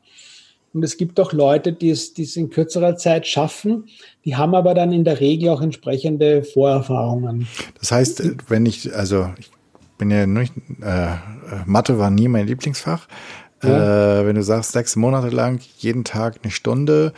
Und 0.74 0.82
es 0.82 0.96
gibt 0.96 1.20
auch 1.20 1.32
Leute, 1.32 1.72
die 1.72 1.90
es, 1.90 2.14
die 2.14 2.22
es 2.22 2.36
in 2.36 2.48
kürzerer 2.48 2.96
Zeit 2.96 3.26
schaffen, 3.26 3.84
die 4.24 4.36
haben 4.36 4.54
aber 4.54 4.74
dann 4.74 4.92
in 4.92 5.04
der 5.04 5.20
Regel 5.20 5.50
auch 5.50 5.60
entsprechende 5.60 6.42
Vorerfahrungen. 6.44 7.46
Das 7.78 7.92
heißt, 7.92 8.22
wenn 8.48 8.64
ich, 8.64 8.94
also 8.94 9.30
ich 9.38 9.50
bin 9.98 10.10
ja 10.10 10.26
nicht, 10.26 10.54
äh, 10.80 11.16
Mathe 11.66 11.98
war 11.98 12.10
nie 12.10 12.28
mein 12.28 12.46
Lieblingsfach. 12.46 13.06
Ja. 13.62 14.20
Äh, 14.20 14.26
wenn 14.26 14.34
du 14.34 14.42
sagst, 14.42 14.72
sechs 14.72 14.96
Monate 14.96 15.28
lang, 15.28 15.60
jeden 15.78 16.04
Tag 16.04 16.40
eine 16.42 16.50
Stunde, 16.50 17.12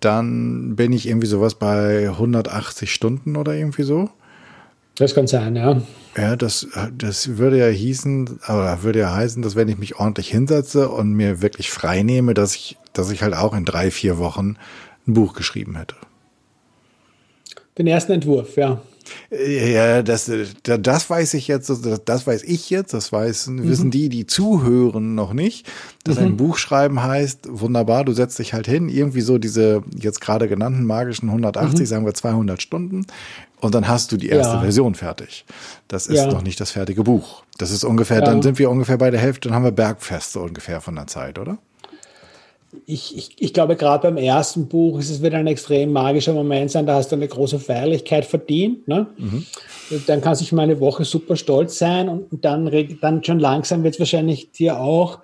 dann 0.00 0.76
bin 0.76 0.92
ich 0.92 1.06
irgendwie 1.08 1.26
sowas 1.26 1.54
bei 1.54 2.08
180 2.08 2.92
Stunden 2.92 3.36
oder 3.36 3.54
irgendwie 3.54 3.82
so. 3.82 4.10
Das 4.96 5.14
kann 5.14 5.26
sein, 5.26 5.56
ja. 5.56 5.80
Ja, 6.16 6.34
das, 6.34 6.66
das 6.96 7.36
würde 7.36 7.58
ja 7.58 7.66
hießen, 7.66 8.40
oder 8.48 8.82
würde 8.82 9.00
ja 9.00 9.14
heißen, 9.14 9.42
dass 9.42 9.54
wenn 9.54 9.68
ich 9.68 9.76
mich 9.76 9.96
ordentlich 9.96 10.30
hinsetze 10.30 10.88
und 10.88 11.12
mir 11.12 11.42
wirklich 11.42 11.70
frei 11.70 12.02
nehme, 12.02 12.32
dass 12.32 12.54
ich, 12.54 12.78
dass 12.94 13.10
ich 13.10 13.22
halt 13.22 13.34
auch 13.34 13.54
in 13.54 13.66
drei, 13.66 13.90
vier 13.90 14.16
Wochen 14.16 14.56
ein 15.06 15.14
Buch 15.14 15.34
geschrieben 15.34 15.76
hätte. 15.76 15.96
Den 17.76 17.86
ersten 17.86 18.12
Entwurf, 18.12 18.56
ja. 18.56 18.80
Ja, 19.30 20.02
das, 20.02 20.30
das 20.62 21.10
weiß 21.10 21.34
ich 21.34 21.48
jetzt, 21.48 21.70
das 22.04 22.26
weiß 22.26 22.42
ich 22.44 22.70
jetzt, 22.70 22.94
das 22.94 23.12
weiß, 23.12 23.48
mhm. 23.48 23.68
wissen 23.68 23.90
die, 23.90 24.08
die 24.08 24.26
zuhören, 24.26 25.14
noch 25.14 25.32
nicht. 25.32 25.66
Dass 26.04 26.18
mhm. 26.18 26.26
ein 26.26 26.36
Buch 26.36 26.56
schreiben 26.56 27.02
heißt, 27.02 27.48
wunderbar, 27.50 28.04
du 28.04 28.12
setzt 28.12 28.38
dich 28.38 28.54
halt 28.54 28.66
hin, 28.66 28.88
irgendwie 28.88 29.20
so 29.20 29.38
diese 29.38 29.82
jetzt 29.96 30.20
gerade 30.20 30.48
genannten 30.48 30.84
magischen 30.84 31.28
180, 31.28 31.80
mhm. 31.80 31.86
sagen 31.86 32.06
wir 32.06 32.14
200 32.14 32.62
Stunden, 32.62 33.06
und 33.60 33.74
dann 33.74 33.88
hast 33.88 34.12
du 34.12 34.16
die 34.16 34.28
erste 34.28 34.54
ja. 34.54 34.60
Version 34.60 34.94
fertig. 34.94 35.44
Das 35.88 36.06
ist 36.06 36.18
ja. 36.18 36.26
noch 36.26 36.42
nicht 36.42 36.60
das 36.60 36.70
fertige 36.70 37.04
Buch. 37.04 37.42
Das 37.58 37.70
ist 37.70 37.84
ungefähr, 37.84 38.18
ja. 38.18 38.24
dann 38.24 38.42
sind 38.42 38.58
wir 38.58 38.70
ungefähr 38.70 38.98
bei 38.98 39.10
der 39.10 39.20
Hälfte, 39.20 39.48
dann 39.48 39.56
haben 39.56 39.64
wir 39.64 39.72
Bergfest 39.72 40.32
so 40.32 40.40
ungefähr 40.40 40.80
von 40.80 40.94
der 40.94 41.06
Zeit, 41.06 41.38
oder? 41.38 41.58
ich, 42.84 43.16
ich, 43.16 43.30
ich 43.38 43.52
glaube, 43.52 43.76
gerade 43.76 44.02
beim 44.02 44.16
ersten 44.16 44.68
Buch 44.68 44.98
ist 44.98 45.10
es 45.10 45.22
wieder 45.22 45.38
ein 45.38 45.46
extrem 45.46 45.92
magischer 45.92 46.34
Moment 46.34 46.70
sein. 46.70 46.86
Da 46.86 46.94
hast 46.94 47.10
du 47.10 47.16
eine 47.16 47.28
große 47.28 47.58
Feierlichkeit 47.58 48.24
verdient. 48.24 48.86
Ne? 48.86 49.06
Mhm. 49.16 49.46
Dann 50.06 50.20
kann 50.20 50.34
sich 50.34 50.52
meine 50.52 50.80
Woche 50.80 51.04
super 51.04 51.36
stolz 51.36 51.78
sein 51.78 52.08
und 52.08 52.44
dann, 52.44 52.70
dann 53.00 53.24
schon 53.24 53.38
langsam 53.38 53.82
wird 53.84 53.94
es 53.94 54.00
wahrscheinlich 54.00 54.50
dir 54.52 54.78
auch 54.80 55.20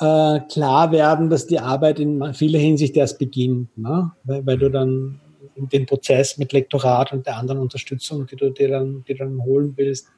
äh, 0.00 0.40
klar 0.50 0.90
werden, 0.92 1.30
dass 1.30 1.46
die 1.46 1.60
Arbeit 1.60 2.00
in 2.00 2.34
vieler 2.34 2.58
Hinsicht 2.58 2.96
erst 2.96 3.18
beginnt, 3.18 3.76
ne? 3.76 4.10
weil, 4.24 4.46
weil 4.46 4.58
du 4.58 4.70
dann 4.70 5.20
den 5.56 5.86
Prozess 5.86 6.38
mit 6.38 6.52
Lektorat 6.52 7.12
und 7.12 7.26
der 7.26 7.36
anderen 7.36 7.60
Unterstützung, 7.60 8.26
die 8.26 8.36
du 8.36 8.50
dir 8.50 8.68
dann, 8.68 9.04
die 9.06 9.14
dann 9.14 9.42
holen 9.44 9.72
willst, 9.76 10.08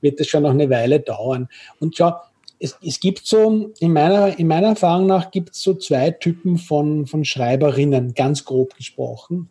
wird 0.00 0.20
es 0.20 0.28
schon 0.28 0.42
noch 0.42 0.50
eine 0.50 0.70
Weile 0.70 1.00
dauern. 1.00 1.48
Und 1.80 1.96
schau, 1.96 2.12
es, 2.58 2.76
es 2.82 3.00
gibt 3.00 3.26
so, 3.26 3.72
in 3.80 3.92
meiner, 3.92 4.38
in 4.38 4.46
meiner 4.46 4.68
Erfahrung 4.68 5.06
nach, 5.06 5.30
gibt 5.30 5.50
es 5.54 5.62
so 5.62 5.74
zwei 5.74 6.10
Typen 6.10 6.58
von, 6.58 7.06
von 7.06 7.24
Schreiberinnen, 7.24 8.14
ganz 8.14 8.44
grob 8.44 8.74
gesprochen. 8.76 9.48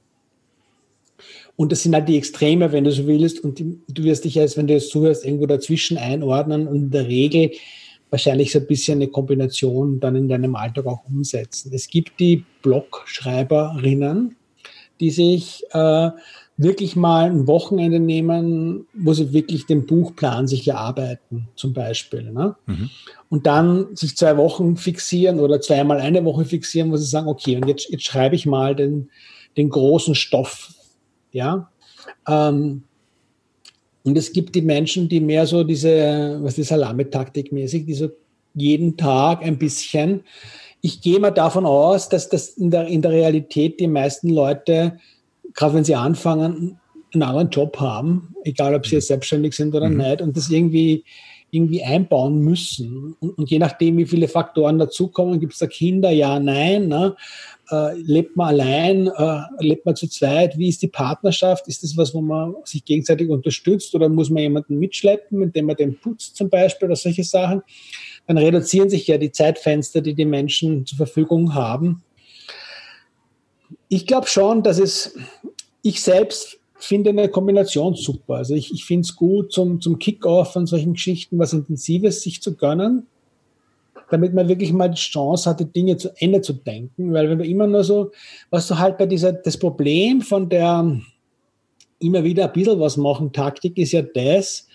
Und 1.56 1.72
das 1.72 1.84
sind 1.84 1.94
halt 1.94 2.10
die 2.10 2.18
Extreme, 2.18 2.72
wenn 2.72 2.84
du 2.84 2.92
so 2.92 3.06
willst. 3.06 3.44
Und 3.44 3.60
du 3.60 4.04
wirst 4.04 4.26
dich 4.26 4.36
jetzt, 4.36 4.58
wenn 4.58 4.68
du 4.68 4.74
jetzt 4.74 4.90
zuhörst, 4.90 5.26
irgendwo 5.26 5.46
dazwischen 5.46 5.98
einordnen 5.98 6.68
und 6.68 6.76
in 6.76 6.92
der 6.92 7.08
Regel 7.08 7.52
wahrscheinlich 8.10 8.52
so 8.52 8.60
ein 8.60 8.68
bisschen 8.68 9.00
eine 9.00 9.08
Kombination 9.08 10.00
dann 10.00 10.16
in 10.16 10.28
deinem 10.28 10.56
Alltag 10.56 10.86
auch 10.86 11.04
umsetzen. 11.06 11.72
Es 11.74 11.88
gibt 11.88 12.20
die 12.20 12.44
Blogschreiberinnen, 12.62 14.36
die 15.00 15.12
sich 15.12 15.64
äh, 15.72 16.10
wirklich 16.58 16.96
mal 16.96 17.30
ein 17.30 17.48
Wochenende 17.48 18.00
nehmen, 18.00 18.86
wo 18.94 19.14
sie 19.14 19.34
wirklich 19.34 19.66
den 19.66 19.86
Buchplan 19.86 20.48
sich 20.48 20.68
erarbeiten, 20.68 21.48
zum 21.56 21.74
Beispiel. 21.74 22.32
Ne? 22.32 22.56
Mhm. 22.68 22.90
Und 23.30 23.48
dann 23.48 23.96
sich 23.96 24.16
zwei 24.16 24.38
Wochen 24.38 24.78
fixieren 24.78 25.40
oder 25.40 25.62
zweimal 25.62 26.00
eine 26.00 26.24
Woche 26.26 26.46
fixieren, 26.46 26.92
wo 26.92 26.98
sie 26.98 27.06
sagen, 27.06 27.28
okay, 27.28 27.56
und 27.56 27.68
jetzt, 27.68 27.90
jetzt 27.90 28.04
schreibe 28.04 28.36
ich 28.36 28.46
mal 28.46 28.76
den, 28.76 29.10
den 29.58 29.70
großen 29.70 30.14
Stoff. 30.14 30.74
Ja. 31.32 31.72
Ähm, 32.28 32.84
und 34.04 34.18
es 34.18 34.34
gibt 34.34 34.54
die 34.54 34.62
Menschen, 34.62 35.10
die 35.10 35.22
mehr 35.22 35.48
so 35.48 35.64
diese, 35.64 36.40
was 36.42 36.58
ist 36.58 36.68
Salamitaktik 36.68 37.52
mäßig, 37.52 37.86
die 37.86 37.94
so 37.94 38.10
jeden 38.54 38.98
Tag 38.98 39.42
ein 39.44 39.58
bisschen. 39.58 40.24
Ich 40.86 41.02
gehe 41.02 41.20
mal 41.20 41.32
davon 41.32 41.66
aus, 41.66 42.10
dass 42.10 42.30
das 42.30 42.50
in 42.50 42.70
der, 42.70 42.86
in 42.86 43.02
der 43.02 43.12
Realität 43.12 43.80
die 43.80 43.88
meisten 43.88 44.30
Leute 44.30 45.00
gerade 45.54 45.76
wenn 45.76 45.84
sie 45.84 45.96
anfangen, 45.96 46.80
einen 47.14 47.24
anderen 47.24 47.50
Job 47.50 47.80
haben, 47.80 48.36
egal 48.44 48.74
ob 48.76 48.86
sie 48.86 48.96
jetzt 48.96 49.08
selbstständig 49.08 49.54
sind 49.54 49.76
oder 49.76 49.90
mhm. 49.90 49.98
nicht, 49.98 50.22
und 50.22 50.36
das 50.36 50.50
irgendwie, 50.50 51.04
irgendwie 51.52 51.84
einbauen 51.84 52.40
müssen. 52.40 53.16
Und, 53.20 53.38
und 53.38 53.52
je 53.52 53.60
nachdem, 53.60 53.98
wie 53.98 54.06
viele 54.06 54.28
Faktoren 54.28 54.80
dazukommen, 54.80 55.40
gibt 55.40 55.54
es 55.54 55.60
da 55.60 55.68
Kinder, 55.68 56.10
ja, 56.10 56.40
nein, 56.40 56.88
ne? 56.88 57.16
äh, 57.70 57.94
lebt 58.00 58.36
man 58.36 58.48
allein, 58.48 59.08
äh, 59.08 59.42
lebt 59.60 59.86
man 59.86 59.96
zu 59.96 60.08
zweit, 60.08 60.58
wie 60.58 60.70
ist 60.70 60.82
die 60.82 60.88
Partnerschaft, 60.88 61.68
ist 61.68 61.84
das 61.84 61.96
was, 61.96 62.14
wo 62.14 62.22
man 62.22 62.56
sich 62.64 62.84
gegenseitig 62.84 63.30
unterstützt 63.30 63.94
oder 63.94 64.10
muss 64.10 64.32
man 64.32 64.42
jemanden 64.42 64.80
mitschleppen, 64.80 65.44
indem 65.44 65.68
man 65.68 65.76
den 65.76 66.00
putzt 66.00 66.36
zum 66.36 66.50
Beispiel 66.50 66.88
oder 66.88 66.96
solche 66.96 67.24
Sachen, 67.24 67.62
dann 68.28 68.38
reduzieren 68.38 68.90
sich 68.90 69.08
ja 69.08 69.18
die 69.18 69.32
Zeitfenster, 69.32 70.02
die 70.02 70.14
die 70.14 70.26
Menschen 70.26 70.86
zur 70.86 70.98
Verfügung 70.98 71.54
haben. 71.54 72.04
Ich 73.90 74.08
glaube 74.08 74.28
schon, 74.28 74.64
dass 74.64 74.80
es, 74.80 75.16
ich 75.82 76.02
selbst 76.02 76.60
finde 76.78 77.12
eine 77.12 77.30
Kombination 77.30 77.96
super. 77.96 78.36
Also 78.36 78.56
ich, 78.56 78.74
ich 78.74 78.86
finde 78.86 79.02
es 79.02 79.16
gut, 79.16 79.52
zum, 79.52 79.82
zum 79.82 80.00
Kick-Off 80.00 80.54
von 80.54 80.68
solchen 80.68 80.94
Geschichten 80.94 81.40
was 81.40 81.54
Intensives 81.54 82.22
sich 82.22 82.42
zu 82.42 82.56
gönnen, 82.56 83.08
damit 84.10 84.34
man 84.34 84.48
wirklich 84.48 84.74
mal 84.74 84.90
die 84.90 85.00
Chance 85.00 85.50
hat, 85.50 85.60
die 85.60 85.66
Dinge 85.66 85.98
zu 85.98 86.10
Ende 86.18 86.42
zu 86.42 86.54
denken. 86.54 87.14
Weil 87.14 87.30
wenn 87.30 87.40
du 87.40 87.46
immer 87.46 87.68
nur 87.68 87.84
so, 87.84 88.12
was 88.50 88.68
du 88.68 88.78
halt 88.78 88.98
bei 88.98 89.06
dieser, 89.06 89.34
das 89.34 89.58
Problem 89.58 90.22
von 90.22 90.50
der 90.50 91.00
immer 92.00 92.24
wieder 92.24 92.46
ein 92.46 92.54
bisschen 92.54 92.80
was 92.80 92.98
machen 92.98 93.32
Taktik 93.32 93.78
ist 93.78 93.94
ja 93.94 94.02
das, 94.02 94.68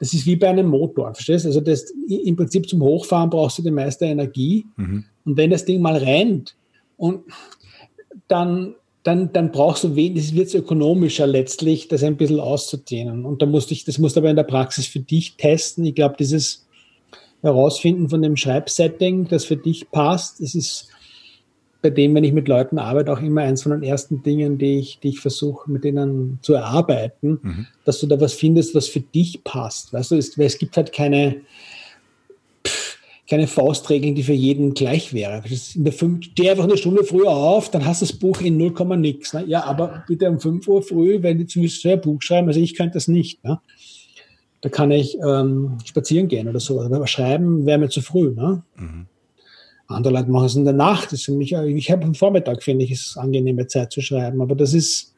das 0.00 0.12
ist 0.12 0.26
wie 0.26 0.36
bei 0.36 0.48
einem 0.48 0.66
Motor, 0.66 1.14
verstehst 1.14 1.44
du? 1.44 1.48
Also 1.48 1.60
das, 1.60 1.92
im 2.08 2.36
Prinzip 2.36 2.68
zum 2.68 2.82
Hochfahren 2.82 3.30
brauchst 3.30 3.58
du 3.58 3.62
die 3.62 3.70
meiste 3.70 4.06
Energie. 4.06 4.66
Mhm. 4.76 5.04
Und 5.24 5.36
wenn 5.36 5.50
das 5.50 5.64
Ding 5.64 5.80
mal 5.80 5.96
rennt 5.96 6.56
und 6.96 7.22
dann, 8.28 8.74
dann, 9.02 9.32
dann 9.32 9.52
brauchst 9.52 9.84
du 9.84 9.94
wenig, 9.94 10.24
es 10.24 10.34
wird 10.34 10.54
ökonomischer 10.54 11.26
letztlich, 11.26 11.88
das 11.88 12.02
ein 12.02 12.16
bisschen 12.16 12.40
auszudehnen. 12.40 13.24
Und 13.24 13.42
da 13.42 13.46
musste 13.46 13.74
ich, 13.74 13.84
das 13.84 13.98
musst 13.98 14.16
du 14.16 14.20
aber 14.20 14.30
in 14.30 14.36
der 14.36 14.44
Praxis 14.44 14.86
für 14.86 15.00
dich 15.00 15.36
testen. 15.36 15.84
Ich 15.84 15.94
glaube, 15.94 16.16
dieses 16.18 16.66
Herausfinden 17.42 18.08
von 18.08 18.22
dem 18.22 18.36
Schreibsetting, 18.36 19.28
das 19.28 19.44
für 19.44 19.56
dich 19.56 19.90
passt, 19.90 20.40
das 20.40 20.54
ist 20.54 20.88
bei 21.84 21.90
dem, 21.90 22.14
wenn 22.14 22.24
ich 22.24 22.32
mit 22.32 22.48
Leuten 22.48 22.78
arbeite, 22.78 23.12
auch 23.12 23.20
immer 23.20 23.42
eins 23.42 23.62
von 23.62 23.72
den 23.72 23.82
ersten 23.82 24.22
Dingen, 24.22 24.56
die 24.56 24.78
ich, 24.78 25.00
die 25.00 25.10
ich 25.10 25.20
versuche, 25.20 25.70
mit 25.70 25.84
denen 25.84 26.38
zu 26.40 26.54
erarbeiten, 26.54 27.38
mhm. 27.42 27.66
dass 27.84 28.00
du 28.00 28.06
da 28.06 28.18
was 28.18 28.32
findest, 28.32 28.74
was 28.74 28.88
für 28.88 29.00
dich 29.00 29.44
passt. 29.44 29.92
Weißt 29.92 30.10
du, 30.10 30.16
es, 30.16 30.38
es 30.38 30.56
gibt 30.56 30.78
halt 30.78 30.94
keine, 30.94 31.42
keine 33.28 33.46
Faustregeln, 33.46 34.14
die 34.14 34.22
für 34.22 34.32
jeden 34.32 34.72
gleich 34.72 35.12
wäre. 35.12 35.42
In 35.74 35.84
der 35.84 35.92
fünf, 35.92 36.24
steh 36.24 36.48
einfach 36.48 36.64
eine 36.64 36.78
Stunde 36.78 37.04
früher 37.04 37.28
auf, 37.28 37.70
dann 37.70 37.84
hast 37.84 38.00
du 38.00 38.06
das 38.06 38.16
Buch 38.16 38.40
in 38.40 38.56
0, 38.56 38.72
nix. 38.96 39.34
Ne? 39.34 39.44
Ja, 39.46 39.64
aber 39.64 40.04
bitte 40.08 40.30
um 40.30 40.40
5 40.40 40.66
Uhr 40.66 40.82
früh, 40.82 41.18
wenn 41.20 41.36
die 41.36 41.46
zumindest 41.46 41.84
ein 41.84 42.00
Buch 42.00 42.22
schreiben, 42.22 42.48
also 42.48 42.60
ich 42.60 42.74
könnte 42.74 42.94
das 42.94 43.08
nicht. 43.08 43.44
Ne? 43.44 43.60
Da 44.62 44.70
kann 44.70 44.90
ich 44.90 45.18
ähm, 45.18 45.76
spazieren 45.84 46.28
gehen 46.28 46.48
oder 46.48 46.60
so. 46.60 46.80
Aber 46.80 47.06
schreiben 47.06 47.66
wäre 47.66 47.76
mir 47.76 47.90
zu 47.90 48.00
früh. 48.00 48.30
Ne? 48.34 48.62
Mhm. 48.76 49.04
Andere 49.86 50.14
Leute 50.14 50.30
machen 50.30 50.46
es 50.46 50.54
in 50.54 50.64
der 50.64 50.74
Nacht. 50.74 51.06
Das 51.06 51.20
ist 51.20 51.24
für 51.26 51.32
mich, 51.32 51.52
ich 51.52 51.90
habe 51.90 52.04
am 52.04 52.14
Vormittag, 52.14 52.62
finde 52.62 52.84
ich, 52.84 52.90
ist 52.90 53.16
angenehme 53.16 53.66
Zeit 53.66 53.92
zu 53.92 54.00
schreiben. 54.00 54.40
Aber 54.40 54.54
das 54.54 54.72
ist, 54.72 55.12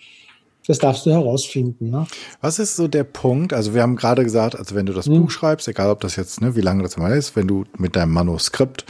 das 0.66 0.78
darfst 0.78 1.06
du 1.06 1.10
herausfinden. 1.10 1.90
Ne? 1.90 2.06
Was 2.40 2.58
ist 2.58 2.76
so 2.76 2.88
der 2.88 3.04
Punkt? 3.04 3.52
Also 3.52 3.74
wir 3.74 3.82
haben 3.82 3.96
gerade 3.96 4.24
gesagt, 4.24 4.56
also 4.56 4.74
wenn 4.74 4.86
du 4.86 4.92
das 4.92 5.06
hm. 5.06 5.20
Buch 5.20 5.30
schreibst, 5.30 5.68
egal 5.68 5.90
ob 5.90 6.00
das 6.00 6.16
jetzt, 6.16 6.40
ne, 6.40 6.56
wie 6.56 6.60
lange 6.60 6.82
das 6.82 6.96
mal 6.96 7.16
ist, 7.16 7.36
wenn 7.36 7.46
du 7.46 7.64
mit 7.78 7.94
deinem 7.94 8.12
Manuskript 8.12 8.84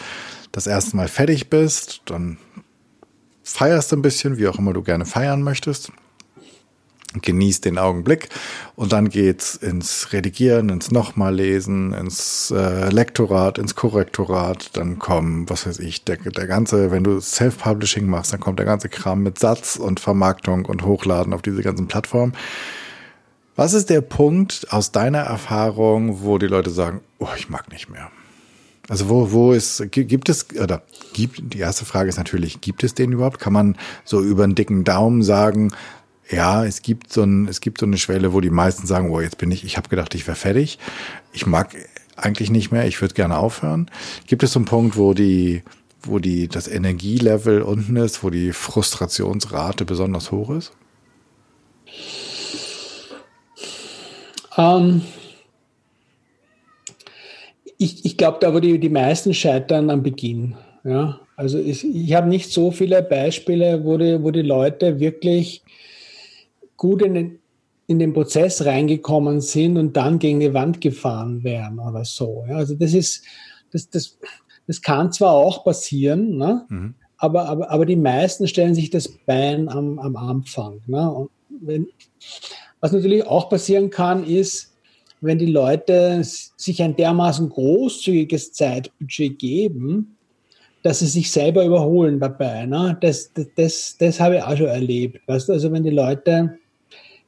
das 0.52 0.66
erste 0.66 0.96
Mal 0.96 1.08
fertig 1.08 1.50
bist, 1.50 2.02
dann 2.06 2.38
feierst 3.42 3.92
du 3.92 3.96
ein 3.96 4.02
bisschen, 4.02 4.38
wie 4.38 4.48
auch 4.48 4.58
immer 4.58 4.72
du 4.72 4.82
gerne 4.82 5.04
feiern 5.04 5.42
möchtest. 5.42 5.92
Genießt 7.22 7.64
den 7.64 7.78
Augenblick 7.78 8.28
und 8.74 8.92
dann 8.92 9.08
geht's 9.08 9.54
ins 9.54 10.12
Redigieren, 10.12 10.68
ins 10.68 10.90
nochmal 10.90 11.34
lesen, 11.34 11.92
ins 11.92 12.50
äh, 12.50 12.90
Lektorat, 12.90 13.58
ins 13.58 13.74
Korrektorat, 13.74 14.76
dann 14.76 14.98
kommen, 14.98 15.48
was 15.48 15.66
weiß 15.66 15.78
ich, 15.80 16.04
der, 16.04 16.16
der 16.16 16.46
ganze, 16.46 16.90
wenn 16.90 17.04
du 17.04 17.20
Self-Publishing 17.20 18.06
machst, 18.06 18.32
dann 18.32 18.40
kommt 18.40 18.58
der 18.58 18.66
ganze 18.66 18.88
Kram 18.88 19.22
mit 19.22 19.38
Satz 19.38 19.76
und 19.76 20.00
Vermarktung 20.00 20.64
und 20.66 20.84
Hochladen 20.84 21.32
auf 21.32 21.42
diese 21.42 21.62
ganzen 21.62 21.86
Plattformen. 21.86 22.34
Was 23.56 23.72
ist 23.72 23.88
der 23.88 24.02
Punkt 24.02 24.66
aus 24.70 24.92
deiner 24.92 25.20
Erfahrung, 25.20 26.22
wo 26.22 26.36
die 26.36 26.46
Leute 26.46 26.70
sagen, 26.70 27.00
oh, 27.18 27.28
ich 27.36 27.48
mag 27.48 27.70
nicht 27.72 27.88
mehr? 27.88 28.10
Also 28.88 29.08
wo, 29.08 29.32
wo 29.32 29.52
ist, 29.52 29.82
gibt 29.90 30.28
es, 30.28 30.46
oder 30.60 30.82
gibt, 31.12 31.54
die 31.54 31.58
erste 31.58 31.84
Frage 31.84 32.08
ist 32.08 32.18
natürlich, 32.18 32.60
gibt 32.60 32.84
es 32.84 32.94
den 32.94 33.12
überhaupt? 33.12 33.40
Kann 33.40 33.52
man 33.52 33.76
so 34.04 34.22
über 34.22 34.44
einen 34.44 34.54
dicken 34.54 34.84
Daumen 34.84 35.22
sagen, 35.22 35.72
ja, 36.30 36.64
es 36.64 36.82
gibt 36.82 37.12
so 37.12 37.22
ein, 37.22 37.46
es 37.48 37.60
gibt 37.60 37.78
so 37.78 37.86
eine 37.86 37.98
Schwelle, 37.98 38.32
wo 38.32 38.40
die 38.40 38.50
meisten 38.50 38.86
sagen, 38.86 39.10
oh, 39.10 39.20
jetzt 39.20 39.38
bin 39.38 39.50
ich, 39.50 39.64
ich 39.64 39.76
habe 39.76 39.88
gedacht, 39.88 40.14
ich 40.14 40.26
wäre 40.26 40.36
fertig. 40.36 40.78
Ich 41.32 41.46
mag 41.46 41.74
eigentlich 42.16 42.50
nicht 42.50 42.72
mehr, 42.72 42.86
ich 42.86 43.00
würde 43.00 43.14
gerne 43.14 43.38
aufhören. 43.38 43.90
Gibt 44.26 44.42
es 44.42 44.52
so 44.52 44.58
einen 44.58 44.66
Punkt, 44.66 44.96
wo 44.96 45.14
die, 45.14 45.62
wo 46.02 46.18
die, 46.18 46.48
das 46.48 46.66
Energielevel 46.66 47.62
unten 47.62 47.96
ist, 47.96 48.24
wo 48.24 48.30
die 48.30 48.52
Frustrationsrate 48.52 49.84
besonders 49.84 50.32
hoch 50.32 50.50
ist? 50.50 50.72
Ähm, 54.56 55.02
ich 57.78 58.04
ich 58.04 58.16
glaube, 58.16 58.38
da 58.40 58.52
wo 58.52 58.60
die, 58.60 58.80
die 58.80 58.88
meisten 58.88 59.34
scheitern 59.34 59.90
am 59.90 60.02
Beginn. 60.02 60.56
Ja, 60.82 61.20
also 61.36 61.58
ich, 61.58 61.84
ich 61.84 62.14
habe 62.14 62.28
nicht 62.28 62.50
so 62.50 62.70
viele 62.70 63.02
Beispiele, 63.02 63.84
wo 63.84 63.98
die, 63.98 64.22
wo 64.22 64.30
die 64.30 64.42
Leute 64.42 64.98
wirklich 64.98 65.62
gut 66.76 67.02
in 67.02 67.14
den, 67.14 67.38
in 67.86 67.98
den 67.98 68.12
Prozess 68.12 68.64
reingekommen 68.64 69.40
sind 69.40 69.76
und 69.76 69.96
dann 69.96 70.18
gegen 70.18 70.40
die 70.40 70.54
Wand 70.54 70.80
gefahren 70.80 71.44
wären 71.44 71.78
oder 71.78 72.04
so. 72.04 72.44
Ja, 72.48 72.56
also 72.56 72.74
das 72.74 72.94
ist, 72.94 73.24
das, 73.72 73.88
das, 73.90 74.18
das 74.66 74.82
kann 74.82 75.12
zwar 75.12 75.32
auch 75.32 75.64
passieren, 75.64 76.36
ne? 76.36 76.66
Mhm. 76.68 76.94
aber, 77.18 77.48
aber, 77.48 77.70
aber 77.70 77.86
die 77.86 77.96
meisten 77.96 78.48
stellen 78.48 78.74
sich 78.74 78.90
das 78.90 79.08
Bein 79.08 79.68
am, 79.68 79.98
am 79.98 80.16
Anfang. 80.16 80.80
Ne? 80.86 81.10
Und 81.10 81.30
wenn, 81.48 81.86
was 82.80 82.92
natürlich 82.92 83.26
auch 83.26 83.48
passieren 83.48 83.90
kann, 83.90 84.24
ist, 84.24 84.72
wenn 85.20 85.38
die 85.38 85.46
Leute 85.46 86.22
sich 86.22 86.82
ein 86.82 86.96
dermaßen 86.96 87.48
großzügiges 87.48 88.52
Zeitbudget 88.52 89.38
geben, 89.38 90.16
dass 90.82 91.00
sie 91.00 91.06
sich 91.06 91.32
selber 91.32 91.64
überholen 91.64 92.20
dabei. 92.20 92.66
Ne? 92.66 92.96
Das, 93.00 93.32
das, 93.32 93.46
das, 93.56 93.96
das 93.98 94.20
habe 94.20 94.36
ich 94.36 94.42
auch 94.42 94.56
schon 94.56 94.66
erlebt. 94.66 95.26
Weißt? 95.26 95.50
Also 95.50 95.72
wenn 95.72 95.82
die 95.82 95.90
Leute 95.90 96.58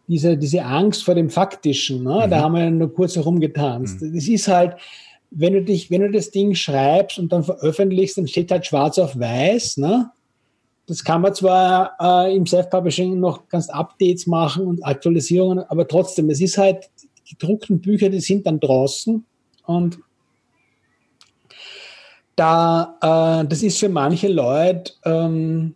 diese, 0.09 0.37
diese 0.37 0.65
Angst 0.65 1.05
vor 1.05 1.15
dem 1.15 1.31
Faktischen, 1.31 2.03
ne? 2.03 2.27
Mhm. 2.27 2.31
da 2.31 2.41
haben 2.41 2.55
wir 2.55 2.71
nur 2.71 2.93
kurz 2.93 3.15
herumgetanzt. 3.15 4.01
Mhm. 4.01 4.15
Das 4.15 4.27
ist 4.27 4.49
halt, 4.49 4.77
wenn 5.31 5.53
du 5.53 5.63
dich, 5.63 5.91
wenn 5.91 6.01
du 6.01 6.11
das 6.11 6.31
Ding 6.31 6.55
schreibst 6.55 7.19
und 7.19 7.31
dann 7.33 7.45
veröffentlichst, 7.45 8.17
dann 8.17 8.27
steht 8.27 8.51
halt 8.51 8.67
schwarz 8.67 8.99
auf 8.99 9.19
weiß, 9.19 9.77
ne? 9.77 10.11
Das 10.87 11.05
kann 11.05 11.21
man 11.21 11.35
zwar 11.35 11.93
äh, 12.01 12.35
im 12.35 12.47
Self-Publishing 12.47 13.21
noch 13.21 13.47
ganz 13.49 13.69
Updates 13.69 14.27
machen 14.27 14.67
und 14.67 14.83
Aktualisierungen, 14.83 15.63
aber 15.69 15.87
trotzdem, 15.87 16.31
es 16.31 16.41
ist 16.41 16.57
halt, 16.57 16.89
die 17.29 17.35
gedruckten 17.35 17.79
Bücher, 17.81 18.09
die 18.09 18.21
sind 18.21 18.47
dann 18.47 18.59
draußen 18.59 19.23
und 19.67 19.99
da, 22.37 22.97
äh, 23.43 23.47
das 23.47 23.63
ist 23.63 23.79
für 23.79 23.91
manche 23.91 24.29
Leute 24.29 24.93
ähm, 25.05 25.75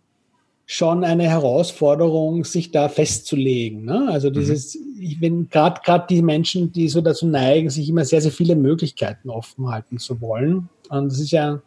schon 0.65 1.03
eine 1.03 1.23
Herausforderung, 1.29 2.45
sich 2.45 2.71
da 2.71 2.89
festzulegen. 2.89 3.85
Ne? 3.85 4.07
Also 4.09 4.29
mhm. 4.29 4.33
dieses, 4.33 4.75
mhm. 4.75 5.01
ich 5.01 5.19
bin 5.19 5.49
gerade 5.49 5.81
gerade 5.83 6.05
die 6.09 6.21
Menschen, 6.21 6.71
die 6.71 6.87
so 6.89 7.01
dazu 7.01 7.27
neigen, 7.27 7.69
sich 7.69 7.89
immer 7.89 8.05
sehr, 8.05 8.21
sehr 8.21 8.31
viele 8.31 8.55
Möglichkeiten 8.55 9.29
offen 9.29 9.69
halten 9.69 9.99
zu 9.99 10.21
wollen. 10.21 10.69
Und 10.89 11.11
das 11.11 11.19
ist 11.19 11.31
ja, 11.31 11.61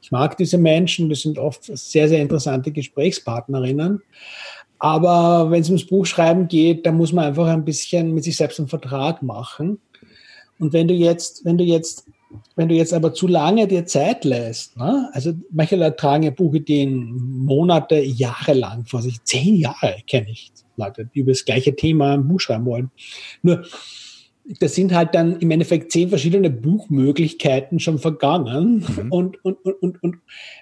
ich 0.00 0.12
mag 0.12 0.36
diese 0.36 0.58
Menschen, 0.58 1.08
das 1.08 1.22
sind 1.22 1.38
oft 1.38 1.64
sehr, 1.64 2.08
sehr 2.08 2.22
interessante 2.22 2.70
Gesprächspartnerinnen. 2.70 4.02
Aber 4.78 5.50
wenn 5.50 5.62
es 5.62 5.68
ums 5.68 5.86
Buchschreiben 5.86 6.46
geht, 6.46 6.84
da 6.84 6.92
muss 6.92 7.12
man 7.12 7.24
einfach 7.24 7.46
ein 7.46 7.64
bisschen 7.64 8.12
mit 8.12 8.24
sich 8.24 8.36
selbst 8.36 8.58
einen 8.58 8.68
Vertrag 8.68 9.22
machen. 9.22 9.80
Und 10.58 10.72
wenn 10.72 10.88
du 10.88 10.94
jetzt, 10.94 11.44
wenn 11.44 11.58
du 11.58 11.64
jetzt 11.64 12.06
wenn 12.56 12.68
du 12.68 12.74
jetzt 12.74 12.92
aber 12.92 13.14
zu 13.14 13.26
lange 13.26 13.66
dir 13.66 13.86
Zeit 13.86 14.24
lässt, 14.24 14.76
ne? 14.76 15.08
also 15.12 15.32
manche 15.50 15.76
Leute 15.76 15.96
tragen 15.96 16.24
ja 16.24 16.30
Buchideen 16.30 17.16
Monate, 17.44 17.96
Jahre 18.00 18.54
lang 18.54 18.84
vor 18.84 19.02
sich. 19.02 19.22
Zehn 19.24 19.56
Jahre 19.56 19.96
kenne 20.06 20.30
ich 20.30 20.52
Leute, 20.76 21.08
die 21.14 21.20
über 21.20 21.32
das 21.32 21.44
gleiche 21.44 21.74
Thema 21.74 22.14
ein 22.14 22.26
Buch 22.26 22.40
schreiben 22.40 22.64
wollen. 22.64 22.90
Nur, 23.42 23.64
das 24.60 24.74
sind 24.74 24.92
halt 24.92 25.14
dann 25.14 25.38
im 25.40 25.50
Endeffekt 25.50 25.90
zehn 25.90 26.10
verschiedene 26.10 26.50
Buchmöglichkeiten 26.50 27.80
schon 27.80 27.98
vergangen. 27.98 28.84
Mhm. 28.96 29.12
Und, 29.12 29.44
und, 29.44 29.64
und, 29.64 29.82
und, 29.82 30.02
und 30.02 30.16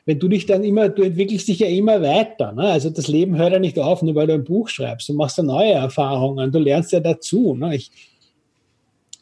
wenn 0.07 0.21
du 0.21 0.29
dich 0.29 0.47
dann 0.47 0.63
immer, 0.63 0.89
du 0.89 1.03
entwickelst 1.03 1.49
dich 1.49 1.59
ja 1.59 1.67
immer 1.67 2.01
weiter. 2.01 2.53
Ne? 2.53 2.63
Also 2.63 2.91
das 2.91 3.09
Leben 3.09 3.37
hört 3.37 3.53
ja 3.53 3.59
nicht 3.59 3.79
auf, 3.79 4.03
nur 4.03 4.15
weil 4.15 4.29
du 4.29 4.35
ein 4.35 4.45
Buch 4.45 4.69
schreibst. 4.69 5.09
Du 5.09 5.15
machst 5.15 5.39
ja 5.39 5.43
neue 5.43 5.73
Erfahrungen, 5.73 6.53
du 6.53 6.61
lernst 6.61 6.93
ja 6.93 7.01
dazu. 7.01 7.57
Ne? 7.57 7.75
Ich, 7.75 7.91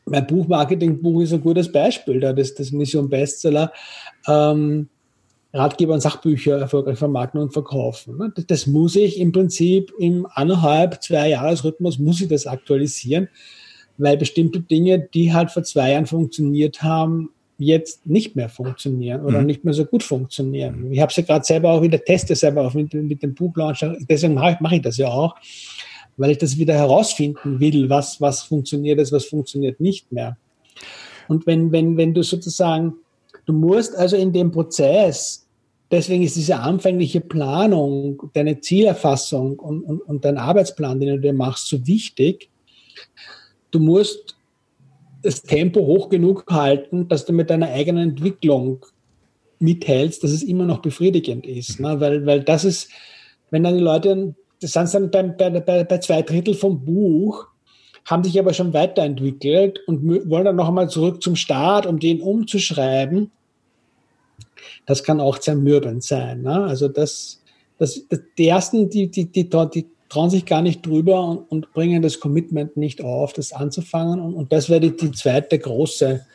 mein 0.04 0.26
Buchmarketing-Buch 0.26 1.22
ist 1.22 1.32
ein 1.32 1.40
gutes 1.40 1.70
Beispiel. 1.70 2.20
Da 2.20 2.32
das, 2.32 2.54
das 2.54 2.72
Mission 2.72 3.08
Bestseller. 3.08 3.72
Ähm, 4.26 4.88
Ratgeber 5.52 5.94
und 5.94 6.00
Sachbücher 6.00 6.58
erfolgreich 6.58 6.98
vermarkten 6.98 7.40
und 7.40 7.52
verkaufen. 7.52 8.18
Ne? 8.18 8.32
Das, 8.34 8.46
das, 8.46 8.66
muss 8.66 8.94
ich 8.94 9.18
im 9.18 9.32
Prinzip 9.32 9.92
im 9.98 10.26
anderthalb, 10.32 11.02
zwei 11.02 11.30
Jahresrhythmus 11.30 11.98
muss 11.98 12.20
ich 12.20 12.28
das 12.28 12.46
aktualisieren, 12.46 13.28
weil 13.98 14.16
bestimmte 14.16 14.60
Dinge, 14.60 15.08
die 15.12 15.32
halt 15.32 15.50
vor 15.50 15.64
zwei 15.64 15.92
Jahren 15.92 16.06
funktioniert 16.06 16.82
haben, 16.82 17.30
jetzt 17.58 18.06
nicht 18.06 18.36
mehr 18.36 18.48
funktionieren 18.48 19.24
oder 19.24 19.40
mhm. 19.40 19.46
nicht 19.46 19.64
mehr 19.64 19.74
so 19.74 19.84
gut 19.84 20.02
funktionieren. 20.02 20.90
Ich 20.92 21.00
habe 21.00 21.10
es 21.10 21.16
ja 21.16 21.24
gerade 21.24 21.44
selber 21.44 21.70
auch 21.72 21.82
wieder 21.82 22.02
teste 22.02 22.34
selber 22.34 22.66
auch 22.66 22.74
mit, 22.74 22.94
mit 22.94 23.22
dem 23.22 23.34
Buchlauncher, 23.34 23.96
deswegen 24.08 24.34
mache 24.34 24.52
ich, 24.52 24.60
mach 24.60 24.72
ich 24.72 24.82
das 24.82 24.96
ja 24.96 25.08
auch 25.08 25.34
weil 26.20 26.32
ich 26.32 26.38
das 26.38 26.58
wieder 26.58 26.74
herausfinden 26.74 27.60
will, 27.60 27.88
was, 27.88 28.20
was 28.20 28.42
funktioniert 28.42 29.00
ist, 29.00 29.10
was 29.10 29.24
funktioniert 29.24 29.80
nicht 29.80 30.12
mehr. 30.12 30.36
Und 31.28 31.46
wenn, 31.46 31.72
wenn, 31.72 31.96
wenn 31.96 32.12
du 32.12 32.22
sozusagen, 32.22 32.94
du 33.46 33.54
musst 33.54 33.96
also 33.96 34.16
in 34.16 34.30
dem 34.30 34.50
Prozess, 34.50 35.48
deswegen 35.90 36.22
ist 36.22 36.36
diese 36.36 36.58
anfängliche 36.58 37.22
Planung, 37.22 38.30
deine 38.34 38.60
Zielerfassung 38.60 39.58
und, 39.58 39.82
und, 39.82 40.02
und 40.02 40.24
dein 40.26 40.36
Arbeitsplan, 40.36 41.00
den 41.00 41.16
du 41.16 41.20
dir 41.20 41.32
machst, 41.32 41.68
so 41.68 41.86
wichtig. 41.86 42.50
Du 43.70 43.80
musst 43.80 44.36
das 45.22 45.42
Tempo 45.42 45.80
hoch 45.80 46.10
genug 46.10 46.44
halten, 46.50 47.08
dass 47.08 47.24
du 47.24 47.32
mit 47.32 47.48
deiner 47.48 47.70
eigenen 47.70 48.10
Entwicklung 48.10 48.84
mithältst, 49.58 50.22
dass 50.22 50.32
es 50.32 50.42
immer 50.42 50.66
noch 50.66 50.82
befriedigend 50.82 51.46
ist. 51.46 51.80
Ne? 51.80 51.98
Weil, 51.98 52.26
weil 52.26 52.42
das 52.42 52.64
ist, 52.64 52.90
wenn 53.50 53.62
dann 53.62 53.76
die 53.76 53.82
Leute 53.82 54.34
das 54.60 54.72
sind 54.72 55.14
dann 55.14 55.36
bei, 55.36 55.50
bei, 55.50 55.84
bei, 55.84 55.98
zwei 55.98 56.22
Drittel 56.22 56.54
vom 56.54 56.84
Buch, 56.84 57.46
haben 58.04 58.24
sich 58.24 58.38
aber 58.38 58.52
schon 58.54 58.72
weiterentwickelt 58.72 59.80
und 59.86 60.04
wollen 60.28 60.44
dann 60.44 60.56
noch 60.56 60.68
einmal 60.68 60.88
zurück 60.88 61.22
zum 61.22 61.36
Start, 61.36 61.86
um 61.86 61.98
den 61.98 62.20
umzuschreiben. 62.20 63.30
Das 64.86 65.02
kann 65.02 65.20
auch 65.20 65.38
zermürbend 65.38 66.02
sein. 66.02 66.42
Ne? 66.42 66.64
Also 66.64 66.88
das, 66.88 67.42
das, 67.78 68.06
das, 68.08 68.20
die 68.36 68.48
ersten, 68.48 68.90
die, 68.90 69.10
die, 69.10 69.26
die, 69.26 69.48
die 69.48 69.86
trauen 70.08 70.30
sich 70.30 70.44
gar 70.44 70.60
nicht 70.60 70.84
drüber 70.84 71.24
und, 71.24 71.50
und 71.50 71.72
bringen 71.72 72.02
das 72.02 72.20
Commitment 72.20 72.76
nicht 72.76 73.02
auf, 73.02 73.32
das 73.32 73.52
anzufangen. 73.52 74.20
Und, 74.20 74.34
und 74.34 74.52
das 74.52 74.68
wäre 74.68 74.80
die, 74.80 74.96
die 74.96 75.12
zweite 75.12 75.58
große 75.58 76.26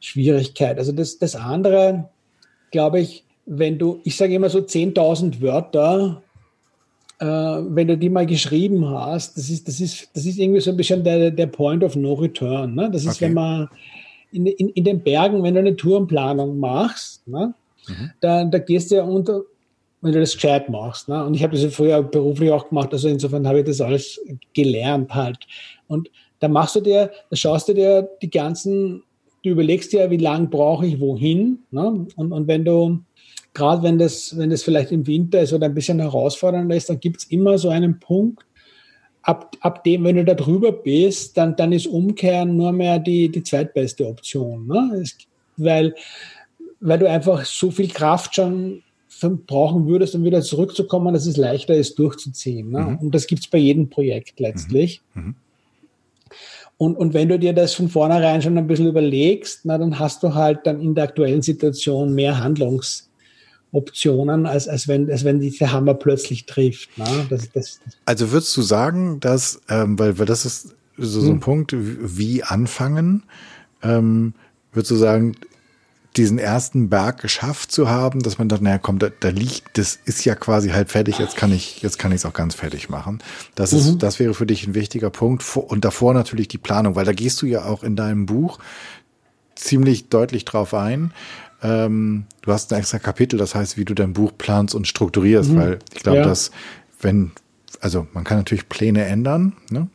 Schwierigkeit. 0.00 0.78
Also 0.78 0.92
das, 0.92 1.18
das 1.18 1.36
andere, 1.36 2.08
glaube 2.70 3.00
ich, 3.00 3.24
wenn 3.46 3.78
du, 3.78 4.00
ich 4.04 4.16
sage 4.16 4.34
immer 4.34 4.50
so 4.50 4.58
10.000 4.58 5.40
Wörter 5.40 6.22
wenn 7.26 7.88
du 7.88 7.96
die 7.96 8.08
mal 8.10 8.26
geschrieben 8.26 8.88
hast, 8.88 9.36
das 9.36 9.48
ist, 9.48 9.68
das 9.68 9.80
ist, 9.80 10.08
das 10.14 10.26
ist 10.26 10.38
irgendwie 10.38 10.60
so 10.60 10.70
ein 10.70 10.76
bisschen 10.76 11.04
der, 11.04 11.30
der 11.30 11.46
Point 11.46 11.84
of 11.84 11.96
No 11.96 12.14
Return. 12.14 12.74
Ne? 12.74 12.90
Das 12.90 13.04
ist, 13.04 13.16
okay. 13.16 13.26
wenn 13.26 13.34
man 13.34 13.68
in, 14.32 14.46
in, 14.46 14.68
in 14.70 14.84
den 14.84 15.02
Bergen, 15.02 15.42
wenn 15.42 15.54
du 15.54 15.60
eine 15.60 15.76
Tourenplanung 15.76 16.58
machst, 16.58 17.26
ne? 17.28 17.54
Mhm. 17.88 18.10
da, 18.20 18.44
da 18.44 18.58
gehst 18.58 18.90
du 18.90 18.96
ja 18.96 19.02
unter, 19.04 19.42
wenn 20.00 20.12
du 20.12 20.20
das 20.20 20.34
gescheit 20.34 20.68
machst. 20.68 21.08
Ne? 21.08 21.24
Und 21.24 21.34
ich 21.34 21.42
habe 21.42 21.52
das 21.52 21.62
ja 21.62 21.70
früher 21.70 22.02
beruflich 22.02 22.50
auch 22.50 22.68
gemacht, 22.68 22.92
also 22.92 23.08
insofern 23.08 23.46
habe 23.46 23.60
ich 23.60 23.66
das 23.66 23.80
alles 23.80 24.20
gelernt 24.52 25.14
halt. 25.14 25.38
Und 25.88 26.10
da 26.40 26.48
machst 26.48 26.76
du 26.76 26.80
dir, 26.80 27.10
da 27.30 27.36
schaust 27.36 27.68
du 27.68 27.74
dir 27.74 28.08
die 28.20 28.30
ganzen, 28.30 29.02
du 29.44 29.50
überlegst 29.50 29.92
dir, 29.92 30.10
wie 30.10 30.16
lang 30.16 30.50
brauche 30.50 30.86
ich 30.86 31.00
wohin. 31.00 31.60
Ne? 31.70 32.06
Und, 32.16 32.32
und 32.32 32.48
wenn 32.48 32.64
du 32.64 32.98
gerade 33.54 33.82
wenn 33.82 33.98
das, 33.98 34.36
wenn 34.36 34.50
das 34.50 34.62
vielleicht 34.62 34.92
im 34.92 35.06
Winter 35.06 35.40
ist 35.40 35.52
oder 35.52 35.66
ein 35.66 35.74
bisschen 35.74 36.00
herausfordernder 36.00 36.74
ist, 36.74 36.88
dann 36.88 37.00
gibt 37.00 37.18
es 37.18 37.24
immer 37.24 37.58
so 37.58 37.68
einen 37.68 37.98
Punkt, 37.98 38.44
ab, 39.22 39.56
ab 39.60 39.84
dem, 39.84 40.04
wenn 40.04 40.16
du 40.16 40.24
da 40.24 40.34
drüber 40.34 40.72
bist, 40.72 41.36
dann, 41.36 41.56
dann 41.56 41.72
ist 41.72 41.86
Umkehren 41.86 42.56
nur 42.56 42.72
mehr 42.72 42.98
die, 42.98 43.30
die 43.30 43.42
zweitbeste 43.42 44.06
Option. 44.06 44.66
Ne? 44.66 45.00
Es, 45.02 45.16
weil, 45.56 45.94
weil 46.80 46.98
du 46.98 47.08
einfach 47.08 47.44
so 47.44 47.70
viel 47.70 47.88
Kraft 47.88 48.34
schon 48.34 48.82
brauchen 49.46 49.86
würdest, 49.86 50.14
um 50.14 50.24
wieder 50.24 50.42
zurückzukommen, 50.42 51.14
dass 51.14 51.26
es 51.26 51.36
leichter 51.36 51.74
ist, 51.74 51.98
durchzuziehen. 51.98 52.70
Ne? 52.70 52.80
Mhm. 52.80 52.96
Und 52.96 53.14
das 53.14 53.26
gibt 53.26 53.42
es 53.42 53.48
bei 53.48 53.58
jedem 53.58 53.88
Projekt 53.88 54.40
letztlich. 54.40 55.00
Mhm. 55.14 55.22
mhm. 55.22 55.34
Und, 56.78 56.96
und 56.96 57.14
wenn 57.14 57.28
du 57.28 57.38
dir 57.38 57.52
das 57.52 57.74
von 57.74 57.88
vornherein 57.88 58.42
schon 58.42 58.58
ein 58.58 58.66
bisschen 58.66 58.88
überlegst, 58.88 59.60
na, 59.64 59.78
dann 59.78 60.00
hast 60.00 60.20
du 60.24 60.34
halt 60.34 60.60
dann 60.64 60.80
in 60.80 60.96
der 60.96 61.04
aktuellen 61.04 61.40
Situation 61.40 62.12
mehr 62.12 62.42
Handlungsoptionen, 63.72 64.46
als, 64.46 64.68
als, 64.68 64.88
wenn, 64.88 65.10
als 65.10 65.24
wenn 65.24 65.40
dich 65.40 65.58
der 65.58 65.72
Hammer 65.72 65.94
plötzlich 65.94 66.46
trifft. 66.46 66.96
Ne? 66.98 67.26
Das, 67.28 67.50
das, 67.52 67.80
also 68.04 68.30
würdest 68.30 68.56
du 68.56 68.62
sagen, 68.62 69.20
dass, 69.20 69.60
ähm, 69.68 69.98
weil, 69.98 70.18
weil 70.18 70.26
das 70.26 70.44
ist 70.44 70.74
so, 70.96 71.20
so 71.20 71.28
ein 71.28 71.34
hm. 71.34 71.40
Punkt, 71.40 71.74
wie 71.74 72.42
anfangen, 72.42 73.24
ähm, 73.82 74.34
würdest 74.72 74.90
du 74.90 74.96
sagen, 74.96 75.36
diesen 76.18 76.38
ersten 76.38 76.90
Berg 76.90 77.22
geschafft 77.22 77.72
zu 77.72 77.88
haben, 77.88 78.22
dass 78.22 78.36
man 78.36 78.50
dachte, 78.50 78.64
naja, 78.64 78.76
komm, 78.76 78.98
da, 78.98 79.08
da 79.08 79.30
liegt, 79.30 79.78
das 79.78 79.98
ist 80.04 80.26
ja 80.26 80.34
quasi 80.34 80.68
halb 80.68 80.90
fertig, 80.90 81.18
jetzt 81.18 81.36
kann 81.36 81.50
ich, 81.50 81.80
jetzt 81.80 81.98
kann 81.98 82.12
ich 82.12 82.16
es 82.16 82.26
auch 82.26 82.34
ganz 82.34 82.54
fertig 82.54 82.90
machen. 82.90 83.22
Das 83.54 83.72
ist, 83.72 83.94
mhm. 83.94 83.98
das 83.98 84.18
wäre 84.18 84.34
für 84.34 84.44
dich 84.44 84.66
ein 84.66 84.74
wichtiger 84.74 85.08
Punkt. 85.08 85.42
Und 85.56 85.86
davor 85.86 86.12
natürlich 86.12 86.48
die 86.48 86.58
Planung, 86.58 86.96
weil 86.96 87.06
da 87.06 87.14
gehst 87.14 87.40
du 87.40 87.46
ja 87.46 87.64
auch 87.64 87.82
in 87.82 87.96
deinem 87.96 88.26
Buch 88.26 88.58
ziemlich 89.54 90.10
deutlich 90.10 90.44
drauf 90.44 90.74
ein. 90.74 91.14
Ähm, 91.62 92.26
du 92.42 92.52
hast 92.52 92.72
ein 92.72 92.80
extra 92.80 92.98
Kapitel, 92.98 93.38
das 93.38 93.54
heißt, 93.54 93.76
wie 93.76 93.84
du 93.84 93.94
dein 93.94 94.12
Buch 94.12 94.32
planst 94.36 94.74
und 94.74 94.88
strukturierst, 94.88 95.50
mhm. 95.50 95.56
weil 95.56 95.78
ich 95.94 96.02
glaube, 96.02 96.18
ja. 96.18 96.24
dass 96.24 96.50
wenn, 97.00 97.32
also 97.80 98.06
man 98.12 98.24
kann 98.24 98.38
natürlich 98.38 98.68
Pläne 98.68 99.04
ändern, 99.04 99.54
ne? 99.70 99.88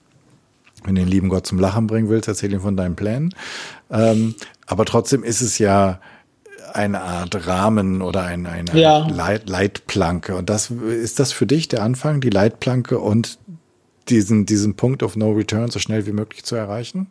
Wenn 0.84 0.96
du 0.96 1.02
den 1.02 1.10
lieben 1.10 1.28
Gott 1.30 1.46
zum 1.46 1.60
Lachen 1.60 1.88
bringen 1.88 2.08
willst, 2.08 2.28
erzähl 2.28 2.54
ihm 2.54 2.62
von 2.62 2.78
deinen 2.78 2.96
Plänen. 2.96 3.34
Ähm, 3.90 4.36
aber 4.68 4.86
trotzdem 4.86 5.24
ist 5.24 5.42
es 5.42 5.58
ja 5.58 6.00
eine 6.74 7.02
Art 7.02 7.48
Rahmen 7.48 8.02
oder 8.02 8.24
ein, 8.24 8.46
eine 8.46 8.72
ja. 8.80 9.08
Leit, 9.08 9.50
Leitplanke. 9.50 10.36
Und 10.36 10.50
das 10.50 10.70
ist 10.70 11.20
das 11.20 11.32
für 11.32 11.48
dich 11.48 11.68
der 11.68 11.82
Anfang, 11.82 12.22
die 12.22 12.30
Leitplanke 12.30 13.00
und 13.00 13.40
diesen, 14.10 14.46
diesen 14.46 14.76
Punkt 14.76 15.04
of 15.04 15.16
No 15.16 15.32
Return 15.32 15.70
so 15.70 15.80
schnell 15.80 16.06
wie 16.06 16.12
möglich 16.12 16.44
zu 16.44 16.56
erreichen? 16.56 17.08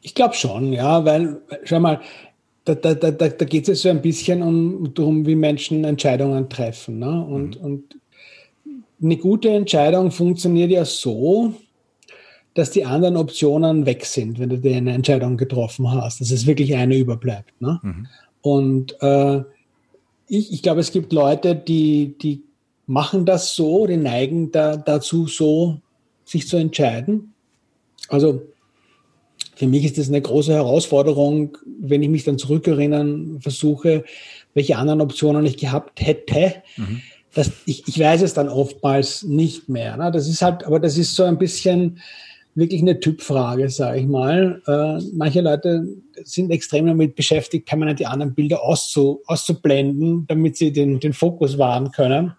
Ich 0.00 0.14
glaube 0.14 0.34
schon, 0.34 0.72
ja, 0.72 1.04
weil, 1.04 1.40
schau 1.64 1.80
mal, 1.80 2.00
da, 2.64 2.74
da, 2.74 2.94
da, 2.94 3.10
da 3.10 3.44
geht 3.44 3.68
es 3.68 3.82
so 3.82 3.90
ein 3.90 4.00
bisschen 4.00 4.42
um 4.42 4.94
darum, 4.94 5.26
wie 5.26 5.34
Menschen 5.34 5.84
Entscheidungen 5.84 6.48
treffen. 6.48 6.98
Ne? 6.98 7.24
Und, 7.24 7.60
mhm. 7.60 7.64
und 7.64 7.96
eine 9.02 9.16
gute 9.18 9.50
Entscheidung 9.50 10.10
funktioniert 10.10 10.70
ja 10.70 10.84
so, 10.84 11.54
dass 12.54 12.70
die 12.70 12.84
anderen 12.84 13.16
Optionen 13.16 13.84
weg 13.84 14.06
sind, 14.06 14.38
wenn 14.38 14.48
du 14.48 14.58
dir 14.58 14.76
eine 14.76 14.94
Entscheidung 14.94 15.36
getroffen 15.36 15.90
hast, 15.90 16.20
dass 16.20 16.30
es 16.30 16.46
wirklich 16.46 16.74
eine 16.74 16.96
überbleibt. 16.96 17.60
Ne? 17.60 17.80
Mhm. 17.82 18.06
Und 18.40 18.96
äh, 19.02 19.42
ich, 20.28 20.52
ich 20.52 20.62
glaube, 20.62 20.80
es 20.80 20.92
gibt 20.92 21.12
Leute, 21.12 21.54
die, 21.54 22.14
die 22.22 22.42
machen 22.86 23.26
das 23.26 23.54
so, 23.54 23.86
die 23.86 23.96
neigen 23.96 24.52
da, 24.52 24.76
dazu, 24.76 25.26
so 25.26 25.80
sich 26.24 26.48
zu 26.48 26.56
entscheiden. 26.56 27.34
Also 28.08 28.42
für 29.56 29.66
mich 29.66 29.84
ist 29.84 29.98
das 29.98 30.08
eine 30.08 30.20
große 30.20 30.52
Herausforderung, 30.52 31.56
wenn 31.80 32.02
ich 32.02 32.08
mich 32.08 32.24
dann 32.24 32.38
zurückerinnern 32.38 33.40
versuche, 33.40 34.04
welche 34.54 34.76
anderen 34.76 35.00
Optionen 35.00 35.46
ich 35.46 35.56
gehabt 35.56 36.00
hätte. 36.00 36.54
Mhm. 36.76 37.02
Das, 37.34 37.50
ich, 37.66 37.88
ich 37.88 37.98
weiß 37.98 38.22
es 38.22 38.34
dann 38.34 38.48
oftmals 38.48 39.24
nicht 39.24 39.68
mehr. 39.68 39.96
Ne? 39.96 40.10
Das 40.12 40.28
ist 40.28 40.42
halt, 40.42 40.64
aber 40.64 40.78
das 40.78 40.96
ist 40.96 41.16
so 41.16 41.24
ein 41.24 41.38
bisschen, 41.38 41.98
wirklich 42.54 42.80
eine 42.80 43.00
Typfrage, 43.00 43.68
sage 43.68 44.00
ich 44.00 44.06
mal. 44.06 44.62
Äh, 44.66 45.04
manche 45.12 45.40
Leute 45.40 45.86
sind 46.22 46.50
extrem 46.50 46.86
damit 46.86 47.16
beschäftigt, 47.16 47.66
permanent 47.66 47.98
die 47.98 48.06
anderen 48.06 48.34
Bilder 48.34 48.62
auszu, 48.62 49.22
auszublenden, 49.26 50.26
damit 50.28 50.56
sie 50.56 50.72
den, 50.72 51.00
den 51.00 51.12
Fokus 51.12 51.58
wahren 51.58 51.90
können. 51.90 52.34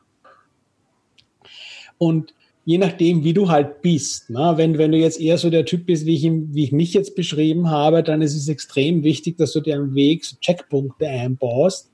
Und 1.98 2.34
je 2.66 2.80
nachdem, 2.80 3.24
wie 3.24 3.34
du 3.34 3.50
halt 3.50 3.82
bist, 3.82 4.30
ne? 4.30 4.54
wenn, 4.56 4.78
wenn 4.78 4.92
du 4.92 4.98
jetzt 4.98 5.22
eher 5.22 5.38
so 5.38 5.52
der 5.52 5.66
Typ 5.66 5.86
bist, 5.86 6.06
wie 6.08 6.16
ich, 6.16 6.24
wie 6.24 6.64
ich 6.64 6.72
mich 6.72 6.94
jetzt 6.94 7.16
beschrieben 7.16 7.70
habe, 7.70 8.02
dann 8.02 8.24
ist 8.24 8.36
es 8.36 8.48
extrem 8.48 9.04
wichtig, 9.04 9.38
dass 9.38 9.54
du 9.54 9.62
dir 9.62 9.78
am 9.78 9.94
Weg 9.94 10.26
so 10.26 10.36
Checkpunkte 10.42 11.08
einbaust, 11.08 11.92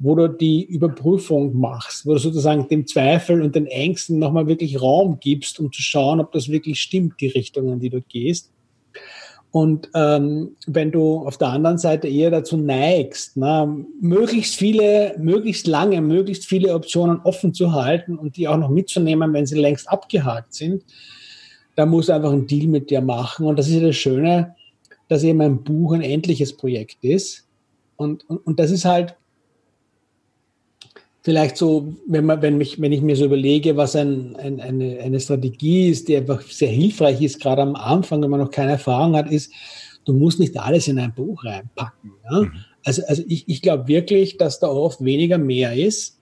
wo 0.00 0.16
du 0.16 0.28
die 0.28 0.64
Überprüfung 0.64 1.56
machst, 1.56 2.06
wo 2.06 2.12
du 2.12 2.18
sozusagen 2.18 2.66
dem 2.68 2.88
Zweifel 2.88 3.40
und 3.40 3.54
den 3.54 3.66
Ängsten 3.66 4.18
nochmal 4.18 4.48
wirklich 4.48 4.82
Raum 4.82 5.18
gibst, 5.20 5.60
um 5.60 5.72
zu 5.72 5.80
schauen, 5.80 6.18
ob 6.18 6.32
das 6.32 6.48
wirklich 6.48 6.80
stimmt, 6.80 7.20
die 7.20 7.28
Richtung, 7.28 7.72
in 7.72 7.78
die 7.78 7.90
du 7.90 8.00
gehst. 8.00 8.50
Und 9.54 9.88
ähm, 9.94 10.56
wenn 10.66 10.90
du 10.90 11.18
auf 11.18 11.38
der 11.38 11.46
anderen 11.50 11.78
Seite 11.78 12.08
eher 12.08 12.32
dazu 12.32 12.56
neigst, 12.56 13.36
na, 13.36 13.72
möglichst 14.00 14.56
viele, 14.56 15.14
möglichst 15.16 15.68
lange, 15.68 16.00
möglichst 16.00 16.44
viele 16.46 16.74
Optionen 16.74 17.20
offen 17.22 17.54
zu 17.54 17.72
halten 17.72 18.18
und 18.18 18.36
die 18.36 18.48
auch 18.48 18.56
noch 18.56 18.68
mitzunehmen, 18.68 19.32
wenn 19.32 19.46
sie 19.46 19.54
längst 19.54 19.88
abgehakt 19.88 20.54
sind, 20.54 20.82
da 21.76 21.86
muss 21.86 22.10
einfach 22.10 22.32
ein 22.32 22.48
Deal 22.48 22.66
mit 22.66 22.90
dir 22.90 23.00
machen. 23.00 23.46
Und 23.46 23.56
das 23.56 23.68
ist 23.68 23.74
ja 23.74 23.86
das 23.86 23.94
Schöne, 23.94 24.56
dass 25.06 25.22
eben 25.22 25.40
ein 25.40 25.62
Buch 25.62 25.92
ein 25.92 26.02
endliches 26.02 26.52
Projekt 26.56 27.04
ist. 27.04 27.46
Und, 27.94 28.28
und, 28.28 28.38
und 28.38 28.58
das 28.58 28.72
ist 28.72 28.84
halt 28.84 29.14
vielleicht 31.24 31.56
so, 31.56 31.94
wenn, 32.06 32.26
man, 32.26 32.42
wenn, 32.42 32.58
mich, 32.58 32.80
wenn 32.80 32.92
ich 32.92 33.00
mir 33.00 33.16
so 33.16 33.24
überlege, 33.24 33.76
was 33.76 33.96
ein, 33.96 34.36
ein, 34.36 34.60
eine, 34.60 34.98
eine 35.00 35.18
Strategie 35.18 35.88
ist, 35.88 36.06
die 36.06 36.18
einfach 36.18 36.42
sehr 36.42 36.68
hilfreich 36.68 37.22
ist, 37.22 37.40
gerade 37.40 37.62
am 37.62 37.74
Anfang, 37.74 38.22
wenn 38.22 38.30
man 38.30 38.40
noch 38.40 38.50
keine 38.50 38.72
Erfahrung 38.72 39.16
hat, 39.16 39.30
ist, 39.30 39.50
du 40.04 40.12
musst 40.12 40.38
nicht 40.38 40.56
alles 40.58 40.86
in 40.86 40.98
ein 40.98 41.14
Buch 41.14 41.42
reinpacken. 41.44 42.12
Ja? 42.30 42.40
Mhm. 42.42 42.52
Also, 42.84 43.02
also 43.06 43.22
ich, 43.26 43.48
ich 43.48 43.62
glaube 43.62 43.88
wirklich, 43.88 44.36
dass 44.36 44.60
da 44.60 44.68
oft 44.68 45.02
weniger 45.02 45.38
mehr 45.38 45.74
ist, 45.74 46.20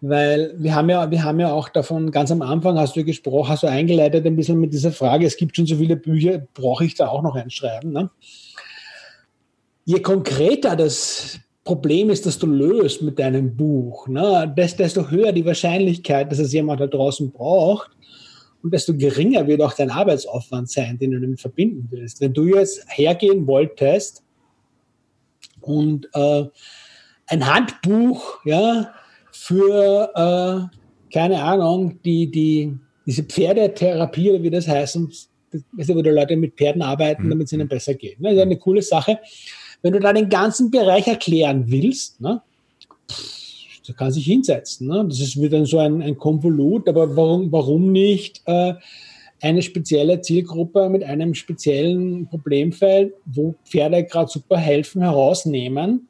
weil 0.00 0.52
wir 0.58 0.74
haben 0.74 0.90
ja, 0.90 1.08
wir 1.10 1.22
haben 1.22 1.38
ja 1.38 1.52
auch 1.52 1.68
davon, 1.68 2.10
ganz 2.10 2.32
am 2.32 2.42
Anfang 2.42 2.76
hast 2.76 2.96
du 2.96 3.04
gesprochen, 3.04 3.50
hast 3.50 3.62
du 3.62 3.68
eingeleitet 3.68 4.26
ein 4.26 4.34
bisschen 4.34 4.58
mit 4.58 4.72
dieser 4.72 4.90
Frage, 4.90 5.26
es 5.26 5.36
gibt 5.36 5.54
schon 5.54 5.66
so 5.66 5.76
viele 5.76 5.96
Bücher, 5.96 6.44
brauche 6.54 6.84
ich 6.84 6.96
da 6.96 7.06
auch 7.06 7.22
noch 7.22 7.36
ein 7.36 7.50
Schreiben? 7.50 7.92
Ne? 7.92 8.10
Je 9.84 10.00
konkreter 10.00 10.74
das 10.74 11.38
Problem 11.70 12.10
ist, 12.10 12.26
das 12.26 12.36
du 12.36 12.48
löst 12.48 13.00
mit 13.00 13.20
deinem 13.20 13.56
Buch, 13.56 14.08
ne, 14.08 14.52
desto 14.56 15.08
höher 15.08 15.30
die 15.30 15.44
Wahrscheinlichkeit, 15.44 16.28
dass 16.32 16.40
es 16.40 16.52
jemand 16.52 16.80
da 16.80 16.88
draußen 16.88 17.30
braucht 17.30 17.92
und 18.60 18.74
desto 18.74 18.92
geringer 18.96 19.46
wird 19.46 19.62
auch 19.62 19.74
dein 19.74 19.88
Arbeitsaufwand 19.88 20.68
sein, 20.68 20.98
den 20.98 21.12
du 21.12 21.20
damit 21.20 21.40
verbinden 21.40 21.86
willst. 21.92 22.20
Wenn 22.20 22.32
du 22.32 22.46
jetzt 22.46 22.84
hergehen 22.88 23.46
wolltest 23.46 24.24
und 25.60 26.08
äh, 26.12 26.46
ein 27.28 27.46
Handbuch 27.46 28.44
ja, 28.44 28.92
für, 29.30 30.10
äh, 30.16 31.14
keine 31.14 31.40
Ahnung, 31.40 32.02
die, 32.04 32.28
die, 32.32 32.76
diese 33.06 33.22
Pferdetherapie 33.22 34.30
oder 34.30 34.42
wie 34.42 34.50
das 34.50 34.66
heißt, 34.66 34.98
weißt 34.98 35.88
du, 35.88 35.94
wo 35.94 36.02
die 36.02 36.10
Leute 36.10 36.36
mit 36.36 36.56
Pferden 36.56 36.82
arbeiten, 36.82 37.26
mhm. 37.26 37.30
damit 37.30 37.46
es 37.46 37.52
ihnen 37.52 37.68
besser 37.68 37.94
geht. 37.94 38.18
Ne? 38.20 38.30
Das 38.30 38.38
ist 38.38 38.42
eine 38.42 38.58
coole 38.58 38.82
Sache. 38.82 39.20
Wenn 39.82 39.92
du 39.92 40.00
da 40.00 40.12
den 40.12 40.28
ganzen 40.28 40.70
Bereich 40.70 41.06
erklären 41.06 41.64
willst, 41.68 42.20
ne, 42.20 42.42
da 43.90 43.96
kann 43.96 44.12
sich 44.12 44.24
hinsetzen. 44.24 44.86
Ne? 44.86 45.04
Das 45.08 45.20
ist 45.20 45.40
wieder 45.40 45.64
so 45.66 45.78
ein, 45.78 46.00
ein 46.02 46.16
Konvolut, 46.16 46.88
aber 46.88 47.16
warum, 47.16 47.50
warum 47.50 47.92
nicht 47.92 48.40
äh, 48.46 48.74
eine 49.40 49.62
spezielle 49.62 50.20
Zielgruppe 50.20 50.88
mit 50.88 51.02
einem 51.02 51.34
speziellen 51.34 52.28
Problemfeld, 52.28 53.14
wo 53.24 53.54
Pferde 53.64 54.04
gerade 54.04 54.30
super 54.30 54.58
helfen, 54.58 55.02
herausnehmen 55.02 56.08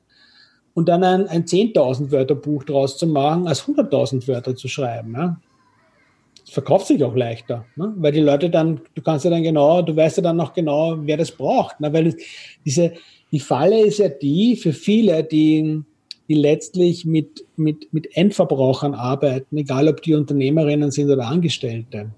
und 0.75 0.89
dann 0.89 1.05
ein, 1.05 1.29
ein 1.29 1.45
10.000 1.45 2.11
Wörter 2.11 2.35
Buch 2.35 2.65
draus 2.65 2.99
zu 2.99 3.07
machen, 3.07 3.47
als 3.47 3.65
100.000 3.67 4.27
Wörter 4.29 4.57
zu 4.57 4.69
schreiben. 4.69 5.15
Ja? 5.15 5.41
Das 6.45 6.51
verkauft 6.51 6.89
sich 6.89 7.03
auch 7.05 7.15
leichter, 7.15 7.65
ne? 7.77 7.95
weil 7.97 8.13
die 8.13 8.21
Leute 8.21 8.51
dann, 8.51 8.81
du 8.95 9.03
kannst 9.03 9.25
ja 9.25 9.31
dann 9.31 9.43
genau, 9.43 9.83
du 9.83 9.95
weißt 9.97 10.19
ja 10.19 10.23
dann 10.23 10.37
noch 10.37 10.53
genau, 10.53 10.97
wer 11.01 11.17
das 11.17 11.31
braucht, 11.31 11.81
ne? 11.81 11.93
weil 11.93 12.17
diese, 12.67 12.93
die 13.33 13.41
Falle 13.41 13.81
ist 13.81 13.99
ja 13.99 14.09
die 14.09 14.57
für 14.57 14.73
viele, 14.73 15.23
die, 15.25 15.83
die 16.29 16.35
letztlich 16.35 17.05
mit, 17.05 17.45
mit, 17.57 17.93
mit 17.93 18.17
Endverbrauchern 18.17 18.95
arbeiten, 18.95 19.57
egal 19.57 19.89
ob 19.89 20.03
die 20.03 20.15
Unternehmerinnen 20.15 20.91
sind 20.91 21.11
oder 21.11 21.27
Angestellte. 21.27 22.11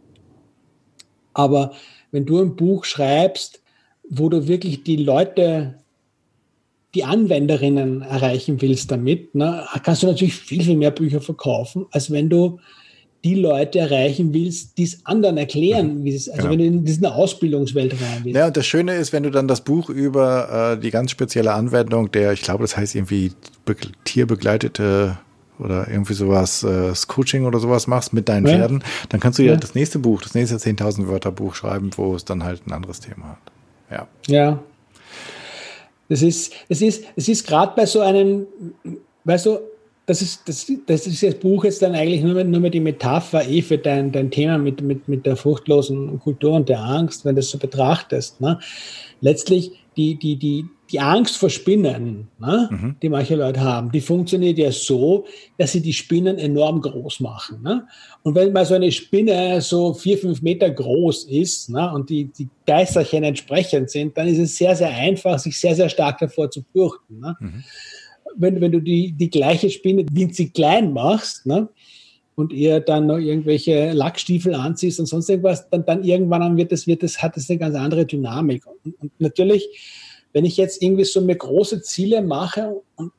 Aber 1.35 1.73
wenn 2.11 2.27
du 2.27 2.41
ein 2.41 2.57
Buch 2.57 2.85
schreibst, 2.85 3.63
wo 4.09 4.29
du 4.29 4.49
wirklich 4.49 4.83
die 4.83 4.97
Leute, 4.97 5.79
die 6.95 7.05
Anwenderinnen 7.05 8.03
erreichen 8.03 8.61
willst 8.61 8.91
damit, 8.91 9.35
ne, 9.35 9.67
kannst 9.83 10.03
du 10.03 10.09
natürlich 10.09 10.35
viel, 10.35 10.63
viel 10.63 10.77
mehr 10.77 10.91
Bücher 10.91 11.21
verkaufen, 11.21 11.87
als 11.91 12.11
wenn 12.11 12.29
du 12.29 12.59
die 13.25 13.35
Leute 13.37 13.79
erreichen 13.79 14.35
willst, 14.35 14.79
die 14.79 14.85
es 14.85 15.07
anderen 15.07 15.37
erklären, 15.37 16.01
mhm. 16.01 16.05
wie 16.05 16.15
es, 16.15 16.29
also 16.29 16.49
genau. 16.49 16.51
wenn 16.51 16.59
du 16.59 16.65
in 16.65 16.85
diese 16.85 17.15
Ausbildungswelt 17.15 17.93
rein 17.93 18.25
willst. 18.25 18.37
Ja, 18.37 18.49
und 18.49 18.57
das 18.57 18.67
Schöne 18.67 18.97
ist, 18.97 19.13
wenn 19.13 19.23
du 19.23 19.31
dann 19.31 19.47
das 19.47 19.61
Buch 19.61 19.89
über 19.91 20.75
äh, 20.75 20.81
die 20.81 20.91
ganz 20.91 21.13
spezielle 21.13 21.53
Anwendung 21.53 22.11
der, 22.11 22.33
ich 22.33 22.43
glaube, 22.43 22.65
das 22.65 22.77
heißt 22.77 22.95
irgendwie 22.97 23.33
tierbegleitete 24.05 25.19
oder 25.61 25.87
irgendwie 25.89 26.15
sowas, 26.15 26.65
äh, 26.65 26.93
Coaching 27.07 27.45
oder 27.45 27.61
sowas 27.61 27.87
machst 27.87 28.13
mit 28.13 28.29
deinen 28.29 28.47
ja. 28.47 28.57
Pferden, 28.57 28.83
dann 29.11 29.21
kannst 29.21 29.39
du 29.39 29.45
ja, 29.45 29.53
ja, 29.53 29.57
das 29.57 29.77
nächste 29.77 30.01
Buch, 30.01 30.23
das 30.23 30.35
nächste 30.35 30.57
10.000 30.57 31.07
Wörter 31.07 31.31
Buch 31.31 31.55
schreiben, 31.55 31.91
wo 31.97 32.17
es 32.17 32.25
dann 32.25 32.43
halt 32.43 32.67
ein 32.67 32.73
anderes 32.73 32.99
Thema 32.99 33.29
hat. 33.29 33.39
Ja. 33.91 34.09
Ja. 34.27 34.63
Das 36.09 36.23
ist, 36.23 36.53
es 36.69 36.83
ist, 36.83 37.05
es 37.15 37.29
ist 37.29 37.47
gerade 37.47 37.73
bei 37.77 37.87
so 37.87 38.01
einem, 38.01 38.47
weißt 39.25 39.47
du, 39.47 39.61
das 40.07 40.21
ist, 40.21 40.49
das, 40.49 40.71
das 40.87 41.07
ist 41.07 41.23
das 41.23 41.35
Buch 41.37 41.65
jetzt 41.65 41.81
dann 41.81 41.95
eigentlich 41.95 42.23
nur, 42.23 42.43
nur 42.43 42.61
mehr 42.61 42.71
die 42.71 42.81
Metapher 42.81 43.47
eh 43.49 43.63
für 43.63 43.79
dein, 43.79 44.11
dein 44.11 44.31
Thema 44.31 44.59
mit, 44.59 44.83
mit, 44.83 45.07
mit 45.07 45.25
der 45.27 45.37
fruchtlosen 45.37 46.19
Kultur 46.19 46.55
und 46.55 46.69
der 46.69 46.81
Angst, 46.81 47.25
wenn 47.25 47.37
du 47.37 47.41
das 47.41 47.51
so 47.51 47.59
betrachtest. 47.59 48.41
Ne? 48.41 48.59
Letztlich 49.21 49.71
die, 49.97 50.17
die, 50.17 50.37
die, 50.37 50.65
die 50.91 50.99
Angst 50.99 51.37
vor 51.37 51.51
Spinnen, 51.51 52.29
ne, 52.41 52.69
mhm. 52.71 52.97
die 53.01 53.11
manche 53.11 53.37
Leute 53.37 53.61
haben, 53.61 53.93
die 53.93 54.01
funktioniert 54.01 54.59
ja 54.59 54.73
so, 54.73 55.27
dass 55.59 55.73
sie 55.73 55.83
die 55.83 55.93
Spinnen 55.93 56.39
enorm 56.39 56.81
groß 56.81 57.21
machen. 57.21 57.63
Ne? 57.63 57.87
Und 58.23 58.35
wenn 58.35 58.53
mal 58.53 58.65
so 58.65 58.75
eine 58.75 58.91
Spinne 58.91 59.61
so 59.61 59.95
vier, 59.95 60.19
fünf 60.19 60.43
Meter 60.43 60.71
groß 60.71 61.25
ist 61.25 61.71
ne, 61.71 61.93
und 61.93 62.11
die, 62.11 62.25
die 62.25 62.49
Geisterchen 62.67 63.23
entsprechend 63.23 63.91
sind, 63.91 64.17
dann 64.17 64.27
ist 64.27 64.39
es 64.39 64.57
sehr, 64.57 64.75
sehr 64.75 64.91
einfach, 64.91 65.39
sich 65.39 65.59
sehr, 65.61 65.77
sehr 65.77 65.89
stark 65.89 66.19
davor 66.19 66.51
zu 66.51 66.65
fürchten. 66.73 67.21
Ne? 67.21 67.37
Mhm 67.39 67.65
wenn, 68.37 68.61
wenn 68.61 68.73
du 68.73 68.81
die, 68.81 69.13
die 69.13 69.31
gleiche 69.31 69.71
Spinne 69.71 70.05
winzig 70.11 70.55
klein 70.55 70.93
machst, 70.93 71.47
ne? 71.47 71.69
und 72.35 72.53
ihr 72.53 72.81
dann 72.81 73.07
noch 73.07 73.19
irgendwelche 73.19 73.93
Lackstiefel 73.93 74.55
anziehst 74.55 74.99
und 75.01 75.07
sonst 75.07 75.29
irgendwas, 75.29 75.69
dann, 75.69 75.85
dann 75.85 76.03
irgendwann 76.03 76.57
wird 76.57 76.73
das, 76.73 76.87
wird 76.87 77.03
das, 77.03 77.23
hat 77.23 77.37
das 77.37 77.49
eine 77.51 77.59
ganz 77.59 77.77
andere 77.77 78.07
Dynamik. 78.07 78.65
Und, 78.67 79.01
und 79.01 79.13
natürlich, 79.19 79.69
wenn 80.33 80.45
ich 80.45 80.57
jetzt 80.57 80.83
irgendwie 80.83 81.05
so 81.05 81.21
mir 81.21 81.37
große 81.37 81.83
Ziele 81.83 82.23
mache, 82.23 82.81
und 82.97 83.13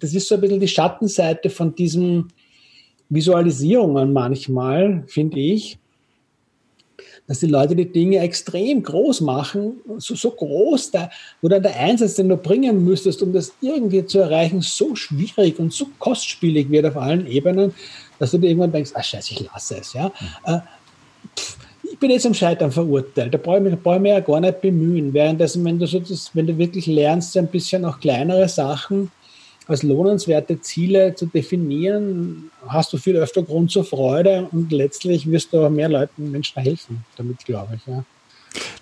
das 0.00 0.14
ist 0.14 0.28
so 0.28 0.36
ein 0.36 0.40
bisschen 0.40 0.60
die 0.60 0.68
Schattenseite 0.68 1.50
von 1.50 1.74
diesen 1.74 2.28
Visualisierungen 3.08 4.12
manchmal, 4.12 5.04
finde 5.06 5.40
ich, 5.40 5.78
dass 7.28 7.40
die 7.40 7.46
Leute 7.46 7.74
die 7.74 7.90
Dinge 7.90 8.18
extrem 8.20 8.82
groß 8.82 9.20
machen, 9.22 9.80
so, 9.98 10.14
so 10.14 10.30
groß, 10.30 10.92
da, 10.92 11.10
wo 11.42 11.48
dann 11.48 11.62
der 11.62 11.76
Einsatz, 11.78 12.14
den 12.14 12.28
du 12.28 12.36
bringen 12.36 12.84
müsstest, 12.84 13.22
um 13.22 13.32
das 13.32 13.52
irgendwie 13.60 14.06
zu 14.06 14.18
erreichen, 14.18 14.60
so 14.60 14.94
schwierig 14.94 15.58
und 15.58 15.72
so 15.72 15.86
kostspielig 15.98 16.70
wird 16.70 16.86
auf 16.86 16.96
allen 16.96 17.26
Ebenen, 17.26 17.74
dass 18.18 18.30
du 18.30 18.38
dir 18.38 18.48
irgendwann 18.48 18.72
denkst, 18.72 18.92
ah 18.94 19.02
scheiße, 19.02 19.32
ich 19.32 19.40
lasse 19.52 19.78
es. 19.78 19.92
Ja? 19.92 20.06
Mhm. 20.06 20.54
Äh, 20.54 20.60
ich 21.92 21.98
bin 21.98 22.10
jetzt 22.10 22.22
zum 22.22 22.34
Scheitern 22.34 22.70
verurteilt, 22.70 23.32
da 23.32 23.38
brauche 23.38 23.56
ich, 23.58 23.62
mich, 23.62 23.80
brauche 23.80 23.96
ich 23.96 24.02
mich 24.02 24.12
ja 24.12 24.20
gar 24.20 24.40
nicht 24.40 24.60
bemühen. 24.60 25.14
Währenddessen, 25.14 25.64
wenn 25.64 25.78
du, 25.78 25.86
so 25.86 25.98
das, 26.00 26.30
wenn 26.34 26.46
du 26.46 26.58
wirklich 26.58 26.86
lernst, 26.86 27.36
ein 27.36 27.46
bisschen 27.46 27.84
auch 27.84 28.00
kleinere 28.00 28.48
Sachen 28.48 29.10
als 29.66 29.82
lohnenswerte 29.82 30.60
Ziele 30.60 31.14
zu 31.14 31.26
definieren, 31.26 32.50
hast 32.68 32.92
du 32.92 32.98
viel 32.98 33.16
öfter 33.16 33.42
Grund 33.42 33.70
zur 33.70 33.84
Freude 33.84 34.48
und 34.52 34.70
letztlich 34.72 35.30
wirst 35.30 35.52
du 35.52 35.68
mehr 35.70 35.88
Leuten, 35.88 36.30
Menschen 36.30 36.62
helfen, 36.62 37.04
damit 37.16 37.44
glaube 37.44 37.76
ich. 37.76 37.86
Ja. 37.86 38.04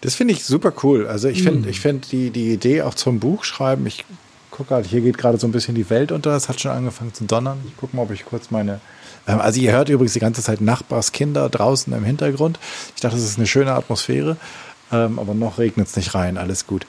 Das 0.03 0.15
finde 0.15 0.35
ich 0.35 0.45
super 0.45 0.73
cool. 0.83 1.07
Also 1.07 1.29
ich 1.29 1.43
finde, 1.43 1.61
mhm. 1.61 1.69
ich 1.69 1.81
finde 1.81 2.07
die, 2.09 2.31
die 2.31 2.53
Idee 2.53 2.83
auch 2.83 2.95
zum 2.95 3.19
Buch 3.19 3.45
schreiben, 3.45 3.87
ich 3.87 4.05
gucke 4.51 4.69
gerade, 4.69 4.89
hier 4.89 5.01
geht 5.01 5.19
gerade 5.19 5.39
so 5.39 5.49
ein 5.49 5.53
bisschen 5.53 5.75
die 5.75 5.89
Welt 5.91 6.13
unter, 6.13 6.37
es 6.37 6.49
hat 6.49 6.61
schon 6.61 6.71
angefangen 6.71 7.13
zu 7.15 7.25
donnern. 7.25 7.59
Ich 7.67 7.77
gucke 7.77 7.97
mal, 7.97 8.03
ob 8.03 8.11
ich 8.11 8.25
kurz 8.25 8.51
meine 8.51 8.81
ähm, 9.27 9.41
also 9.41 9.61
ihr 9.61 9.73
hört 9.73 9.89
übrigens 9.89 10.13
die 10.13 10.21
ganze 10.21 10.43
Zeit 10.43 10.61
Nachbarskinder 10.61 11.49
draußen 11.49 11.93
im 11.93 12.05
Hintergrund. 12.05 12.59
Ich 12.95 13.01
dachte, 13.01 13.17
das 13.17 13.25
ist 13.25 13.39
eine 13.39 13.47
schöne 13.47 13.73
Atmosphäre, 13.73 14.37
ähm, 14.93 15.19
aber 15.19 15.35
noch 15.35 15.59
regnet 15.59 15.89
es 15.89 15.97
nicht 15.97 16.15
rein, 16.15 16.39
alles 16.39 16.67
gut. 16.67 16.87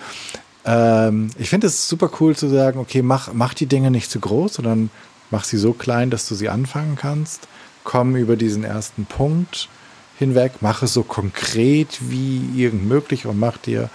Ähm, 0.66 1.30
ich 1.38 1.50
finde 1.50 1.68
es 1.68 1.88
super 1.88 2.10
cool 2.20 2.36
zu 2.36 2.50
sagen, 2.50 2.80
okay, 2.80 3.02
mach, 3.02 3.34
mach 3.34 3.54
die 3.54 3.68
Dinge 3.68 3.92
nicht 3.92 4.10
zu 4.10 4.20
groß, 4.20 4.56
sondern 4.56 4.90
mach 5.32 5.44
sie 5.44 5.58
so 5.58 5.74
klein, 5.74 6.10
dass 6.10 6.28
du 6.28 6.36
sie 6.36 6.50
anfangen 6.50 6.96
kannst. 6.96 7.48
Komm 7.84 8.16
über 8.16 8.36
diesen 8.36 8.64
ersten 8.64 9.06
Punkt 9.06 9.70
hinweg, 10.18 10.54
mach 10.62 10.82
es 10.82 10.94
so 10.94 11.04
konkret 11.04 12.00
wie 12.10 12.50
irgend 12.56 12.88
möglich 12.88 13.26
und 13.26 13.40
mach 13.40 13.58
dir 13.58 13.90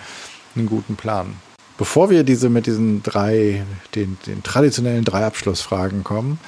einen 0.55 0.67
guten 0.67 0.97
Plan. 0.97 1.35
Bevor 1.79 2.11
wir 2.11 2.25
diese 2.25 2.51
mit 2.51 2.67
diesen 2.67 3.03
drei, 3.03 3.65
den, 3.95 4.19
den 4.27 4.43
traditionellen 4.43 5.05
drei 5.05 5.25
Abschlussfragen 5.25 6.05
kommen, 6.05 6.39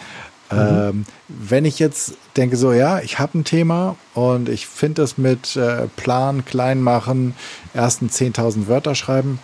Ähm, 0.53 1.05
wenn 1.29 1.65
ich 1.65 1.79
jetzt 1.79 2.15
denke, 2.37 2.57
so 2.57 2.73
ja, 2.73 3.01
ich 3.01 3.19
habe 3.19 3.39
ein 3.39 3.45
Thema 3.45 3.97
und 4.15 4.49
ich 4.49 4.67
finde 4.67 5.03
das 5.03 5.19
mit 5.19 5.57
äh, 5.57 5.87
Plan, 5.97 6.45
klein 6.45 6.81
machen, 6.81 7.35
ersten 7.75 8.09
10.000 8.09 8.67
Wörter 8.67 8.95
schreiben, 8.95 9.39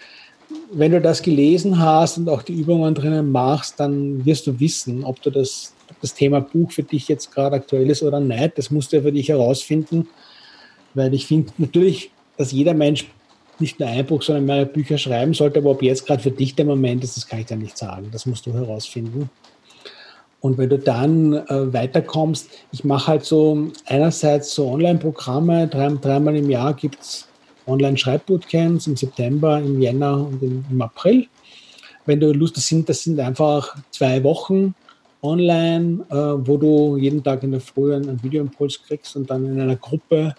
wenn 0.71 0.91
du 0.91 1.01
das 1.01 1.21
gelesen 1.21 1.79
hast 1.79 2.17
und 2.17 2.29
auch 2.29 2.41
die 2.41 2.53
Übungen 2.53 2.93
drinnen 2.93 3.31
machst, 3.31 3.79
dann 3.79 4.25
wirst 4.25 4.47
du 4.47 4.59
wissen, 4.59 5.03
ob 5.03 5.21
du 5.21 5.29
das, 5.29 5.73
das 6.01 6.13
Thema 6.13 6.41
Buch 6.41 6.71
für 6.71 6.83
dich 6.83 7.07
jetzt 7.07 7.33
gerade 7.33 7.55
aktuell 7.57 7.89
ist 7.89 8.03
oder 8.03 8.19
nicht. 8.19 8.57
Das 8.57 8.71
musst 8.71 8.91
du 8.91 8.97
ja 8.97 9.01
für 9.03 9.11
dich 9.11 9.29
herausfinden, 9.29 10.07
weil 10.93 11.13
ich 11.13 11.27
finde 11.27 11.51
natürlich, 11.57 12.11
dass 12.37 12.51
jeder 12.51 12.73
Mensch 12.73 13.05
nicht 13.59 13.79
nur 13.79 13.89
ein 13.89 14.05
Buch, 14.05 14.21
sondern 14.21 14.45
mehrere 14.45 14.65
Bücher 14.65 14.97
schreiben 14.97 15.33
sollte, 15.33 15.59
aber 15.59 15.71
ob 15.71 15.81
jetzt 15.81 16.05
gerade 16.05 16.21
für 16.21 16.31
dich 16.31 16.55
der 16.55 16.65
Moment 16.65 17.03
ist, 17.03 17.15
das 17.15 17.27
kann 17.27 17.39
ich 17.39 17.45
dir 17.45 17.55
nicht 17.55 17.77
sagen. 17.77 18.09
Das 18.11 18.25
musst 18.25 18.45
du 18.45 18.53
herausfinden. 18.53 19.29
Und 20.41 20.57
wenn 20.57 20.69
du 20.69 20.77
dann 20.77 21.33
äh, 21.33 21.73
weiterkommst, 21.73 22.49
ich 22.71 22.83
mache 22.83 23.07
halt 23.07 23.25
so 23.25 23.69
einerseits 23.85 24.53
so 24.53 24.69
Online-Programme, 24.69 25.67
drei, 25.67 25.89
dreimal 25.89 26.35
im 26.35 26.49
Jahr 26.49 26.73
gibt 26.73 27.01
es 27.01 27.27
Online-Schreibbootcamps 27.67 28.87
im 28.87 28.95
September, 28.95 29.59
im 29.59 29.81
Jänner 29.81 30.27
und 30.27 30.41
im, 30.41 30.81
April. 30.81 31.27
Wenn 32.05 32.19
du 32.19 32.31
Lust 32.31 32.55
hast, 32.57 32.67
sind, 32.67 32.87
das 32.87 33.03
sind 33.03 33.19
einfach 33.19 33.75
zwei 33.91 34.23
Wochen 34.23 34.75
online, 35.21 36.05
äh, 36.09 36.15
wo 36.15 36.57
du 36.57 36.97
jeden 36.97 37.23
Tag 37.23 37.43
in 37.43 37.51
der 37.51 37.61
Früh 37.61 37.93
einen 37.93 38.21
Videoimpuls 38.21 38.83
kriegst 38.83 39.15
und 39.15 39.29
dann 39.29 39.45
in 39.45 39.59
einer 39.59 39.75
Gruppe 39.75 40.35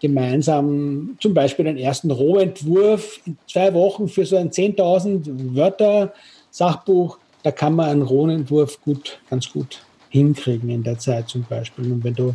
gemeinsam 0.00 1.16
zum 1.20 1.34
Beispiel 1.34 1.64
den 1.64 1.76
ersten 1.76 2.10
Rohentwurf 2.10 3.20
in 3.26 3.36
zwei 3.48 3.72
Wochen 3.74 4.08
für 4.08 4.24
so 4.24 4.36
ein 4.36 4.50
10.000 4.50 5.56
Wörter 5.56 6.12
Sachbuch, 6.50 7.18
da 7.42 7.50
kann 7.50 7.74
man 7.74 7.88
einen 7.88 8.02
Rohentwurf 8.02 8.80
gut, 8.82 9.20
ganz 9.30 9.50
gut 9.52 9.80
hinkriegen 10.10 10.70
in 10.70 10.82
der 10.82 10.98
Zeit 10.98 11.28
zum 11.28 11.44
Beispiel. 11.48 11.92
Und 11.92 12.04
wenn 12.04 12.14
du 12.14 12.34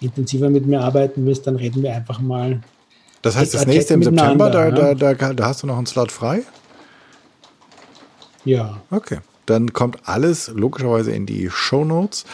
intensiver 0.00 0.50
mit 0.50 0.66
mir 0.66 0.80
arbeiten 0.80 1.24
willst, 1.24 1.46
dann 1.46 1.56
reden 1.56 1.82
wir 1.82 1.94
einfach 1.94 2.20
mal 2.20 2.60
das 3.24 3.36
heißt, 3.36 3.54
das 3.54 3.66
nächste 3.66 3.94
im 3.94 4.02
September, 4.02 4.50
da, 4.50 4.70
da, 4.70 4.94
da, 4.94 5.14
da 5.14 5.46
hast 5.46 5.62
du 5.62 5.66
noch 5.66 5.78
einen 5.78 5.86
Slot 5.86 6.12
frei? 6.12 6.42
Ja. 8.44 8.82
Okay. 8.90 9.18
Dann 9.46 9.72
kommt 9.72 9.98
alles 10.04 10.48
logischerweise 10.48 11.12
in 11.12 11.26
die 11.26 11.48
Show 11.50 11.84
Notes. 11.84 12.24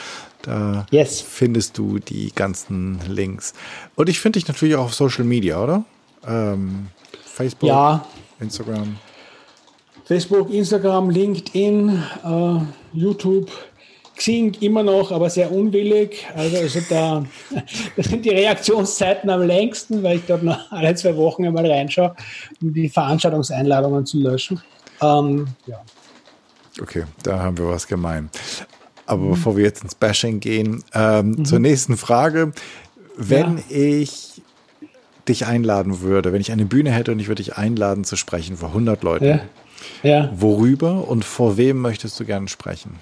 Da 0.43 0.87
yes. 0.91 1.21
findest 1.21 1.79
du 1.79 1.99
die 1.99 2.33
ganzen 2.35 2.99
Links. 3.09 3.53
Und 3.95 4.09
ich 4.09 4.21
finde 4.21 4.39
dich 4.39 4.49
natürlich 4.49 4.75
auch 4.75 4.87
auf 4.87 4.95
Social 4.95 5.25
Media, 5.25 5.63
oder? 5.63 5.85
Ähm, 6.27 6.89
Facebook, 7.25 7.69
ja. 7.69 8.05
Instagram. 8.41 8.97
Facebook, 10.05 10.51
Instagram, 10.51 11.11
LinkedIn, 11.11 12.03
äh, 12.25 12.59
YouTube. 12.93 13.49
Xing 14.21 14.55
immer 14.61 14.83
noch, 14.83 15.13
aber 15.13 15.31
sehr 15.31 15.51
unwillig. 15.51 16.27
Also, 16.37 16.59
also 16.59 16.81
da, 16.91 17.25
da 17.97 18.03
sind 18.03 18.23
die 18.23 18.31
Reaktionszeiten 18.31 19.31
am 19.31 19.43
längsten, 19.43 20.03
weil 20.03 20.19
ich 20.19 20.27
dort 20.27 20.43
noch 20.43 20.71
alle 20.71 20.95
zwei 20.95 21.17
Wochen 21.17 21.47
einmal 21.47 21.67
reinschaue, 21.67 22.15
um 22.61 22.75
die 22.75 22.91
Veranstaltungseinladungen 22.91 24.05
zu 24.05 24.19
löschen. 24.19 24.61
Ähm, 25.01 25.47
ja. 25.67 25.81
Okay, 26.83 27.05
da 27.23 27.39
haben 27.39 27.57
wir 27.57 27.69
was 27.69 27.87
gemein. 27.87 28.29
Aber 29.07 29.23
mhm. 29.23 29.31
bevor 29.31 29.57
wir 29.57 29.65
jetzt 29.65 29.83
ins 29.83 29.95
Bashing 29.95 30.39
gehen, 30.41 30.85
ähm, 30.93 31.31
mhm. 31.31 31.45
zur 31.47 31.59
nächsten 31.59 31.97
Frage. 31.97 32.53
Wenn 33.17 33.57
ja. 33.57 33.65
ich 33.71 34.43
dich 35.29 35.47
einladen 35.47 36.03
würde, 36.03 36.35
wenn 36.35 36.43
ich 36.43 36.53
eine 36.53 36.67
Bühne 36.67 36.91
hätte 36.91 37.13
und 37.13 37.21
ich 37.21 37.29
würde 37.29 37.43
dich 37.43 37.57
einladen 37.57 38.05
zu 38.05 38.17
sprechen 38.17 38.59
vor 38.59 38.69
100 38.69 39.03
Leuten, 39.03 39.25
ja. 39.25 39.41
Ja. 40.03 40.31
worüber 40.35 41.09
und 41.09 41.25
vor 41.25 41.57
wem 41.57 41.79
möchtest 41.81 42.21
du 42.21 42.27
gerne 42.27 42.49
sprechen? 42.49 42.99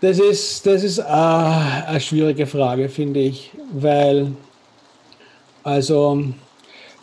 Das 0.00 0.18
ist, 0.18 0.66
das 0.66 0.82
ist 0.82 1.00
eine 1.00 2.00
schwierige 2.00 2.46
Frage, 2.46 2.88
finde 2.88 3.20
ich, 3.20 3.50
weil, 3.72 4.32
also, 5.64 6.22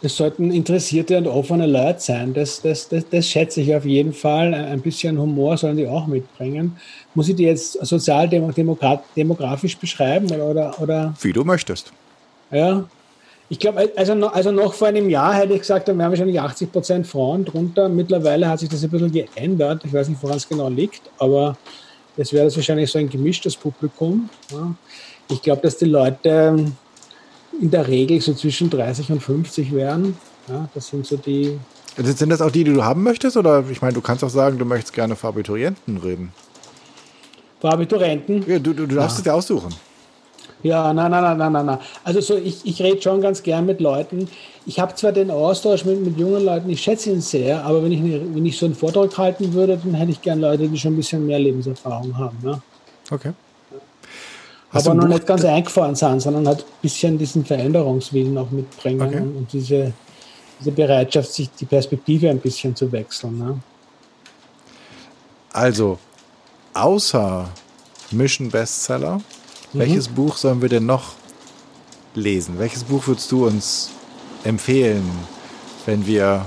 es 0.03 0.17
sollten 0.17 0.51
interessierte 0.51 1.17
und 1.17 1.27
offene 1.27 1.65
Leute 1.65 2.01
sein. 2.01 2.33
Das, 2.33 2.61
das, 2.61 2.89
das, 2.89 3.07
das 3.09 3.25
schätze 3.25 3.61
ich 3.61 3.73
auf 3.73 3.85
jeden 3.85 4.13
Fall. 4.13 4.53
Ein 4.53 4.81
bisschen 4.81 5.17
Humor 5.17 5.57
sollen 5.57 5.77
die 5.77 5.87
auch 5.87 6.07
mitbringen. 6.07 6.77
Muss 7.15 7.29
ich 7.29 7.35
die 7.35 7.43
jetzt 7.43 7.73
sozialdemografisch 7.85 9.77
beschreiben 9.77 10.29
oder, 10.41 10.79
oder? 10.81 11.13
Wie 11.21 11.31
du 11.31 11.45
möchtest. 11.45 11.93
Ja. 12.51 12.83
Ich 13.47 13.59
glaube, 13.59 13.91
also, 13.95 14.13
also 14.27 14.51
noch 14.51 14.73
vor 14.73 14.89
einem 14.89 15.09
Jahr 15.09 15.35
hätte 15.35 15.53
ich 15.53 15.59
gesagt, 15.59 15.87
da 15.87 15.97
wären 15.97 16.09
wahrscheinlich 16.09 16.39
80 16.39 16.71
Prozent 16.71 17.07
Frauen 17.07 17.45
drunter. 17.45 17.87
Mittlerweile 17.87 18.49
hat 18.49 18.59
sich 18.59 18.69
das 18.69 18.83
ein 18.83 18.89
bisschen 18.89 19.11
geändert. 19.11 19.83
Ich 19.85 19.93
weiß 19.93 20.09
nicht, 20.09 20.21
woran 20.21 20.37
es 20.37 20.49
genau 20.49 20.69
liegt, 20.69 21.01
aber 21.17 21.57
es 22.17 22.33
wäre 22.33 22.45
das 22.45 22.55
wahrscheinlich 22.55 22.91
so 22.91 22.99
ein 22.99 23.09
gemischtes 23.09 23.55
Publikum. 23.55 24.29
Ja. 24.51 24.75
Ich 25.29 25.41
glaube, 25.41 25.61
dass 25.61 25.77
die 25.77 25.85
Leute 25.85 26.65
in 27.59 27.71
der 27.71 27.87
Regel 27.87 28.21
so 28.21 28.33
zwischen 28.33 28.69
30 28.69 29.11
und 29.11 29.21
50 29.21 29.73
wären. 29.73 30.17
Ja, 30.47 30.67
das 30.73 30.87
sind 30.87 31.05
so 31.05 31.17
die. 31.17 31.59
Sind 31.97 32.29
das 32.29 32.41
auch 32.41 32.51
die, 32.51 32.63
die 32.63 32.73
du 32.73 32.83
haben 32.83 33.03
möchtest? 33.03 33.37
Oder 33.37 33.63
ich 33.69 33.81
meine, 33.81 33.93
du 33.93 34.01
kannst 34.01 34.23
auch 34.23 34.29
sagen, 34.29 34.57
du 34.57 34.65
möchtest 34.65 34.93
gerne 34.93 35.15
vor 35.15 35.29
Abiturienten 35.29 35.97
reden. 35.97 36.33
Vor 37.61 37.71
Abiturienten? 37.71 38.43
Ja, 38.47 38.59
du, 38.59 38.73
du, 38.73 38.87
du 38.87 38.95
darfst 38.95 39.19
es 39.19 39.23
dir 39.23 39.33
aussuchen. 39.33 39.73
Ja, 40.63 40.93
nein, 40.93 41.11
nein, 41.11 41.37
nein, 41.37 41.51
nein, 41.51 41.65
nein. 41.65 41.77
Also 42.03 42.21
so, 42.21 42.35
ich, 42.35 42.65
ich 42.65 42.81
rede 42.81 43.01
schon 43.01 43.21
ganz 43.21 43.43
gern 43.43 43.65
mit 43.65 43.79
Leuten. 43.79 44.27
Ich 44.65 44.79
habe 44.79 44.95
zwar 44.95 45.11
den 45.11 45.29
Austausch 45.29 45.83
mit, 45.83 46.03
mit 46.05 46.17
jungen 46.17 46.45
Leuten, 46.45 46.69
ich 46.69 46.81
schätze 46.81 47.11
ihn 47.11 47.21
sehr, 47.21 47.63
aber 47.65 47.83
wenn 47.83 47.91
ich, 47.91 48.01
wenn 48.01 48.45
ich 48.45 48.57
so 48.57 48.65
einen 48.65 48.75
Vortrag 48.75 49.17
halten 49.17 49.53
würde, 49.53 49.77
dann 49.83 49.93
hätte 49.93 50.11
ich 50.11 50.21
gern 50.21 50.39
Leute, 50.39 50.67
die 50.67 50.77
schon 50.77 50.93
ein 50.93 50.97
bisschen 50.97 51.25
mehr 51.25 51.39
Lebenserfahrung 51.39 52.17
haben. 52.17 52.37
Ja? 52.43 52.61
Okay. 53.11 53.33
Hast 54.71 54.87
aber 54.87 55.01
noch 55.01 55.07
nicht 55.07 55.27
ganz 55.27 55.45
eingefahren 55.45 55.95
sind, 55.95 56.21
sondern 56.21 56.47
halt 56.47 56.61
ein 56.61 56.81
bisschen 56.81 57.17
diesen 57.17 57.45
Veränderungswillen 57.45 58.35
auch 58.37 58.49
mitbringen 58.49 59.01
okay. 59.01 59.17
und, 59.17 59.35
und, 59.35 59.53
diese, 59.53 59.93
diese 60.59 60.71
Bereitschaft, 60.71 61.31
sich 61.31 61.51
die 61.51 61.65
Perspektive 61.65 62.29
ein 62.29 62.39
bisschen 62.39 62.75
zu 62.75 62.91
wechseln. 62.91 63.37
Ne? 63.37 63.59
Also, 65.51 65.99
außer 66.73 67.49
Mission 68.09 68.49
Bestseller, 68.49 69.17
mhm. 69.17 69.79
welches 69.79 70.07
Buch 70.07 70.37
sollen 70.37 70.61
wir 70.61 70.69
denn 70.69 70.87
noch 70.87 71.13
lesen? 72.15 72.57
Welches 72.57 72.83
Buch 72.83 73.05
würdest 73.05 73.31
du 73.31 73.45
uns 73.45 73.91
empfehlen, 74.43 75.09
wenn 75.85 76.05
wir. 76.05 76.45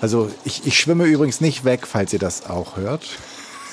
Also, 0.00 0.30
ich, 0.44 0.66
ich 0.66 0.78
schwimme 0.78 1.04
übrigens 1.04 1.40
nicht 1.40 1.64
weg, 1.64 1.86
falls 1.86 2.12
ihr 2.12 2.18
das 2.18 2.46
auch 2.46 2.76
hört. 2.76 3.04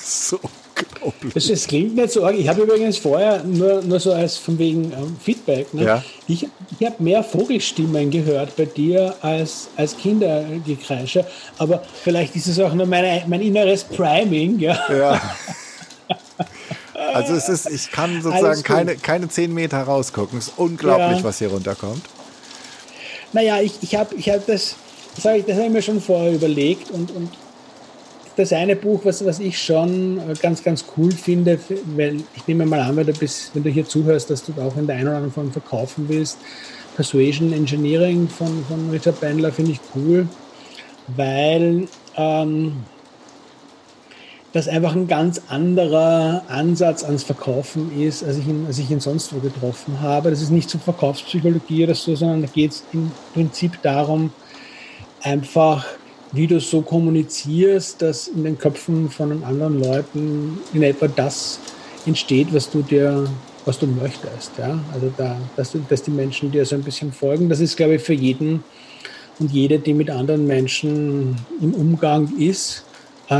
So 0.08 0.38
unglaublich. 0.76 1.34
Das, 1.34 1.46
das 1.46 1.66
klingt 1.66 1.94
nicht 1.96 2.10
so 2.10 2.24
arg. 2.24 2.36
Ich 2.36 2.48
habe 2.48 2.62
übrigens 2.62 2.98
vorher 2.98 3.42
nur, 3.44 3.82
nur 3.82 4.00
so 4.00 4.12
als 4.12 4.36
von 4.36 4.58
wegen 4.58 4.92
ähm, 4.92 5.16
Feedback. 5.22 5.72
Ne? 5.74 5.84
Ja. 5.84 6.04
Ich, 6.28 6.46
ich 6.78 6.86
habe 6.86 7.02
mehr 7.02 7.22
Vogelstimmen 7.24 8.10
gehört 8.10 8.56
bei 8.56 8.66
dir 8.66 9.14
als, 9.20 9.68
als 9.76 9.96
Kindergekreische. 9.96 11.24
Aber 11.58 11.82
vielleicht 12.04 12.36
ist 12.36 12.46
es 12.46 12.58
auch 12.60 12.74
nur 12.74 12.86
meine, 12.86 13.24
mein 13.26 13.40
inneres 13.40 13.84
Priming. 13.84 14.58
Ja. 14.58 14.78
ja. 14.90 15.20
Also 17.14 17.34
es 17.34 17.48
ist, 17.48 17.70
ich 17.70 17.90
kann 17.90 18.20
sozusagen 18.20 18.62
keine, 18.62 18.96
keine 18.96 19.28
zehn 19.28 19.52
Meter 19.54 19.82
rausgucken. 19.82 20.38
Es 20.38 20.48
ist 20.48 20.54
unglaublich, 20.58 21.18
ja. 21.18 21.24
was 21.24 21.38
hier 21.38 21.48
runterkommt. 21.48 22.02
Naja, 23.36 23.60
ich, 23.60 23.74
ich 23.82 23.94
habe 23.94 24.14
ich 24.14 24.30
hab 24.30 24.46
das, 24.46 24.76
das 25.14 25.26
habe 25.26 25.36
ich, 25.36 25.44
hab 25.44 25.62
ich 25.62 25.68
mir 25.68 25.82
schon 25.82 26.00
vorher 26.00 26.32
überlegt 26.32 26.90
und, 26.90 27.10
und 27.10 27.28
das 28.34 28.50
eine 28.54 28.74
Buch, 28.74 29.02
was, 29.04 29.22
was 29.26 29.40
ich 29.40 29.60
schon 29.60 30.16
äh, 30.16 30.32
ganz, 30.40 30.64
ganz 30.64 30.86
cool 30.96 31.12
finde, 31.12 31.58
weil 31.96 32.16
ich 32.34 32.46
nehme 32.46 32.64
mal 32.64 32.80
an, 32.80 32.96
wenn 32.96 33.06
du, 33.06 33.12
bist, 33.12 33.50
wenn 33.52 33.62
du 33.62 33.68
hier 33.68 33.86
zuhörst, 33.86 34.30
dass 34.30 34.42
du 34.42 34.58
auch 34.58 34.74
in 34.78 34.86
der 34.86 34.96
einen 34.96 35.08
oder 35.08 35.16
anderen 35.16 35.34
Form 35.34 35.52
verkaufen 35.52 36.06
willst. 36.08 36.38
Persuasion 36.96 37.52
Engineering 37.52 38.26
von, 38.26 38.64
von 38.70 38.88
Richard 38.88 39.20
Bandler 39.20 39.52
finde 39.52 39.72
ich 39.72 39.80
cool, 39.94 40.26
weil 41.08 41.88
ähm, 42.16 42.84
das 44.56 44.68
einfach 44.68 44.96
ein 44.96 45.06
ganz 45.06 45.42
anderer 45.48 46.42
Ansatz 46.48 47.04
ans 47.04 47.24
Verkaufen 47.24 47.92
ist, 48.00 48.24
als 48.24 48.38
ich 48.38 48.48
ihn, 48.48 48.64
als 48.66 48.78
ich 48.78 48.90
ihn 48.90 49.00
sonst 49.00 49.34
wo 49.34 49.38
getroffen 49.38 50.00
habe. 50.00 50.30
Das 50.30 50.40
ist 50.40 50.50
nicht 50.50 50.70
so 50.70 50.78
Verkaufspsychologie 50.78 51.84
oder 51.84 51.94
so, 51.94 52.16
sondern 52.16 52.40
da 52.40 52.48
geht 52.48 52.70
es 52.70 52.84
im 52.94 53.12
Prinzip 53.34 53.82
darum, 53.82 54.30
einfach 55.20 55.84
wie 56.32 56.46
du 56.46 56.58
so 56.58 56.80
kommunizierst, 56.80 58.00
dass 58.00 58.28
in 58.28 58.44
den 58.44 58.56
Köpfen 58.56 59.10
von 59.10 59.44
anderen 59.44 59.78
Leuten 59.78 60.58
in 60.72 60.82
etwa 60.82 61.06
das 61.06 61.60
entsteht, 62.06 62.54
was 62.54 62.70
du 62.70 62.80
dir, 62.80 63.28
was 63.66 63.78
du 63.78 63.86
möchtest. 63.86 64.52
Ja? 64.56 64.78
Also 64.94 65.12
da, 65.18 65.36
dass, 65.56 65.72
du, 65.72 65.84
dass 65.86 66.02
die 66.02 66.10
Menschen 66.10 66.50
dir 66.50 66.64
so 66.64 66.76
ein 66.76 66.82
bisschen 66.82 67.12
folgen. 67.12 67.50
Das 67.50 67.60
ist, 67.60 67.76
glaube 67.76 67.96
ich, 67.96 68.02
für 68.02 68.14
jeden 68.14 68.64
und 69.38 69.52
jede, 69.52 69.78
die 69.78 69.92
mit 69.92 70.08
anderen 70.08 70.46
Menschen 70.46 71.36
im 71.60 71.74
Umgang 71.74 72.38
ist, 72.38 72.85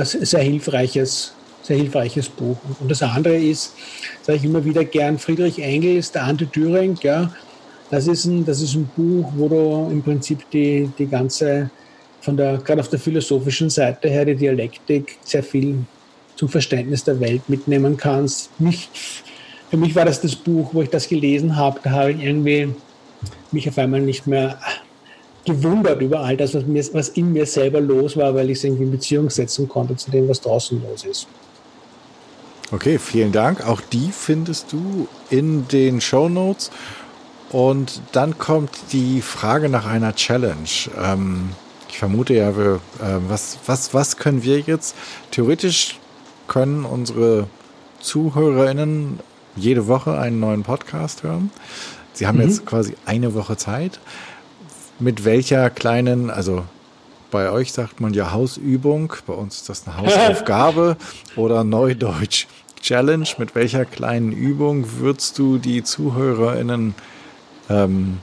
sehr 0.03 0.43
hilfreiches, 0.43 1.32
sehr 1.62 1.76
hilfreiches 1.76 2.28
Buch. 2.28 2.57
Und 2.80 2.91
das 2.91 3.03
andere 3.03 3.37
ist, 3.37 3.74
sage 4.22 4.39
ich 4.39 4.45
immer 4.45 4.64
wieder 4.64 4.84
gern, 4.84 5.18
Friedrich 5.18 5.59
Engels, 5.59 6.12
der 6.12 6.24
Ante 6.24 6.47
Thüring, 6.47 6.97
ja, 7.03 7.32
das 7.91 8.09
ist 8.09 8.24
ein, 8.24 8.45
das 8.45 8.61
ist 8.61 8.74
ein 8.74 8.89
Buch, 8.97 9.30
wo 9.37 9.49
du 9.49 9.89
im 9.93 10.03
Prinzip 10.03 10.51
die, 10.51 10.91
die 10.99 11.07
ganze 11.07 11.70
von 12.20 12.37
der, 12.37 12.59
gerade 12.59 12.80
auf 12.80 12.89
der 12.89 12.99
philosophischen 12.99 13.70
Seite 13.70 14.09
her, 14.09 14.24
die 14.24 14.34
Dialektik 14.34 15.16
sehr 15.22 15.45
viel 15.45 15.84
zum 16.34 16.49
Verständnis 16.49 17.05
der 17.05 17.20
Welt 17.20 17.49
mitnehmen 17.49 17.97
kannst. 17.97 18.51
Mich, 18.61 18.89
für 19.70 19.76
mich 19.76 19.95
war 19.95 20.05
das 20.05 20.20
das 20.20 20.34
Buch, 20.34 20.70
wo 20.74 20.82
ich 20.82 20.91
das 20.91 21.09
gelesen 21.09 21.57
habe, 21.57 21.78
da 21.84 21.91
habe 21.91 22.12
ich 22.12 22.22
irgendwie 22.22 22.74
mich 23.53 23.68
auf 23.68 23.78
einmal 23.78 24.01
nicht 24.01 24.26
mehr 24.26 24.59
gewundert 25.47 26.03
über 26.03 26.20
all 26.20 26.36
das, 26.36 26.55
was, 26.55 26.66
mir, 26.66 26.84
was 26.92 27.09
in 27.11 27.32
mir 27.32 27.47
selber 27.47 27.80
los 27.80 28.16
war, 28.16 28.34
weil 28.34 28.51
ich 28.51 28.59
es 28.59 28.64
irgendwie 28.64 28.84
in 28.84 28.90
Beziehung 28.90 29.30
setzen 29.30 29.68
konnte 29.68 29.97
zu 29.97 30.11
dem, 30.11 30.28
was 30.28 30.40
draußen 30.40 30.82
los 30.82 31.05
ist. 31.05 31.26
Okay, 32.72 32.99
vielen 32.99 33.32
Dank. 33.32 33.66
Auch 33.66 33.80
die 33.80 34.11
findest 34.12 34.72
du 34.72 35.09
in 35.30 35.68
den 35.68 36.01
Show 36.01 36.28
Notes. 36.28 36.70
Und 37.51 38.03
dann 38.12 38.38
kommt 38.38 38.70
die 38.92 39.22
Frage 39.22 39.68
nach 39.68 39.86
einer 39.86 40.14
Challenge. 40.14 40.68
Ähm, 41.01 41.51
ich 41.88 41.99
vermute 41.99 42.34
ja, 42.34 42.57
wir, 42.57 42.80
äh, 43.01 43.18
was, 43.28 43.59
was, 43.66 43.94
was 43.94 44.16
können 44.16 44.42
wir 44.42 44.59
jetzt? 44.61 44.97
Theoretisch 45.30 45.99
können 46.49 46.84
unsere 46.84 47.47
ZuhörerInnen 48.01 49.20
jede 49.55 49.86
Woche 49.86 50.18
einen 50.18 50.40
neuen 50.40 50.64
Podcast 50.64 51.22
hören. 51.22 51.51
Sie 52.12 52.26
haben 52.26 52.38
mhm. 52.38 52.44
jetzt 52.44 52.66
quasi 52.66 52.94
eine 53.07 53.34
Woche 53.34 53.57
Zeit. 53.57 54.01
Mit 54.99 55.24
welcher 55.26 55.68
kleinen, 55.68 56.30
also 56.30 56.64
bei 57.30 57.51
euch 57.51 57.72
sagt 57.72 58.01
man 58.01 58.14
ja 58.14 58.32
Hausübung, 58.32 59.12
bei 59.26 59.34
uns 59.34 59.57
ist 59.57 59.68
das 59.68 59.86
eine 59.86 59.97
Hausaufgabe 59.99 60.97
oder 61.36 61.64
Neudeutsch 61.64 62.47
Challenge. 62.80 63.26
Mit 63.36 63.55
welcher 63.55 63.84
kleinen 63.84 64.32
Übung 64.32 64.86
würdest 64.99 65.38
du 65.38 65.59
die 65.59 65.82
ZuhörerInnen 65.82 66.94
ähm, 67.68 68.18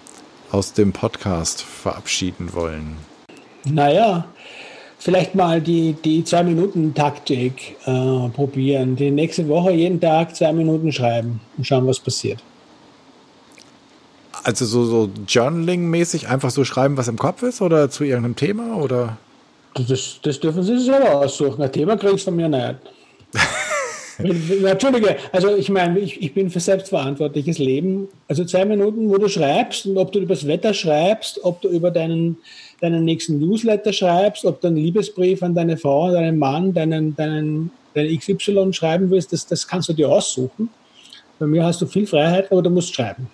aus 0.51 0.73
dem 0.73 0.93
Podcast 0.93 1.61
verabschieden 1.61 2.53
wollen? 2.53 2.97
Naja, 3.65 4.25
vielleicht 4.97 5.35
mal 5.35 5.61
die, 5.61 5.93
die 5.93 6.23
Zwei-Minuten-Taktik 6.23 7.75
äh, 7.85 8.29
probieren. 8.29 8.95
Die 8.95 9.11
nächste 9.11 9.47
Woche 9.47 9.73
jeden 9.73 10.01
Tag 10.01 10.35
zwei 10.35 10.53
Minuten 10.53 10.91
schreiben 10.91 11.39
und 11.57 11.67
schauen, 11.67 11.85
was 11.85 11.99
passiert. 11.99 12.41
Also 14.43 14.65
so, 14.65 14.85
so 14.85 15.09
Journaling-mäßig 15.27 16.27
einfach 16.27 16.49
so 16.51 16.65
schreiben, 16.65 16.97
was 16.97 17.07
im 17.07 17.17
Kopf 17.17 17.43
ist 17.43 17.61
oder 17.61 17.89
zu 17.89 18.03
irgendeinem 18.03 18.35
Thema 18.35 18.77
oder? 18.77 19.17
Das, 19.75 20.19
das 20.21 20.39
dürfen 20.39 20.63
Sie 20.63 20.77
selber 20.79 21.15
aussuchen. 21.15 21.61
Ein 21.61 21.71
Thema 21.71 21.97
kriegst 21.97 22.27
du 22.27 22.31
von 22.31 22.35
mir 22.35 22.49
nicht. 22.49 22.75
Entschuldige, 24.63 25.15
also 25.31 25.55
ich 25.55 25.69
meine, 25.69 25.99
ich, 25.99 26.21
ich 26.21 26.33
bin 26.35 26.51
für 26.51 26.59
selbstverantwortliches 26.59 27.57
Leben. 27.57 28.07
Also 28.27 28.45
zwei 28.45 28.63
Minuten, 28.65 29.09
wo 29.09 29.17
du 29.17 29.27
schreibst 29.27 29.87
und 29.87 29.97
ob 29.97 30.11
du 30.11 30.19
über 30.19 30.35
das 30.35 30.45
Wetter 30.45 30.73
schreibst, 30.73 31.39
ob 31.43 31.61
du 31.61 31.69
über 31.69 31.89
deinen 31.89 32.37
deinen 32.83 33.05
nächsten 33.05 33.39
Newsletter 33.39 33.93
schreibst, 33.93 34.43
ob 34.43 34.59
du 34.59 34.67
einen 34.67 34.75
Liebesbrief 34.75 35.41
an 35.41 35.55
deine 35.55 35.77
Frau, 35.77 36.11
deinen 36.11 36.37
Mann, 36.37 36.73
deinen, 36.73 37.15
deinen, 37.15 37.71
deinen 37.93 38.17
XY 38.19 38.73
schreiben 38.73 39.09
willst, 39.09 39.31
das, 39.31 39.47
das 39.47 39.65
kannst 39.65 39.87
du 39.87 39.93
dir 39.93 40.09
aussuchen. 40.09 40.69
Bei 41.39 41.47
mir 41.47 41.63
hast 41.63 41.81
du 41.81 41.85
viel 41.85 42.05
Freiheit, 42.05 42.51
aber 42.51 42.61
du 42.61 42.69
musst 42.69 42.93
schreiben. 42.93 43.27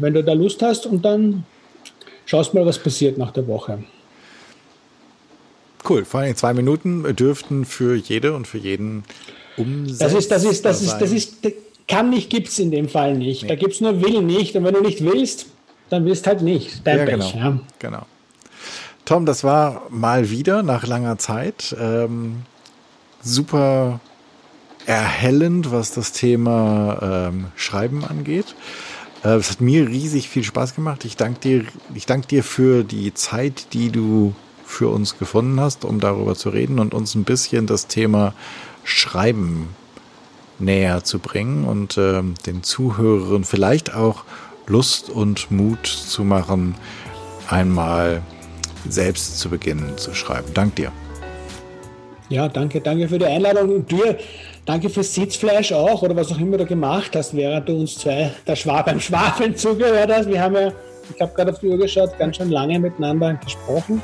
Wenn 0.00 0.14
du 0.14 0.22
da 0.22 0.32
Lust 0.32 0.62
hast 0.62 0.86
und 0.86 1.04
dann 1.04 1.44
schaust 2.24 2.54
mal, 2.54 2.66
was 2.66 2.78
passiert 2.78 3.18
nach 3.18 3.30
der 3.30 3.46
Woche. 3.46 3.82
Cool, 5.88 6.04
vor 6.04 6.20
allem 6.20 6.34
zwei 6.34 6.52
Minuten 6.52 7.14
dürften 7.14 7.64
für 7.64 7.94
jede 7.94 8.34
und 8.34 8.46
für 8.46 8.58
jeden 8.58 9.04
umsetzen. 9.56 9.98
Das 9.98 10.12
ist, 10.14 10.30
das 10.30 10.44
ist, 10.44 10.64
das 10.64 10.82
ist, 10.82 10.98
das 10.98 11.12
ist, 11.12 11.36
kann 11.86 12.10
nicht, 12.10 12.30
gibt 12.30 12.48
es 12.48 12.58
in 12.58 12.70
dem 12.70 12.88
Fall 12.88 13.16
nicht. 13.16 13.42
Nee. 13.42 13.48
Da 13.48 13.54
gibt 13.54 13.74
es 13.74 13.80
nur 13.80 14.02
will 14.02 14.22
nicht. 14.22 14.56
Und 14.56 14.64
wenn 14.64 14.74
du 14.74 14.80
nicht 14.80 15.04
willst, 15.04 15.46
dann 15.88 16.04
willst 16.04 16.26
halt 16.26 16.42
nicht. 16.42 16.84
Dein 16.84 16.98
ja, 16.98 17.04
Pech, 17.04 17.32
genau. 17.32 17.44
Ja. 17.44 17.60
genau. 17.78 18.06
Tom, 19.04 19.24
das 19.24 19.44
war 19.44 19.82
mal 19.88 20.30
wieder 20.30 20.64
nach 20.64 20.84
langer 20.86 21.16
Zeit 21.18 21.76
ähm, 21.80 22.42
super 23.22 24.00
erhellend, 24.84 25.70
was 25.70 25.92
das 25.92 26.12
Thema 26.12 27.28
ähm, 27.28 27.46
Schreiben 27.54 28.04
angeht. 28.04 28.56
Äh, 29.26 29.36
es 29.36 29.50
hat 29.50 29.60
mir 29.60 29.88
riesig 29.88 30.28
viel 30.28 30.44
Spaß 30.44 30.74
gemacht. 30.74 31.04
Ich 31.04 31.16
danke 31.16 31.40
dir, 31.40 31.64
ich 31.94 32.06
danke 32.06 32.28
dir 32.28 32.44
für 32.44 32.84
die 32.84 33.12
Zeit, 33.14 33.72
die 33.72 33.90
du 33.90 34.34
für 34.64 34.88
uns 34.88 35.18
gefunden 35.18 35.60
hast, 35.60 35.84
um 35.84 36.00
darüber 36.00 36.34
zu 36.34 36.50
reden 36.50 36.78
und 36.78 36.94
uns 36.94 37.14
ein 37.14 37.24
bisschen 37.24 37.66
das 37.66 37.86
Thema 37.86 38.34
Schreiben 38.84 39.68
näher 40.58 41.04
zu 41.04 41.18
bringen 41.18 41.64
und 41.64 41.98
äh, 41.98 42.22
den 42.46 42.62
Zuhörern 42.62 43.44
vielleicht 43.44 43.94
auch 43.94 44.24
Lust 44.66 45.10
und 45.10 45.50
Mut 45.50 45.86
zu 45.86 46.24
machen, 46.24 46.74
einmal 47.48 48.22
selbst 48.88 49.38
zu 49.38 49.50
beginnen 49.50 49.96
zu 49.98 50.14
schreiben. 50.14 50.48
Dank 50.54 50.76
dir. 50.76 50.92
Ja, 52.28 52.48
danke, 52.48 52.80
danke 52.80 53.08
für 53.08 53.18
die 53.18 53.26
Einladung 53.26 53.76
und 53.76 53.90
dir. 53.90 54.18
Danke 54.66 54.90
fürs 54.90 55.14
Sitzfleisch 55.14 55.72
auch 55.72 56.02
oder 56.02 56.16
was 56.16 56.32
auch 56.32 56.40
immer 56.40 56.56
du 56.56 56.66
gemacht 56.66 57.14
hast, 57.14 57.36
während 57.36 57.68
du 57.68 57.78
uns 57.78 57.98
zwei 57.98 58.32
der 58.48 58.56
Schwab 58.56 58.86
beim 58.86 58.98
Schwafeln 58.98 59.54
zugehört 59.56 60.12
hast. 60.12 60.28
Wir 60.28 60.42
haben 60.42 60.56
ja, 60.56 60.72
ich 61.14 61.20
habe 61.20 61.32
gerade 61.34 61.52
auf 61.52 61.60
die 61.60 61.68
Uhr 61.68 61.78
geschaut, 61.78 62.18
ganz 62.18 62.36
schön 62.36 62.50
lange 62.50 62.80
miteinander 62.80 63.34
gesprochen. 63.34 64.02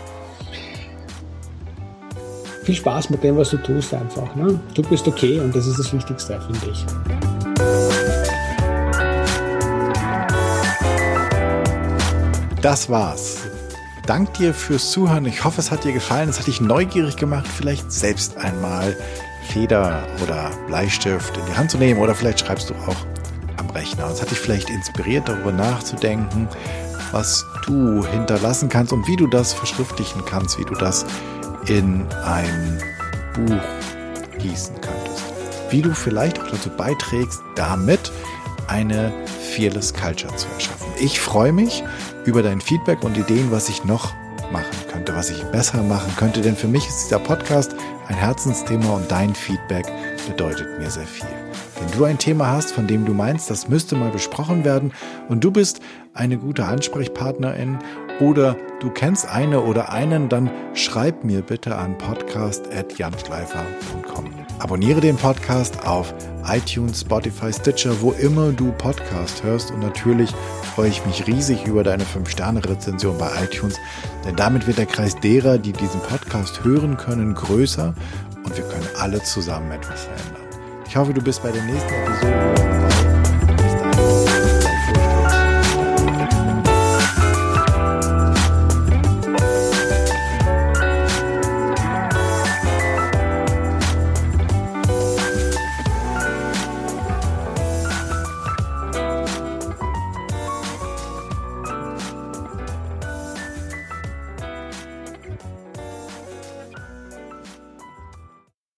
Viel 2.63 2.77
Spaß 2.77 3.11
mit 3.11 3.25
dem, 3.25 3.37
was 3.37 3.51
du 3.51 3.57
tust 3.57 3.93
einfach. 3.93 4.33
Ne? 4.37 4.61
Du 4.75 4.83
bist 4.83 5.09
okay 5.09 5.41
und 5.41 5.55
das 5.55 5.67
ist 5.67 5.81
das 5.81 5.93
Wichtigste, 5.93 6.41
finde 6.41 6.71
ich. 6.71 6.87
Das 12.61 12.89
war's. 12.89 13.41
Dank 14.07 14.33
dir 14.35 14.55
fürs 14.55 14.93
Zuhören. 14.93 15.27
Ich 15.27 15.43
hoffe, 15.43 15.61
es 15.61 15.73
hat 15.73 15.83
dir 15.83 15.93
gefallen. 15.93 16.29
Es 16.29 16.39
hat 16.39 16.47
dich 16.47 16.61
neugierig 16.61 17.17
gemacht, 17.17 17.49
vielleicht 17.49 17.91
selbst 17.91 18.37
einmal 18.37 18.97
Feder 19.43 20.07
oder 20.23 20.51
Bleistift 20.67 21.37
in 21.37 21.47
die 21.47 21.57
Hand 21.57 21.71
zu 21.71 21.79
nehmen 21.79 22.01
oder 22.01 22.15
vielleicht 22.15 22.41
schreibst 22.41 22.71
du 22.71 22.75
auch 22.75 22.97
am 23.59 23.69
Rechner. 23.71 24.09
Es 24.09 24.23
hat 24.23 24.31
dich 24.31 24.39
vielleicht 24.39 24.71
inspiriert, 24.71 25.29
darüber 25.29 25.53
nachzudenken, 25.53 26.49
was 27.13 27.45
du 27.67 28.05
hinterlassen 28.07 28.69
kannst 28.69 28.93
und 28.93 29.07
wie 29.07 29.17
du 29.17 29.27
das 29.27 29.53
verschriftlichen 29.53 30.25
kannst, 30.25 30.59
wie 30.59 30.65
du 30.65 30.75
das 30.75 31.05
in 31.67 32.07
ein 32.25 32.83
Buch 33.35 34.39
gießen 34.39 34.75
könntest. 34.81 35.23
Wie 35.71 35.83
du 35.83 35.95
vielleicht 35.95 36.41
auch 36.41 36.49
dazu 36.49 36.71
beiträgst, 36.71 37.41
damit 37.55 38.11
eine 38.69 39.13
Fearless 39.55 39.93
Culture 39.93 40.35
zu 40.37 40.47
erschaffen. 40.55 40.87
Ich 40.99 41.21
freue 41.21 41.53
mich 41.53 41.85
über 42.25 42.43
dein 42.43 42.61
Feedback 42.61 43.03
und 43.03 43.17
Ideen, 43.17 43.51
was 43.51 43.69
ich 43.69 43.85
noch 43.85 44.13
machen 44.51 44.77
könnte, 44.91 45.15
was 45.15 45.31
ich 45.31 45.43
besser 45.45 45.83
machen 45.83 46.15
könnte, 46.17 46.41
denn 46.41 46.57
für 46.57 46.69
mich 46.69 46.87
ist 46.87 47.05
dieser 47.05 47.19
Podcast 47.19 47.75
ein 48.13 48.19
Herzensthema 48.19 48.95
und 48.95 49.11
dein 49.11 49.35
Feedback 49.35 49.87
bedeutet 50.29 50.79
mir 50.79 50.91
sehr 50.91 51.07
viel. 51.07 51.27
Wenn 51.81 51.99
du 51.99 52.05
ein 52.05 52.19
Thema 52.19 52.49
hast, 52.49 52.73
von 52.73 52.87
dem 52.87 53.07
du 53.07 53.15
meinst, 53.15 53.49
das 53.51 53.69
müsste 53.69 53.97
mal 53.97 54.11
besprochen 54.11 54.65
werden 54.65 54.93
und 55.29 55.43
du 55.43 55.51
bist 55.51 55.81
eine 56.13 56.37
gute 56.37 56.67
Ansprechpartnerin 56.67 57.79
oder 58.21 58.59
du 58.81 58.91
kennst 58.91 59.27
eine 59.29 59.63
oder 59.63 59.91
einen, 59.93 60.29
dann 60.29 60.51
schreib 60.75 61.25
mir 61.25 61.41
bitte 61.41 61.77
an 61.77 61.97
podcast.janschleifer.com. 61.97 64.42
Abonniere 64.63 65.01
den 65.01 65.17
Podcast 65.17 65.85
auf 65.85 66.15
iTunes, 66.47 67.01
Spotify, 67.01 67.53
Stitcher, 67.53 68.01
wo 68.01 68.13
immer 68.13 68.53
du 68.53 68.71
Podcast 68.71 69.43
hörst 69.43 69.73
und 69.73 69.81
natürlich 69.81 70.33
freue 70.77 70.89
ich 70.89 71.05
mich 71.05 71.27
riesig 71.27 71.67
über 71.67 71.83
deine 71.83 72.05
5-Sterne-Rezension 72.05 73.19
bei 73.19 73.29
iTunes, 73.43 73.77
denn 74.25 74.37
damit 74.37 74.69
wird 74.69 74.79
der 74.79 74.87
Kreis 74.87 75.17
derer, 75.17 75.59
die 75.59 75.73
diesen 75.73 76.01
Podcast 76.03 76.63
hören 76.63 76.97
können, 76.97 77.35
größer 77.35 77.93
und 78.45 78.57
wir 78.57 78.65
können 78.65 78.87
alle 79.01 79.21
zusammen 79.25 79.73
etwas 79.73 80.03
verändern. 80.03 80.47
Ich 80.87 80.97
hoffe, 80.97 81.13
du 81.13 81.21
bist 81.21 81.43
bei 81.43 81.51
der 81.51 81.65
nächsten 81.65 81.93
Episode. 81.93 83.12